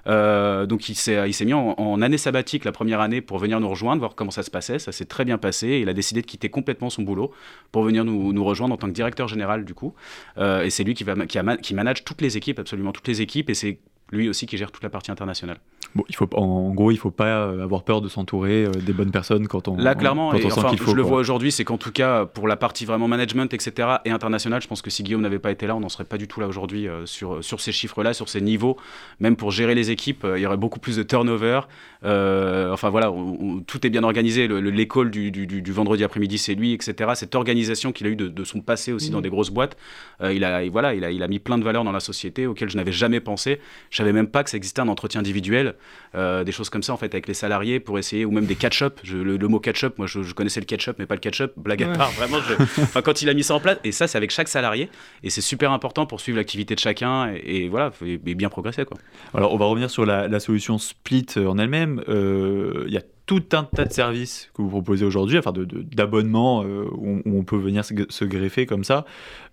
Euh, 0.08 0.66
donc, 0.66 0.90
il 0.90 0.96
s'est, 0.96 1.46
mis 1.46 1.54
en, 1.54 2.02
année 2.02 2.18
sabbatique 2.18 2.66
la 2.66 2.72
première 2.72 3.00
année 3.00 3.22
pour 3.22 3.38
venir 3.38 3.60
nous 3.60 3.70
rejoindre, 3.70 4.00
voir 4.00 4.16
comment 4.16 4.32
ça 4.32 4.44
se 4.44 4.52
passait. 4.52 4.80
Ça 4.80 4.92
s'est 4.92 5.06
très 5.06 5.26
bien 5.26 5.38
passé. 5.38 5.80
Il 5.82 5.90
a 5.90 5.94
décidé 5.94 6.22
de 6.22 6.28
quitter 6.28 6.50
complètement 6.50 6.90
son 6.90 7.04
boulot 7.04 7.32
pour 7.72 7.84
venir 7.84 8.04
nous, 8.04 8.34
nous 8.34 8.44
rejoindre 8.44 8.74
en 8.74 8.78
tant 8.78 8.88
que 8.88 8.94
directeur 8.94 9.28
général, 9.28 9.66
du 9.66 9.74
coup. 9.74 9.94
Euh, 10.38 10.64
et 10.64 10.70
c'est 10.70 10.84
lui 10.84 10.94
qui, 10.94 11.04
va, 11.04 11.16
qui, 11.26 11.38
a 11.38 11.58
qui 11.58 11.74
manage 11.74 12.04
toutes 12.04 12.22
les 12.22 12.38
équipes, 12.38 12.60
absolument 12.60 12.92
toutes 12.92 13.08
les 13.08 13.22
équipes. 13.22 13.50
Et 13.50 13.54
c'est 13.54 13.80
lui 14.12 14.30
aussi 14.30 14.46
qui 14.46 14.58
gère 14.58 14.72
toute 14.72 14.84
la 14.84 14.90
partie 14.90 15.12
internationale. 15.12 15.58
Bon 15.98 16.04
il 16.10 16.16
faut 16.16 16.30
en 16.36 16.72
gros 16.74 16.92
il 16.92 16.98
faut 16.98 17.12
pas 17.12 17.26
euh, 17.48 17.64
avoir 17.64 17.84
peur 17.84 18.02
de 18.02 18.08
s'entourer 18.08 18.66
euh, 18.66 18.72
des 18.72 18.94
bonnes 18.94 19.12
personnes 19.12 19.48
quand 19.48 19.68
on 19.68 19.76
Là, 19.78 19.96
clairement, 19.96 20.32
quand 20.32 20.38
et 20.38 20.46
on 20.46 20.50
sent 20.50 20.60
enfin, 20.60 20.70
qu'il 20.70 20.80
faut 20.80 20.92
je 20.92 20.96
le 20.96 21.02
quoi. 21.04 21.10
vois 21.12 21.20
aujourd'hui, 21.20 21.52
c'est 21.52 21.64
qu'en 21.66 21.78
tout 21.78 21.92
cas, 21.92 22.26
pour 22.26 22.48
la 22.48 22.56
partie 22.56 22.86
vraiment 22.86 23.08
management, 23.08 23.54
etc., 23.54 23.90
et 24.06 24.12
international, 24.12 24.62
je 24.62 24.68
pense 24.68 24.82
que 24.82 24.90
si 24.90 25.04
Guillaume 25.04 25.22
n'avait 25.22 25.40
pas 25.40 25.52
été 25.52 25.68
là, 25.68 25.76
on 25.76 25.80
n'en 25.82 25.90
serait 25.90 26.06
pas 26.06 26.18
du 26.18 26.28
tout 26.28 26.40
là 26.40 26.48
aujourd'hui 26.48 26.88
euh, 26.88 27.06
sur, 27.06 27.44
sur 27.44 27.60
ces 27.60 27.72
chiffres-là, 27.72 28.14
sur 28.14 28.30
ces 28.30 28.40
niveaux. 28.42 28.78
Même 29.20 29.36
pour 29.36 29.52
gérer 29.52 29.76
les 29.76 29.92
équipes, 29.92 30.24
euh, 30.24 30.38
il 30.40 30.42
y 30.42 30.46
aurait 30.46 30.58
beaucoup 30.58 30.80
plus 30.80 30.96
de 30.98 31.04
turnover. 31.04 31.62
Euh, 32.04 32.72
enfin 32.72 32.90
voilà, 32.90 33.12
on- 33.12 33.38
on- 33.42 33.60
tout 33.62 33.86
est 33.86 33.90
bien 33.90 34.04
organisé. 34.04 34.48
Le- 34.48 34.62
le- 34.62 34.70
L'école 34.70 35.10
du, 35.12 35.32
du- 35.32 35.48
du- 35.48 35.62
du 35.62 35.72
vendredi 35.72 36.04
après-midi, 36.04 36.38
c'est 36.38 36.54
lui, 36.54 36.74
etc. 36.74 37.12
Cette 37.16 37.34
organisation 37.36 37.92
qu'il 37.92 38.06
a 38.06 38.10
eue 38.12 38.16
de, 38.16 38.28
de 38.28 38.44
son 38.44 38.62
passé 38.62 38.92
aussi 38.94 39.10
dans 39.10 39.22
des 39.22 39.30
grosses 39.30 39.50
boîtes, 39.50 39.76
euh, 40.22 40.32
il, 40.34 40.44
a, 40.44 40.64
et 40.64 40.70
voilà, 40.70 40.94
il, 40.94 41.04
a, 41.04 41.10
il 41.12 41.24
a 41.24 41.28
mis 41.28 41.40
plein 41.40 41.58
de 41.58 41.64
valeurs 41.64 41.84
dans 41.84 41.92
la 41.92 42.00
société 42.00 42.46
auxquelles 42.46 42.70
je 42.70 42.78
n'avais 42.78 42.92
jamais 42.92 43.20
pensé. 43.20 43.60
Je 43.90 43.98
savais 43.98 44.14
même 44.14 44.28
pas 44.28 44.44
que 44.44 44.50
ça 44.52 44.58
existait 44.58 44.82
un 44.82 44.88
entretien 44.88 45.20
individuel, 45.22 45.76
euh, 46.16 46.44
des 46.44 46.52
choses 46.52 46.70
comme 46.70 46.84
ça 46.84 46.94
en 46.94 46.98
fait 46.98 47.14
avec 47.14 47.28
les 47.28 47.34
salariés 47.34 47.80
pour 47.80 48.00
essayer, 48.00 48.26
ou 48.26 48.32
même 48.32 48.46
des 48.46 48.56
catch-up. 48.56 49.00
Le, 49.10 49.38
le 49.38 49.48
mot 49.48 49.60
catch-up, 49.60 49.98
moi 49.98 50.08
je, 50.08 50.24
je 50.24 50.34
connaissais 50.34 50.60
le 50.60 50.66
ketchup, 50.66 50.96
mais 51.00 51.06
pas 51.06 51.16
le 51.16 51.20
ketchup. 51.22 51.52
Blague 51.58 51.84
à 51.84 51.90
Ouais. 51.90 51.98
part, 51.98 52.12
vraiment. 52.12 52.38
je- 52.48 52.54
enfin, 52.82 53.02
quand 53.02 53.22
il 53.22 53.30
a 53.30 53.34
mis 53.34 53.44
ça 53.44 53.56
en 53.56 53.60
place, 53.60 53.78
et 53.84 53.92
ça 53.92 54.08
c'est 54.08 54.18
avec 54.18 54.32
chaque 54.32 54.48
salarié, 54.48 54.90
et 55.24 55.30
c'est 55.30 55.42
super 55.42 55.72
important 55.72 56.06
pour 56.06 56.20
suivre 56.22 56.38
l'activité 56.38 56.76
de 56.76 56.80
chacun 56.80 57.32
et, 57.34 57.64
et 57.64 57.70
voilà, 57.70 57.92
et, 58.06 58.14
et 58.26 58.36
bien 58.36 58.50
progresser 58.50 58.86
quoi. 58.86 58.98
Alors, 59.34 59.54
on 59.54 59.58
va 59.58 59.66
revenir 59.66 59.90
sur 59.90 60.06
la, 60.06 60.28
la 60.28 60.40
solution 60.40 60.78
Split 60.78 61.26
en 61.38 61.58
elle-même. 61.58 62.04
Euh, 62.10 62.84
Il 62.88 62.94
y 62.94 62.98
a 62.98 63.02
tout 63.26 63.44
un 63.52 63.64
tas 63.66 63.84
de 63.84 63.92
services 63.92 64.50
que 64.54 64.62
vous 64.62 64.70
proposez 64.70 65.04
aujourd'hui, 65.04 65.38
enfin 65.38 65.52
de- 65.52 65.66
de- 65.66 65.82
d'abonnements 65.82 66.64
euh, 66.64 66.86
où, 66.94 67.22
on- 67.26 67.30
où 67.30 67.40
on 67.40 67.44
peut 67.44 67.58
venir 67.58 67.84
se, 67.84 67.94
se 68.08 68.24
greffer 68.26 68.66
comme 68.66 68.86
ça. 68.86 69.06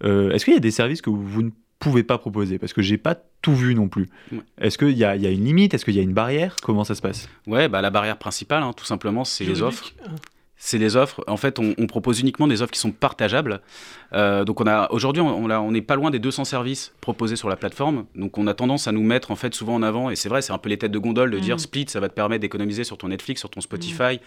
Euh, 0.04 0.30
Est-ce 0.30 0.44
qu'il 0.44 0.54
y 0.54 0.56
a 0.56 0.60
des 0.60 0.70
services 0.70 1.02
que 1.02 1.10
vous 1.10 1.42
ne 1.42 1.50
pouvez 1.90 2.02
pas 2.02 2.18
proposer 2.18 2.58
Parce 2.58 2.72
que 2.72 2.82
j'ai 2.82 2.98
pas 2.98 3.16
tout 3.42 3.54
vu 3.54 3.74
non 3.74 3.88
plus. 3.88 4.08
Ouais. 4.32 4.38
Est-ce 4.60 4.78
qu'il 4.78 4.90
y, 4.96 5.04
a- 5.04 5.16
il 5.16 5.22
y 5.22 5.26
a 5.26 5.30
une 5.30 5.44
limite? 5.44 5.74
Est-ce 5.74 5.84
qu'il 5.84 5.94
y 5.94 6.00
a 6.00 6.02
une 6.02 6.14
barrière? 6.14 6.56
Comment 6.62 6.84
ça 6.84 6.94
se 6.94 7.02
passe? 7.02 7.28
Ouais, 7.46 7.68
bah 7.68 7.80
la 7.82 7.90
barrière 7.90 8.16
principale, 8.18 8.62
hein, 8.62 8.72
tout 8.76 8.84
simplement, 8.86 9.24
c'est 9.24 9.44
les 9.44 9.62
offres. 9.62 9.92
Juridique. 9.96 10.20
C'est 10.56 10.78
les 10.78 10.96
offres. 10.96 11.22
En 11.26 11.36
fait, 11.36 11.58
on, 11.58 11.74
on 11.76 11.86
propose 11.86 12.20
uniquement 12.20 12.46
des 12.46 12.62
offres 12.62 12.72
qui 12.72 12.78
sont 12.78 12.92
partageables. 12.92 13.60
Euh, 14.14 14.44
donc, 14.44 14.62
on 14.62 14.66
a 14.66 14.90
aujourd'hui, 14.92 15.20
on, 15.20 15.44
on 15.44 15.70
n'est 15.70 15.82
pas 15.82 15.96
loin 15.96 16.10
des 16.10 16.18
200 16.20 16.44
services 16.46 16.94
proposés 17.02 17.36
sur 17.36 17.50
la 17.50 17.56
plateforme. 17.56 18.06
Donc, 18.14 18.38
on 18.38 18.46
a 18.46 18.54
tendance 18.54 18.88
à 18.88 18.92
nous 18.92 19.02
mettre 19.02 19.30
en 19.30 19.36
fait 19.36 19.52
souvent 19.54 19.74
en 19.74 19.82
avant. 19.82 20.08
Et 20.08 20.16
c'est 20.16 20.30
vrai, 20.30 20.40
c'est 20.40 20.52
un 20.54 20.58
peu 20.58 20.70
les 20.70 20.78
têtes 20.78 20.92
de 20.92 20.98
gondole 20.98 21.32
de 21.32 21.38
dire 21.38 21.56
Mhm. 21.56 21.58
Split, 21.58 21.86
ça 21.88 22.00
va 22.00 22.08
te 22.08 22.14
permettre 22.14 22.40
d'économiser 22.40 22.84
sur 22.84 22.96
ton 22.96 23.08
Netflix, 23.08 23.40
sur 23.40 23.50
ton 23.50 23.60
Spotify, 23.60 24.20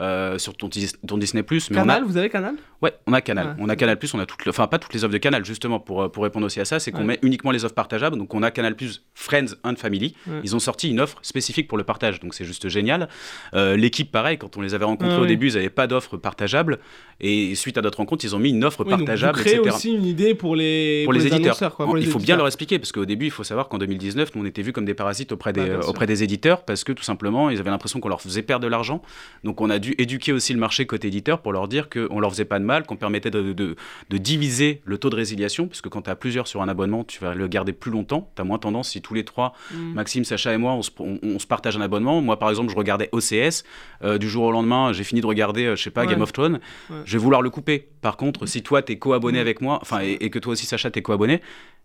euh, 0.00 0.38
sur 0.38 0.56
ton, 0.56 0.68
ton 1.06 1.18
Disney+. 1.18 1.44
Mais 1.50 1.58
on 1.70 1.72
a, 1.72 1.74
Canal, 1.74 2.04
vous 2.04 2.16
avez 2.16 2.28
Canal? 2.30 2.54
Ouais, 2.82 2.92
on 3.06 3.12
a 3.12 3.20
Canal. 3.20 3.46
Ouais. 3.48 3.52
On 3.58 3.68
a 3.68 3.74
Canal 3.76 3.98
on 4.14 4.18
a 4.20 4.26
toutes, 4.26 4.44
le- 4.44 4.50
enfin 4.50 4.66
pas 4.68 4.78
toutes 4.78 4.94
les 4.94 5.02
offres 5.04 5.12
de 5.12 5.18
Canal 5.18 5.44
justement 5.44 5.80
pour, 5.80 6.02
euh, 6.02 6.08
pour 6.08 6.22
répondre 6.22 6.46
aussi 6.46 6.60
à 6.60 6.64
ça, 6.64 6.78
c'est 6.78 6.92
qu'on 6.92 7.00
Ouais. 7.00 7.04
met 7.04 7.18
uniquement 7.22 7.50
les 7.50 7.64
offres 7.64 7.74
partageables. 7.74 8.16
Donc 8.16 8.32
on 8.34 8.42
a 8.42 8.50
Canal 8.50 8.76
Friends 9.14 9.54
and 9.64 9.74
Family. 9.76 10.14
Ouais. 10.28 10.40
Ils 10.44 10.54
ont 10.54 10.60
sorti 10.60 10.88
une 10.90 11.00
offre 11.00 11.18
spécifique 11.22 11.66
pour 11.68 11.78
le 11.78 11.84
partage, 11.84 12.20
donc 12.20 12.34
c'est 12.34 12.44
juste 12.44 12.68
génial. 12.68 13.08
Euh, 13.54 13.76
L'équipe, 13.76 14.10
pareil, 14.12 14.38
quand 14.38 14.56
on 14.56 14.60
les 14.60 14.74
avait 14.74 14.84
rencontrés 14.84 15.16
Ah 15.16 15.20
au 15.20 15.26
début, 15.26 15.48
ils 15.48 15.54
n'avaient 15.54 15.70
pas 15.70 15.86
d'offre 15.86 16.16
partageable. 16.16 16.78
Et 17.20 17.54
suite 17.56 17.76
à 17.78 17.82
notre 17.82 17.98
rencontre, 17.98 18.24
ils 18.24 18.36
ont 18.36 18.38
mis 18.38 18.50
une 18.50 18.64
offre 18.64 18.84
Oui, 18.84 18.90
donc 18.90 19.00
partageable, 19.00 19.38
vous 19.38 19.44
créez 19.44 19.56
etc. 19.56 19.74
aussi 19.74 19.92
une 19.92 20.04
idée 20.06 20.34
pour 20.36 20.54
les, 20.54 21.02
Pour 21.04 21.12
les 21.12 21.26
éditeurs. 21.26 21.40
annonceurs, 21.46 21.74
quoi, 21.74 21.86
pour 21.86 21.98
il 21.98 22.04
les 22.04 22.10
faut 22.10 22.20
bien 22.20 22.36
leur 22.36 22.46
expliquer 22.46 22.78
parce 22.78 22.92
qu'au 22.92 23.04
début, 23.06 23.24
il 23.26 23.30
faut 23.32 23.42
savoir 23.44 23.68
qu'en 23.68 23.78
2019, 23.78 24.34
nous 24.36 24.42
on 24.42 24.44
était 24.44 24.62
vus 24.62 24.72
comme 24.72 24.84
des 24.84 24.94
parasites 24.94 25.32
auprès 25.32 25.52
des, 25.52 25.74
auprès 25.88 26.06
des 26.06 26.22
éditeurs 26.22 26.64
parce 26.64 26.84
que 26.84 26.92
tout 26.92 27.02
simplement, 27.02 27.50
ils 27.50 27.58
avaient 27.58 27.70
l'impression 27.70 27.98
qu'on 27.98 28.08
leur 28.08 28.20
faisait 28.20 28.42
perdre 28.42 28.64
de 28.64 28.68
l'argent. 28.70 29.02
Donc 29.42 29.60
on 29.60 29.68
a 29.70 29.78
dû 29.80 29.87
éduquer 29.98 30.32
aussi 30.32 30.52
le 30.52 30.58
marché 30.58 30.86
côté 30.86 31.08
éditeur 31.08 31.40
pour 31.40 31.52
leur 31.52 31.68
dire 31.68 31.88
qu'on 31.88 32.20
leur 32.20 32.30
faisait 32.30 32.44
pas 32.44 32.58
de 32.58 32.64
mal, 32.64 32.84
qu'on 32.84 32.96
permettait 32.96 33.30
de, 33.30 33.52
de- 33.52 33.76
de 34.10 34.18
diviser 34.18 34.82
le 34.84 34.98
taux 34.98 35.10
de 35.10 35.16
résiliation, 35.16 35.66
puisque 35.68 35.88
quand 35.88 36.02
tu 36.02 36.10
as 36.10 36.16
plusieurs 36.16 36.46
sur 36.46 36.60
un 36.62 36.68
abonnement, 36.68 37.04
tu 37.04 37.20
vas 37.20 37.34
le 37.34 37.48
garder 37.48 37.72
plus 37.72 37.90
longtemps. 37.90 38.30
Tu 38.36 38.42
as 38.42 38.44
moins 38.44 38.58
tendance 38.58 38.90
si 38.90 39.00
tous 39.02 39.14
les 39.14 39.24
trois, 39.24 39.54
Mm. 39.74 39.92
Maxime, 39.94 40.24
Sacha 40.24 40.52
et 40.54 40.58
moi, 40.58 40.72
on 40.72 40.82
se, 40.82 40.90
on- 40.98 41.18
on 41.22 41.38
se 41.38 41.46
partage 41.46 41.76
un 41.76 41.80
abonnement. 41.80 42.20
Moi, 42.20 42.38
par 42.38 42.50
exemple, 42.50 42.70
je 42.70 42.76
regardais 42.76 43.08
OCS. 43.12 43.64
euh, 44.04 44.18
du 44.18 44.28
jour 44.28 44.44
au 44.44 44.52
lendemain, 44.52 44.92
j'ai 44.92 45.02
fini 45.04 45.20
de 45.20 45.26
regarder, 45.26 45.64
euh, 45.66 45.76
je 45.76 45.82
sais 45.82 45.90
pas, 45.90 46.02
Ouais. 46.02 46.06
Game 46.06 46.22
of 46.22 46.32
Thrones. 46.32 46.60
Ouais. 46.90 46.96
Je 47.04 47.12
vais 47.12 47.18
vouloir 47.18 47.42
le 47.42 47.50
couper. 47.50 47.88
Par 48.00 48.16
contre, 48.16 48.46
si 48.46 48.62
toi, 48.62 48.80
tu 48.82 48.92
es 48.92 48.98
co-abonné 48.98 49.38
Mm. 49.38 49.40
avec 49.40 49.60
moi, 49.60 49.78
enfin, 49.82 50.00
et, 50.02 50.12
et 50.20 50.30
que 50.30 50.38
toi 50.38 50.52
aussi, 50.52 50.66
Sacha, 50.66 50.90
tu 50.90 50.98
es 51.00 51.02
co-abonné, 51.02 51.40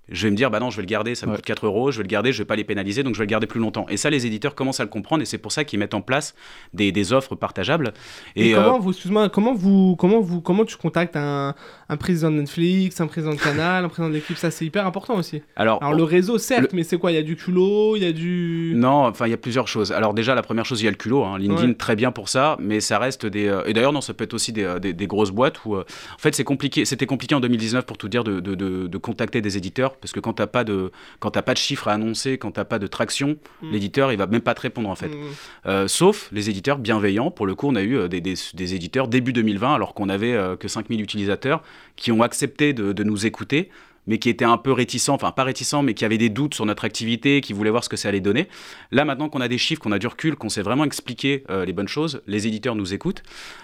je 0.09 0.27
vais 0.27 0.31
me 0.31 0.35
dire, 0.35 0.51
bah 0.51 0.59
non, 0.59 0.69
je 0.69 0.75
vais 0.75 0.81
le 0.81 0.87
garder, 0.87 1.15
ça 1.15 1.25
me 1.25 1.31
Ouais. 1.31 1.37
coûte 1.37 1.45
4 1.45 1.65
euros, 1.65 1.91
je 1.91 1.97
vais 1.97 2.03
le 2.03 2.07
garder, 2.09 2.31
je 2.33 2.39
vais 2.39 2.45
pas 2.45 2.55
les 2.57 2.63
pénaliser, 2.65 3.03
donc 3.03 3.13
je 3.15 3.19
vais 3.19 3.25
le 3.25 3.29
garder 3.29 3.47
plus 3.47 3.59
longtemps. 3.61 3.85
Et 3.89 3.97
ça, 3.97 4.09
les 4.09 4.25
éditeurs 4.25 4.53
commencent 4.55 4.79
à 4.81 4.83
le 4.83 4.89
comprendre, 4.89 5.21
et 5.23 5.25
c'est 5.25 5.37
pour 5.37 5.51
ça 5.51 5.63
qu'ils 5.63 5.79
mettent 5.79 5.93
en 5.93 6.01
place 6.01 6.35
des, 6.73 6.91
des 6.91 7.13
offres 7.13 7.35
partageables. 7.35 7.93
Et, 8.35 8.49
Et, 8.49 8.53
comment 8.53 8.75
euh, 8.75 8.79
vous, 8.79 8.91
excuse-moi, 8.91 9.29
comment 9.29 9.53
vous, 9.53 9.95
comment 9.95 10.19
vous, 10.19 10.41
comment 10.41 10.65
tu 10.65 10.75
contactes 10.77 11.15
un, 11.15 11.55
un 11.89 11.97
président 11.97 12.31
de 12.31 12.35
Netflix, 12.37 12.99
un 13.01 13.07
président 13.07 13.33
de 13.33 13.39
Canal, 13.39 13.85
un 13.85 13.89
président 13.89 14.09
de 14.09 14.15
l'équipe, 14.15 14.37
ça 14.37 14.51
c'est 14.51 14.65
hyper 14.65 14.85
important 14.85 15.15
aussi. 15.15 15.41
alors, 15.55 15.81
Alors 15.81 15.93
le 15.95 16.03
réseau 16.03 16.37
certes, 16.37 16.73
mais 16.73 16.83
c'est 16.83 16.97
quoi? 16.97 17.11
Il 17.11 17.15
y 17.15 17.17
a 17.17 17.23
du 17.23 17.35
culot, 17.35 17.95
il 17.95 18.03
y 18.03 18.05
a 18.05 18.11
du. 18.11 18.73
Non, 18.75 19.05
enfin, 19.05 19.27
il 19.27 19.31
y 19.31 19.33
a 19.33 19.37
plusieurs 19.37 19.67
choses. 19.67 19.91
Alors 19.93 20.13
déjà, 20.13 20.35
la 20.35 20.41
première 20.43 20.65
chose, 20.65 20.81
il 20.81 20.85
y 20.85 20.87
a 20.87 20.91
le 20.91 20.97
culot. 20.97 21.23
hein. 21.23 21.37
LinkedIn, 21.39 21.69
Ouais. 21.69 21.73
très 21.75 21.95
bien 21.95 22.11
pour 22.11 22.27
ça, 22.29 22.57
mais 22.59 22.79
ça 22.81 22.99
reste 22.99 23.25
des... 23.25 23.47
euh, 23.47 23.63
Et 23.65 23.73
d'ailleurs, 23.73 23.93
non, 23.93 24.01
ça 24.01 24.13
peut 24.13 24.23
être 24.25 24.33
aussi 24.33 24.51
des, 24.51 24.63
euh, 24.63 24.79
des- 24.79 24.93
des 24.93 25.07
grosses 25.07 25.31
boîtes 25.31 25.63
où... 25.65 25.75
euh, 25.75 25.83
En 26.15 26.17
fait, 26.19 26.35
c'est 26.35 26.43
compliqué. 26.43 26.85
C'était 26.85 27.05
compliqué 27.05 27.35
en 27.35 27.39
2019, 27.39 27.85
pour 27.85 27.97
tout 27.97 28.09
dire, 28.09 28.23
de, 28.23 28.39
de- 28.39 28.55
de- 28.55 28.87
de 28.87 28.97
contacter 28.97 29.41
des 29.41 29.57
éditeurs 29.57 29.92
l'éditeur, 29.93 29.99
parce 30.01 30.11
que 30.11 30.19
quand 30.19 30.33
t'as 30.33 30.47
pas 30.47 30.63
de 30.63 30.91
quand 31.19 31.31
t'as 31.31 31.41
pas 31.41 31.53
de 31.53 31.57
chiffres 31.59 31.87
à 31.87 31.93
annoncer, 31.93 32.37
quand 32.37 32.51
t'as 32.51 32.65
pas 32.65 32.79
de 32.79 32.87
traction, 32.87 33.37
Mm. 33.61 33.71
l'éditeur 33.71 34.11
il 34.11 34.17
va 34.17 34.27
même 34.27 34.41
pas 34.41 34.53
te 34.53 34.61
répondre 34.61 34.89
en 34.89 34.95
fait. 34.95 35.09
Mm. 35.09 35.21
Euh, 35.67 35.87
sauf 35.87 36.29
les 36.31 36.49
éditeurs 36.49 36.77
bienveillants. 36.79 37.31
Pour 37.31 37.45
le 37.45 37.55
coup, 37.55 37.67
on 37.67 37.75
a 37.75 37.81
eu 37.81 37.95
euh, 37.97 38.07
des, 38.07 38.21
des- 38.21 38.35
des 38.53 38.75
éditeurs 38.75 39.07
début 39.07 39.33
2020, 39.33 39.73
alors 39.73 39.93
qu'on 39.93 40.09
avait 40.09 40.33
euh, 40.33 40.55
que 40.55 40.67
5000 40.67 41.01
utilisateurs, 41.01 41.63
qui 41.95 42.11
ont 42.11 42.21
accepté 42.21 42.73
de, 42.73 42.91
de 42.93 43.03
nous 43.03 43.25
écouter, 43.25 43.69
mais 44.07 44.17
qui 44.17 44.29
étaient 44.29 44.45
un 44.45 44.57
peu 44.57 44.71
réticents, 44.71 45.13
enfin 45.13 45.31
pas 45.31 45.43
réticents, 45.43 45.83
mais 45.83 45.93
qui 45.93 46.05
avaient 46.05 46.17
des 46.17 46.29
doutes 46.29 46.53
sur 46.53 46.65
notre 46.65 46.85
activité, 46.85 47.41
qui 47.41 47.53
voulaient 47.53 47.69
voir 47.69 47.83
ce 47.83 47.89
que 47.89 47.97
ça 47.97 48.09
allait 48.09 48.19
donner. 48.19 48.47
Là, 48.91 49.05
maintenant 49.05 49.29
qu'on 49.29 49.41
a 49.41 49.47
des 49.47 49.57
chiffres, 49.57 49.81
qu'on 49.81 49.91
a 49.91 49.99
du 49.99 50.07
recul, 50.07 50.35
qu'on 50.35 50.49
sait 50.49 50.61
vraiment 50.61 50.83
expliquer 50.83 51.43
euh, 51.49 51.65
les 51.65 51.73
bonnes 51.73 51.87
choses, 51.87 52.21
les 52.27 52.47
éditeurs 52.47 52.75
nous 52.75 52.93
écoutent. 52.93 53.23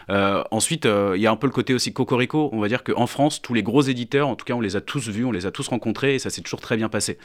Euh, 0.09 0.43
ensuite, 0.51 0.85
euh, 0.85 1.13
il 1.15 1.21
y 1.21 1.27
a 1.27 1.31
un 1.31 1.35
peu 1.35 1.47
le 1.47 1.53
côté 1.53 1.73
aussi 1.73 1.93
cocorico. 1.93 2.49
On 2.53 2.59
va 2.59 2.67
dire 2.67 2.83
qu'en 2.83 3.07
France, 3.07 3.41
tous 3.41 3.53
les 3.53 3.63
gros 3.63 3.81
éditeurs, 3.81 4.27
en 4.27 4.35
tout 4.35 4.45
cas, 4.45 4.53
on 4.53 4.61
les 4.61 4.75
a 4.75 4.81
tous 4.81 5.09
vus, 5.09 5.25
on 5.25 5.31
les 5.31 5.45
a 5.45 5.51
tous 5.51 5.67
rencontrés, 5.67 6.15
et 6.15 6.19
ça 6.19 6.29
s'est 6.29 6.41
toujours 6.41 6.61
très 6.61 6.77
bien 6.77 6.89
passé. 6.89 7.17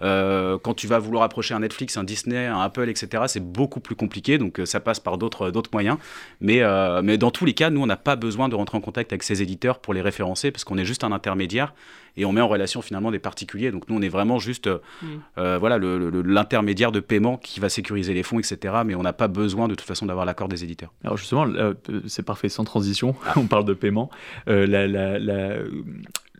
Quand 0.00 0.74
tu 0.74 0.86
vas 0.86 0.98
vouloir 0.98 1.24
approcher 1.24 1.54
un 1.54 1.60
Netflix, 1.60 1.96
un 1.96 2.04
Disney, 2.04 2.46
un 2.46 2.60
Apple, 2.60 2.88
etc., 2.88 3.24
c'est 3.26 3.44
beaucoup 3.44 3.80
plus 3.80 3.94
compliqué, 3.94 4.38
donc 4.38 4.60
ça 4.64 4.80
passe 4.80 5.00
par 5.00 5.18
d'autres 5.18 5.70
moyens. 5.72 5.96
Mais 6.40 6.60
dans 6.60 7.30
tous 7.30 7.44
les 7.44 7.54
cas, 7.54 7.70
nous, 7.70 7.80
on 7.82 7.86
n'a 7.86 7.96
pas 7.96 8.16
besoin 8.16 8.48
de 8.48 8.54
rentrer 8.54 8.78
en 8.78 8.80
contact 8.80 9.12
avec 9.12 9.22
ces 9.22 9.42
éditeurs 9.42 9.78
pour 9.78 9.94
les 9.94 10.00
référencer, 10.00 10.50
parce 10.50 10.64
qu'on 10.64 10.78
est 10.78 10.84
juste 10.84 11.04
un 11.04 11.12
intermédiaire 11.12 11.74
et 12.16 12.24
on 12.24 12.32
met 12.32 12.40
en 12.40 12.48
relation 12.48 12.61
finalement 12.82 13.10
des 13.10 13.18
particuliers. 13.18 13.70
Donc 13.70 13.88
nous, 13.88 13.96
on 13.96 14.02
est 14.02 14.08
vraiment 14.08 14.38
juste 14.38 14.66
euh, 14.66 14.78
Mm. 15.02 15.06
euh, 15.38 15.58
voilà, 15.58 15.78
le- 15.78 15.98
le- 15.98 16.10
le- 16.10 16.22
l'intermédiaire 16.22 16.92
de 16.92 17.00
paiement 17.00 17.36
qui 17.36 17.58
va 17.60 17.68
sécuriser 17.68 18.14
les 18.14 18.22
fonds, 18.22 18.38
etc. 18.38 18.74
Mais 18.86 18.94
on 18.94 19.02
n'a 19.02 19.12
pas 19.12 19.28
besoin 19.28 19.66
de 19.68 19.74
toute 19.74 19.86
façon 19.86 20.06
d'avoir 20.06 20.24
l'accord 20.26 20.48
des 20.48 20.64
éditeurs. 20.64 20.92
Alors 21.04 21.16
justement, 21.16 21.46
euh, 21.46 21.74
c'est 22.06 22.22
parfait, 22.24 22.48
sans 22.48 22.64
transition, 22.64 23.14
on 23.36 23.46
parle 23.46 23.64
de 23.64 23.74
paiement. 23.74 24.10
Euh, 24.48 24.66
la- 24.66 24.86
la- 24.86 25.18
la- 25.18 25.56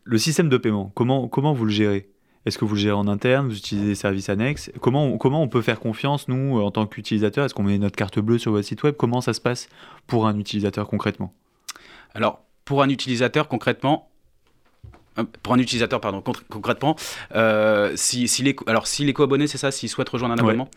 le 0.05 0.19
système 0.19 0.49
de 0.49 0.57
paiement, 0.57 0.91
comment, 0.95 1.29
comment 1.29 1.53
vous 1.53 1.65
le 1.65 1.71
gérez? 1.71 2.09
Est-ce 2.45 2.59
que 2.59 2.65
vous 2.65 2.75
le 2.75 2.81
gérez 2.81 2.97
en 2.97 3.07
interne? 3.07 3.47
Vous 3.49 3.57
utilisez 3.57 3.87
des 3.87 3.95
services 3.95 4.29
annexes? 4.29 4.73
Comment, 4.81 5.05
on- 5.07 5.17
comment 5.19 5.41
on 5.43 5.49
peut 5.49 5.63
faire 5.63 5.79
confiance, 5.79 6.27
nous, 6.27 6.61
en 6.61 6.73
tant 6.73 6.87
qu'utilisateur 6.87 7.45
Est-ce 7.45 7.55
qu'on 7.55 7.63
met 7.63 7.79
notre 7.79 7.95
carte 7.95 8.19
bleue 8.19 8.39
sur 8.39 8.51
votre 8.51 8.67
site 8.67 8.83
web? 8.83 8.97
Comment 8.97 9.21
ça 9.21 9.33
se 9.33 9.41
passe 9.41 9.69
pour 10.09 10.27
un 10.27 10.37
utilisateur 10.37 10.89
concrètement? 10.89 11.33
Alors, 12.15 12.41
pour 12.65 12.83
un 12.83 12.89
utilisateur, 12.89 13.47
concrètement, 13.47 14.09
pour 15.43 15.55
un 15.55 15.59
utilisateur, 15.59 16.01
pardon, 16.01 16.23
concrètement, 16.49 16.97
euh, 17.35 17.93
si, 17.97 18.29
s'il 18.29 18.49
est, 18.49 18.57
alors 18.67 18.87
s'il 18.87 19.09
est 19.09 19.13
co-abonné, 19.13 19.47
c'est 19.47 19.59
ça, 19.59 19.71
s'il 19.71 19.89
souhaite 19.89 20.09
rejoindre 20.09 20.35
un 20.35 20.37
Ouais. 20.39 20.51
abonnement, 20.51 20.69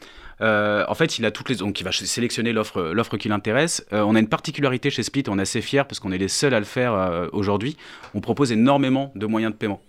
euh, 0.41 0.83
en 0.87 0.93
fait, 0.95 1.17
il 1.17 1.25
a 1.25 1.31
toutes 1.31 1.49
les, 1.49 1.55
donc 1.55 1.79
il 1.79 1.83
va 1.83 1.91
sélectionner 1.91 2.51
l'offre, 2.51 2.81
l'offre 2.81 3.17
qui 3.17 3.29
l'intéresse. 3.29 3.85
Euh, 3.93 4.01
on 4.01 4.15
a 4.15 4.19
une 4.19 4.27
particularité 4.27 4.89
chez 4.89 5.03
Split, 5.03 5.23
on 5.29 5.39
est 5.39 5.43
assez 5.43 5.61
fiers 5.61 5.83
parce 5.87 5.99
qu'on 5.99 6.11
est 6.11 6.17
les 6.17 6.27
seuls 6.27 6.53
à 6.53 6.59
le 6.59 6.65
faire 6.65 6.93
euh, 6.93 7.27
aujourd'hui. 7.31 7.77
On 8.13 8.19
propose 8.21 8.51
énormément 8.51 9.11
de 9.15 9.25
moyens 9.25 9.53
de 9.53 9.57
paiement. 9.57 9.81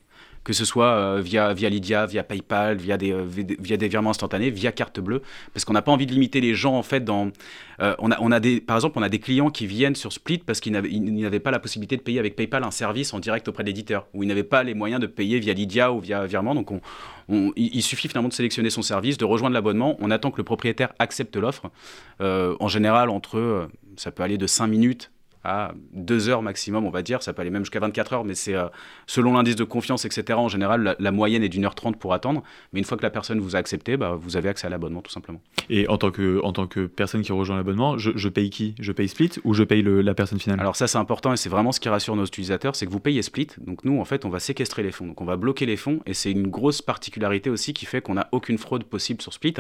Que 0.46 0.52
ce 0.52 0.64
soit 0.64 0.90
euh, 0.94 1.20
via, 1.20 1.52
via 1.54 1.68
Lydia, 1.68 2.06
via 2.06 2.22
PayPal, 2.22 2.76
via 2.76 2.96
des, 2.96 3.10
euh, 3.10 3.24
vi- 3.26 3.56
via 3.58 3.76
des 3.76 3.88
virements 3.88 4.10
instantanés, 4.10 4.48
via 4.50 4.70
carte 4.70 5.00
bleue, 5.00 5.20
parce 5.52 5.64
qu'on 5.64 5.72
n'a 5.72 5.82
pas 5.82 5.90
envie 5.90 6.06
de 6.06 6.12
limiter 6.12 6.40
les 6.40 6.54
gens 6.54 6.74
en 6.76 6.84
fait 6.84 7.02
dans. 7.04 7.32
euh, 7.80 7.96
on 7.98 8.12
a, 8.12 8.16
on 8.20 8.30
a 8.30 8.38
des, 8.38 8.60
par 8.60 8.76
exemple, 8.76 8.96
on 8.96 9.02
a 9.02 9.08
des 9.08 9.18
clients 9.18 9.50
qui 9.50 9.66
viennent 9.66 9.96
sur 9.96 10.12
Split 10.12 10.38
parce 10.38 10.60
qu'ils 10.60 10.70
n'avaient, 10.72 11.40
pas 11.40 11.50
la 11.50 11.58
possibilité 11.58 11.96
de 11.96 12.02
payer 12.02 12.20
avec 12.20 12.36
PayPal 12.36 12.62
un 12.62 12.70
service 12.70 13.12
en 13.12 13.18
direct 13.18 13.48
auprès 13.48 13.64
de 13.64 13.68
l'éditeur, 13.70 14.06
ou 14.14 14.22
ils 14.22 14.28
n'avaient 14.28 14.44
pas 14.44 14.62
les 14.62 14.74
moyens 14.74 15.00
de 15.00 15.08
payer 15.08 15.40
via 15.40 15.52
Lydia 15.52 15.90
ou 15.92 15.98
via 15.98 16.24
virement. 16.26 16.54
Donc, 16.54 16.70
on, 16.70 16.80
on- 17.28 17.50
il, 17.56 17.82
suffit 17.82 18.06
finalement 18.06 18.28
de 18.28 18.34
sélectionner 18.34 18.70
son 18.70 18.82
service, 18.82 19.18
de 19.18 19.24
rejoindre 19.24 19.54
l'abonnement. 19.54 19.96
On 19.98 20.12
attend 20.12 20.30
que 20.30 20.36
le 20.38 20.44
propriétaire 20.44 20.92
accepte 21.00 21.34
l'offre. 21.36 21.72
En 22.20 22.68
général, 22.68 23.10
entre, 23.10 23.68
ça 23.96 24.12
peut 24.12 24.22
aller 24.22 24.38
de 24.38 24.46
5 24.46 24.68
minutes 24.68 25.10
à 25.46 25.74
2 25.92 26.28
heures 26.28 26.42
maximum, 26.42 26.84
on 26.84 26.90
va 26.90 27.02
dire. 27.02 27.22
Ça 27.22 27.32
peut 27.32 27.42
aller 27.42 27.50
même 27.50 27.64
jusqu'à 27.64 27.80
24 27.80 28.12
heures, 28.12 28.24
mais 28.24 28.34
c'est 28.34 28.54
euh, 28.54 28.66
selon 29.06 29.32
l'indice 29.34 29.56
de 29.56 29.64
confiance, 29.64 30.04
etc. 30.04 30.38
En 30.38 30.48
général, 30.48 30.82
la, 30.82 30.96
la 30.98 31.12
moyenne 31.12 31.42
est 31.42 31.48
d'une 31.48 31.64
heure 31.64 31.74
30 31.74 31.98
pour 31.98 32.12
attendre. 32.12 32.42
Mais 32.72 32.80
une 32.80 32.84
fois 32.84 32.96
que 32.98 33.02
la 33.02 33.10
personne 33.10 33.40
vous 33.40 33.56
a 33.56 33.58
accepté, 33.58 33.96
bah, 33.96 34.16
vous 34.20 34.36
avez 34.36 34.48
accès 34.48 34.66
à 34.66 34.70
l'abonnement, 34.70 35.00
tout 35.02 35.10
simplement. 35.12 35.40
Et 35.70 35.88
en 35.88 35.98
tant 35.98 36.10
que, 36.10 36.40
en 36.42 36.52
tant 36.52 36.66
que 36.66 36.86
personne 36.86 37.22
qui 37.22 37.32
rejoint 37.32 37.56
l'abonnement, 37.56 37.96
je, 37.98 38.10
je 38.16 38.28
paye 38.28 38.50
qui? 38.50 38.74
Je 38.80 38.92
paye 38.92 39.08
Split 39.08 39.30
ou 39.44 39.54
je 39.54 39.62
paye 39.64 39.82
le- 39.82 40.02
la 40.02 40.14
personne 40.14 40.38
finale? 40.38 40.60
Alors 40.60 40.76
ça 40.76 40.86
c'est 40.86 40.98
important 40.98 41.32
et 41.32 41.36
c'est 41.36 41.48
vraiment 41.48 41.72
ce 41.72 41.80
qui 41.80 41.88
rassure 41.88 42.16
nos 42.16 42.24
utilisateurs, 42.24 42.74
c'est 42.76 42.86
que 42.86 42.90
vous 42.90 43.00
payez 43.00 43.22
Split. 43.22 43.48
Donc 43.58 43.84
nous 43.84 44.00
en 44.00 44.04
fait 44.04 44.24
on 44.24 44.28
va 44.30 44.38
séquestrer 44.40 44.82
les 44.82 44.92
fonds, 44.92 45.06
donc 45.06 45.20
on 45.20 45.24
va 45.24 45.36
bloquer 45.36 45.66
les 45.66 45.76
fonds 45.76 46.00
et 46.06 46.14
c'est 46.14 46.30
une 46.30 46.48
grosse 46.48 46.82
particularité 46.82 47.50
aussi 47.50 47.72
qui 47.74 47.86
fait 47.86 48.00
qu'on 48.00 48.14
n'a 48.14 48.28
aucune 48.32 48.58
fraude 48.58 48.84
possible 48.84 49.20
sur 49.22 49.32
Split. 49.32 49.54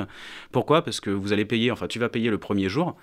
Pourquoi? 0.52 0.82
Parce 0.82 1.00
que 1.00 1.10
vous 1.10 1.32
allez 1.32 1.44
payer, 1.44 1.70
enfin 1.70 1.86
tu 1.86 1.98
vas 1.98 2.08
payer 2.08 2.30
le 2.30 2.38
premier 2.38 2.68
jour, 2.68 2.96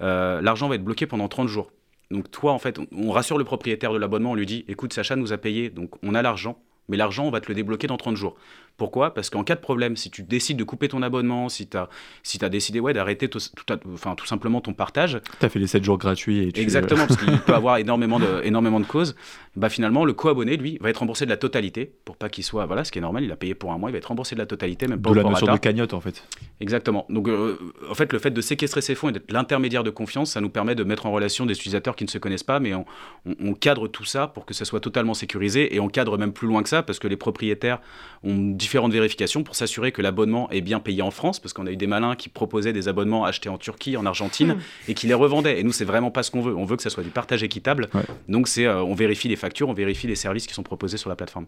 euh, 0.00 0.40
l'argent 0.40 0.68
va 0.68 0.74
être 0.76 0.84
bloqué 0.84 1.06
pendant 1.06 1.28
30 1.28 1.48
jours. 1.48 1.70
Donc 2.10 2.30
toi 2.30 2.52
en 2.52 2.58
fait 2.58 2.78
on, 2.92 3.10
rassure 3.10 3.38
le 3.38 3.44
propriétaire 3.44 3.92
de 3.92 3.98
l'abonnement, 3.98 4.32
on 4.32 4.34
lui 4.34 4.46
dit 4.46 4.64
écoute 4.68 4.92
Sacha 4.92 5.16
nous 5.16 5.32
a 5.32 5.38
payé, 5.38 5.70
donc 5.70 5.94
on 6.02 6.14
a 6.14 6.22
l'argent. 6.22 6.58
Mais 6.90 6.96
l'argent, 6.96 7.24
on 7.24 7.30
va 7.30 7.40
te 7.40 7.48
le 7.48 7.54
débloquer 7.54 7.86
dans 7.86 7.96
30 7.96 8.16
jours. 8.16 8.36
Pourquoi? 8.76 9.12
Parce 9.12 9.28
qu'en 9.30 9.44
cas 9.44 9.54
de 9.56 9.60
problème, 9.60 9.96
si 9.96 10.10
tu 10.10 10.22
décides 10.22 10.56
de 10.56 10.64
couper 10.64 10.88
ton 10.88 11.02
abonnement, 11.02 11.48
si 11.50 11.66
tu 11.68 11.76
as, 11.76 11.88
si 12.22 12.42
as 12.44 12.48
décidé 12.48 12.80
ouais, 12.80 12.92
d'arrêter 12.94 13.28
tout, 13.28 13.38
tout, 13.38 13.74
enfin, 13.92 14.14
tout 14.14 14.26
simplement 14.26 14.60
ton 14.62 14.72
partage, 14.72 15.20
Tu 15.38 15.44
as 15.46 15.48
fait 15.50 15.58
les 15.58 15.66
7 15.66 15.84
jours 15.84 15.98
gratuits 15.98 16.40
et 16.48 16.52
tu... 16.52 16.60
Exactement, 16.60 17.06
parce 17.06 17.20
qu'il 17.20 17.38
peut 17.46 17.54
avoir 17.54 17.76
énormément 17.76 18.18
de, 18.18 18.40
énormément 18.44 18.80
de 18.80 18.86
causes. 18.86 19.16
Bah 19.56 19.68
finalement, 19.68 20.04
le 20.04 20.12
co-abonné, 20.12 20.56
lui, 20.56 20.78
va 20.80 20.88
être 20.90 20.98
remboursé 20.98 21.24
de 21.26 21.30
la 21.30 21.36
totalité, 21.36 21.92
pour 22.04 22.16
pas 22.16 22.28
qu'il 22.28 22.44
soit, 22.44 22.66
voilà, 22.66 22.84
ce 22.84 22.92
qui 22.92 22.98
est 22.98 23.02
normal, 23.02 23.24
il 23.24 23.32
a 23.32 23.36
payé 23.36 23.54
pour 23.54 23.72
un 23.72 23.78
mois, 23.78 23.90
il 23.90 23.92
va 23.92 23.98
être 23.98 24.06
remboursé 24.06 24.34
de 24.36 24.40
la 24.40 24.46
totalité, 24.46 24.86
même 24.86 25.02
pas 25.02 25.10
au 25.10 25.14
la 25.14 25.24
notion 25.24 25.46
de 25.52 25.56
cagnotte 25.58 25.92
en 25.92 26.00
fait. 26.00 26.22
Exactement. 26.60 27.04
Donc, 27.10 27.28
euh, 27.28 27.58
en 27.90 27.94
fait, 27.94 28.12
le 28.12 28.18
fait 28.18 28.30
de 28.30 28.40
séquestrer 28.40 28.80
ces 28.80 28.94
fonds 28.94 29.08
et 29.08 29.12
d'être 29.12 29.30
l'intermédiaire 29.32 29.82
de 29.84 29.90
confiance, 29.90 30.32
ça 30.32 30.40
nous 30.40 30.50
permet 30.50 30.74
de 30.74 30.84
mettre 30.84 31.06
en 31.06 31.10
relation 31.10 31.46
des 31.46 31.54
utilisateurs 31.54 31.96
qui 31.96 32.04
ne 32.04 32.08
se 32.08 32.18
connaissent 32.18 32.44
pas, 32.44 32.60
mais 32.60 32.74
on, 32.74 32.86
on- 33.26 33.34
on 33.40 33.54
cadre 33.54 33.88
tout 33.88 34.04
ça 34.04 34.28
pour 34.28 34.46
que 34.46 34.54
ça 34.54 34.64
soit 34.64 34.80
totalement 34.80 35.14
sécurisé, 35.14 35.74
et 35.74 35.80
on 35.80 35.88
cadre 35.88 36.16
même 36.16 36.32
plus 36.32 36.46
loin 36.46 36.62
que 36.62 36.68
ça, 36.68 36.79
parce 36.82 36.98
que 36.98 37.08
les 37.08 37.16
propriétaires 37.16 37.80
ont 38.22 38.36
différentes 38.36 38.92
vérifications 38.92 39.42
pour 39.42 39.54
s'assurer 39.54 39.92
que 39.92 40.02
l'abonnement 40.02 40.50
est 40.50 40.60
bien 40.60 40.80
payé 40.80 41.02
en 41.02 41.10
France, 41.10 41.40
parce 41.40 41.52
qu'on 41.52 41.66
a 41.66 41.72
eu 41.72 41.76
des 41.76 41.86
malins 41.86 42.16
qui 42.16 42.28
proposaient 42.28 42.72
des 42.72 42.88
abonnements 42.88 43.24
achetés 43.24 43.48
en 43.48 43.58
Turquie, 43.58 43.96
en 43.96 44.06
Argentine, 44.06 44.56
et 44.88 44.94
qui 44.94 45.06
les 45.06 45.14
revendaient. 45.14 45.60
Et 45.60 45.62
nous, 45.62 45.72
c'est 45.72 45.84
vraiment 45.84 46.10
pas 46.10 46.22
ce 46.22 46.30
qu'on 46.30 46.42
veut. 46.42 46.56
On 46.56 46.64
veut 46.64 46.76
que 46.76 46.82
ça 46.82 46.90
soit 46.90 47.02
du 47.02 47.10
partage 47.10 47.42
équitable. 47.42 47.88
Ouais. 47.94 48.02
Donc, 48.28 48.48
c'est, 48.48 48.66
euh, 48.66 48.82
on 48.82 48.94
vérifie 48.94 49.28
les 49.28 49.36
factures, 49.36 49.68
on 49.68 49.74
vérifie 49.74 50.06
les 50.06 50.16
services 50.16 50.46
qui 50.46 50.54
sont 50.54 50.62
proposés 50.62 50.96
sur 50.96 51.08
la 51.08 51.16
plateforme. 51.16 51.46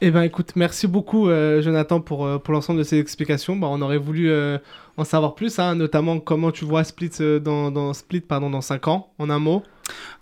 Eh 0.00 0.12
ben 0.12 0.22
écoute, 0.22 0.52
merci 0.54 0.86
beaucoup 0.86 1.28
euh, 1.28 1.60
Jonathan 1.60 2.00
pour, 2.00 2.24
euh, 2.24 2.38
pour 2.38 2.54
l'ensemble 2.54 2.78
de 2.78 2.84
ces 2.84 2.98
explications. 3.00 3.56
Bah, 3.56 3.66
on 3.68 3.82
aurait 3.82 3.98
voulu 3.98 4.30
euh, 4.30 4.58
en 4.96 5.02
savoir 5.02 5.34
plus, 5.34 5.58
hein, 5.58 5.74
notamment 5.74 6.20
comment 6.20 6.52
tu 6.52 6.64
vois 6.64 6.84
Split 6.84 7.10
euh, 7.20 7.40
dans, 7.40 7.72
dans 7.72 7.92
Split 7.94 8.20
pardon 8.20 8.48
dans 8.48 8.60
5 8.60 8.86
ans, 8.86 9.12
en 9.18 9.28
un 9.28 9.40
mot. 9.40 9.64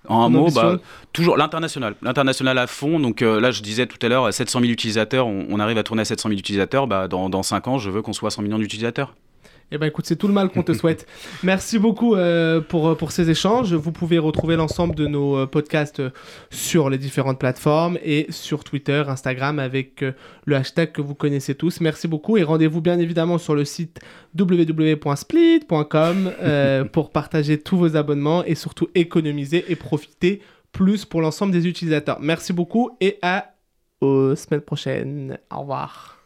En 0.08 0.24
un 0.24 0.28
mot, 0.30 0.50
bah, 0.50 0.78
toujours 1.12 1.36
l'international. 1.36 1.94
L'international 2.00 2.56
à 2.56 2.66
fond. 2.66 2.98
Donc 3.00 3.20
euh, 3.20 3.38
là, 3.38 3.50
je 3.50 3.60
disais 3.60 3.86
tout 3.86 3.98
à 4.00 4.08
l'heure, 4.08 4.32
700 4.32 4.60
000 4.60 4.72
utilisateurs, 4.72 5.26
on, 5.26 5.46
on 5.50 5.60
arrive 5.60 5.76
à 5.76 5.82
tourner 5.82 6.02
à 6.02 6.04
700 6.06 6.30
000 6.30 6.38
utilisateurs. 6.38 6.86
Bah, 6.86 7.06
dans, 7.06 7.28
dans 7.28 7.42
5 7.42 7.68
ans, 7.68 7.78
je 7.78 7.90
veux 7.90 8.00
qu'on 8.00 8.14
soit 8.14 8.28
à 8.28 8.30
100 8.30 8.42
millions 8.42 8.58
d'utilisateurs. 8.58 9.14
Eh 9.72 9.78
ben 9.78 9.86
écoute, 9.86 10.06
c'est 10.06 10.16
tout 10.16 10.28
le 10.28 10.32
mal 10.32 10.48
qu'on 10.50 10.62
te 10.62 10.72
souhaite. 10.72 11.06
Merci 11.42 11.78
beaucoup 11.78 12.14
euh, 12.14 12.60
pour, 12.60 12.96
pour 12.96 13.10
ces 13.10 13.30
échanges. 13.30 13.74
Vous 13.74 13.90
pouvez 13.90 14.18
retrouver 14.18 14.54
l'ensemble 14.54 14.94
de 14.94 15.06
nos 15.06 15.36
euh, 15.36 15.46
podcasts 15.46 16.00
euh, 16.00 16.10
sur 16.50 16.88
les 16.88 16.98
différentes 16.98 17.40
plateformes 17.40 17.98
et 18.04 18.26
sur 18.30 18.62
Twitter, 18.62 19.02
Instagram 19.08 19.58
avec 19.58 20.02
euh, 20.02 20.12
le 20.44 20.54
hashtag 20.54 20.92
que 20.92 21.02
vous 21.02 21.14
connaissez 21.14 21.56
tous. 21.56 21.80
Merci 21.80 22.06
beaucoup 22.06 22.36
et 22.36 22.44
rendez-vous 22.44 22.80
bien 22.80 22.98
évidemment 23.00 23.38
sur 23.38 23.56
le 23.56 23.64
site 23.64 23.98
www.split.com 24.38 26.32
euh, 26.42 26.84
pour 26.92 27.10
partager 27.10 27.58
tous 27.58 27.76
vos 27.76 27.96
abonnements 27.96 28.44
et 28.44 28.54
surtout 28.54 28.88
économiser 28.94 29.64
et 29.68 29.74
profiter 29.74 30.42
plus 30.70 31.04
pour 31.04 31.22
l'ensemble 31.22 31.52
des 31.52 31.66
utilisateurs. 31.66 32.18
Merci 32.20 32.52
beaucoup 32.52 32.96
et 33.00 33.18
à 33.22 33.52
aux 34.00 34.36
semaines 34.36 34.60
prochaines. 34.60 35.38
Au 35.50 35.60
revoir. 35.60 36.18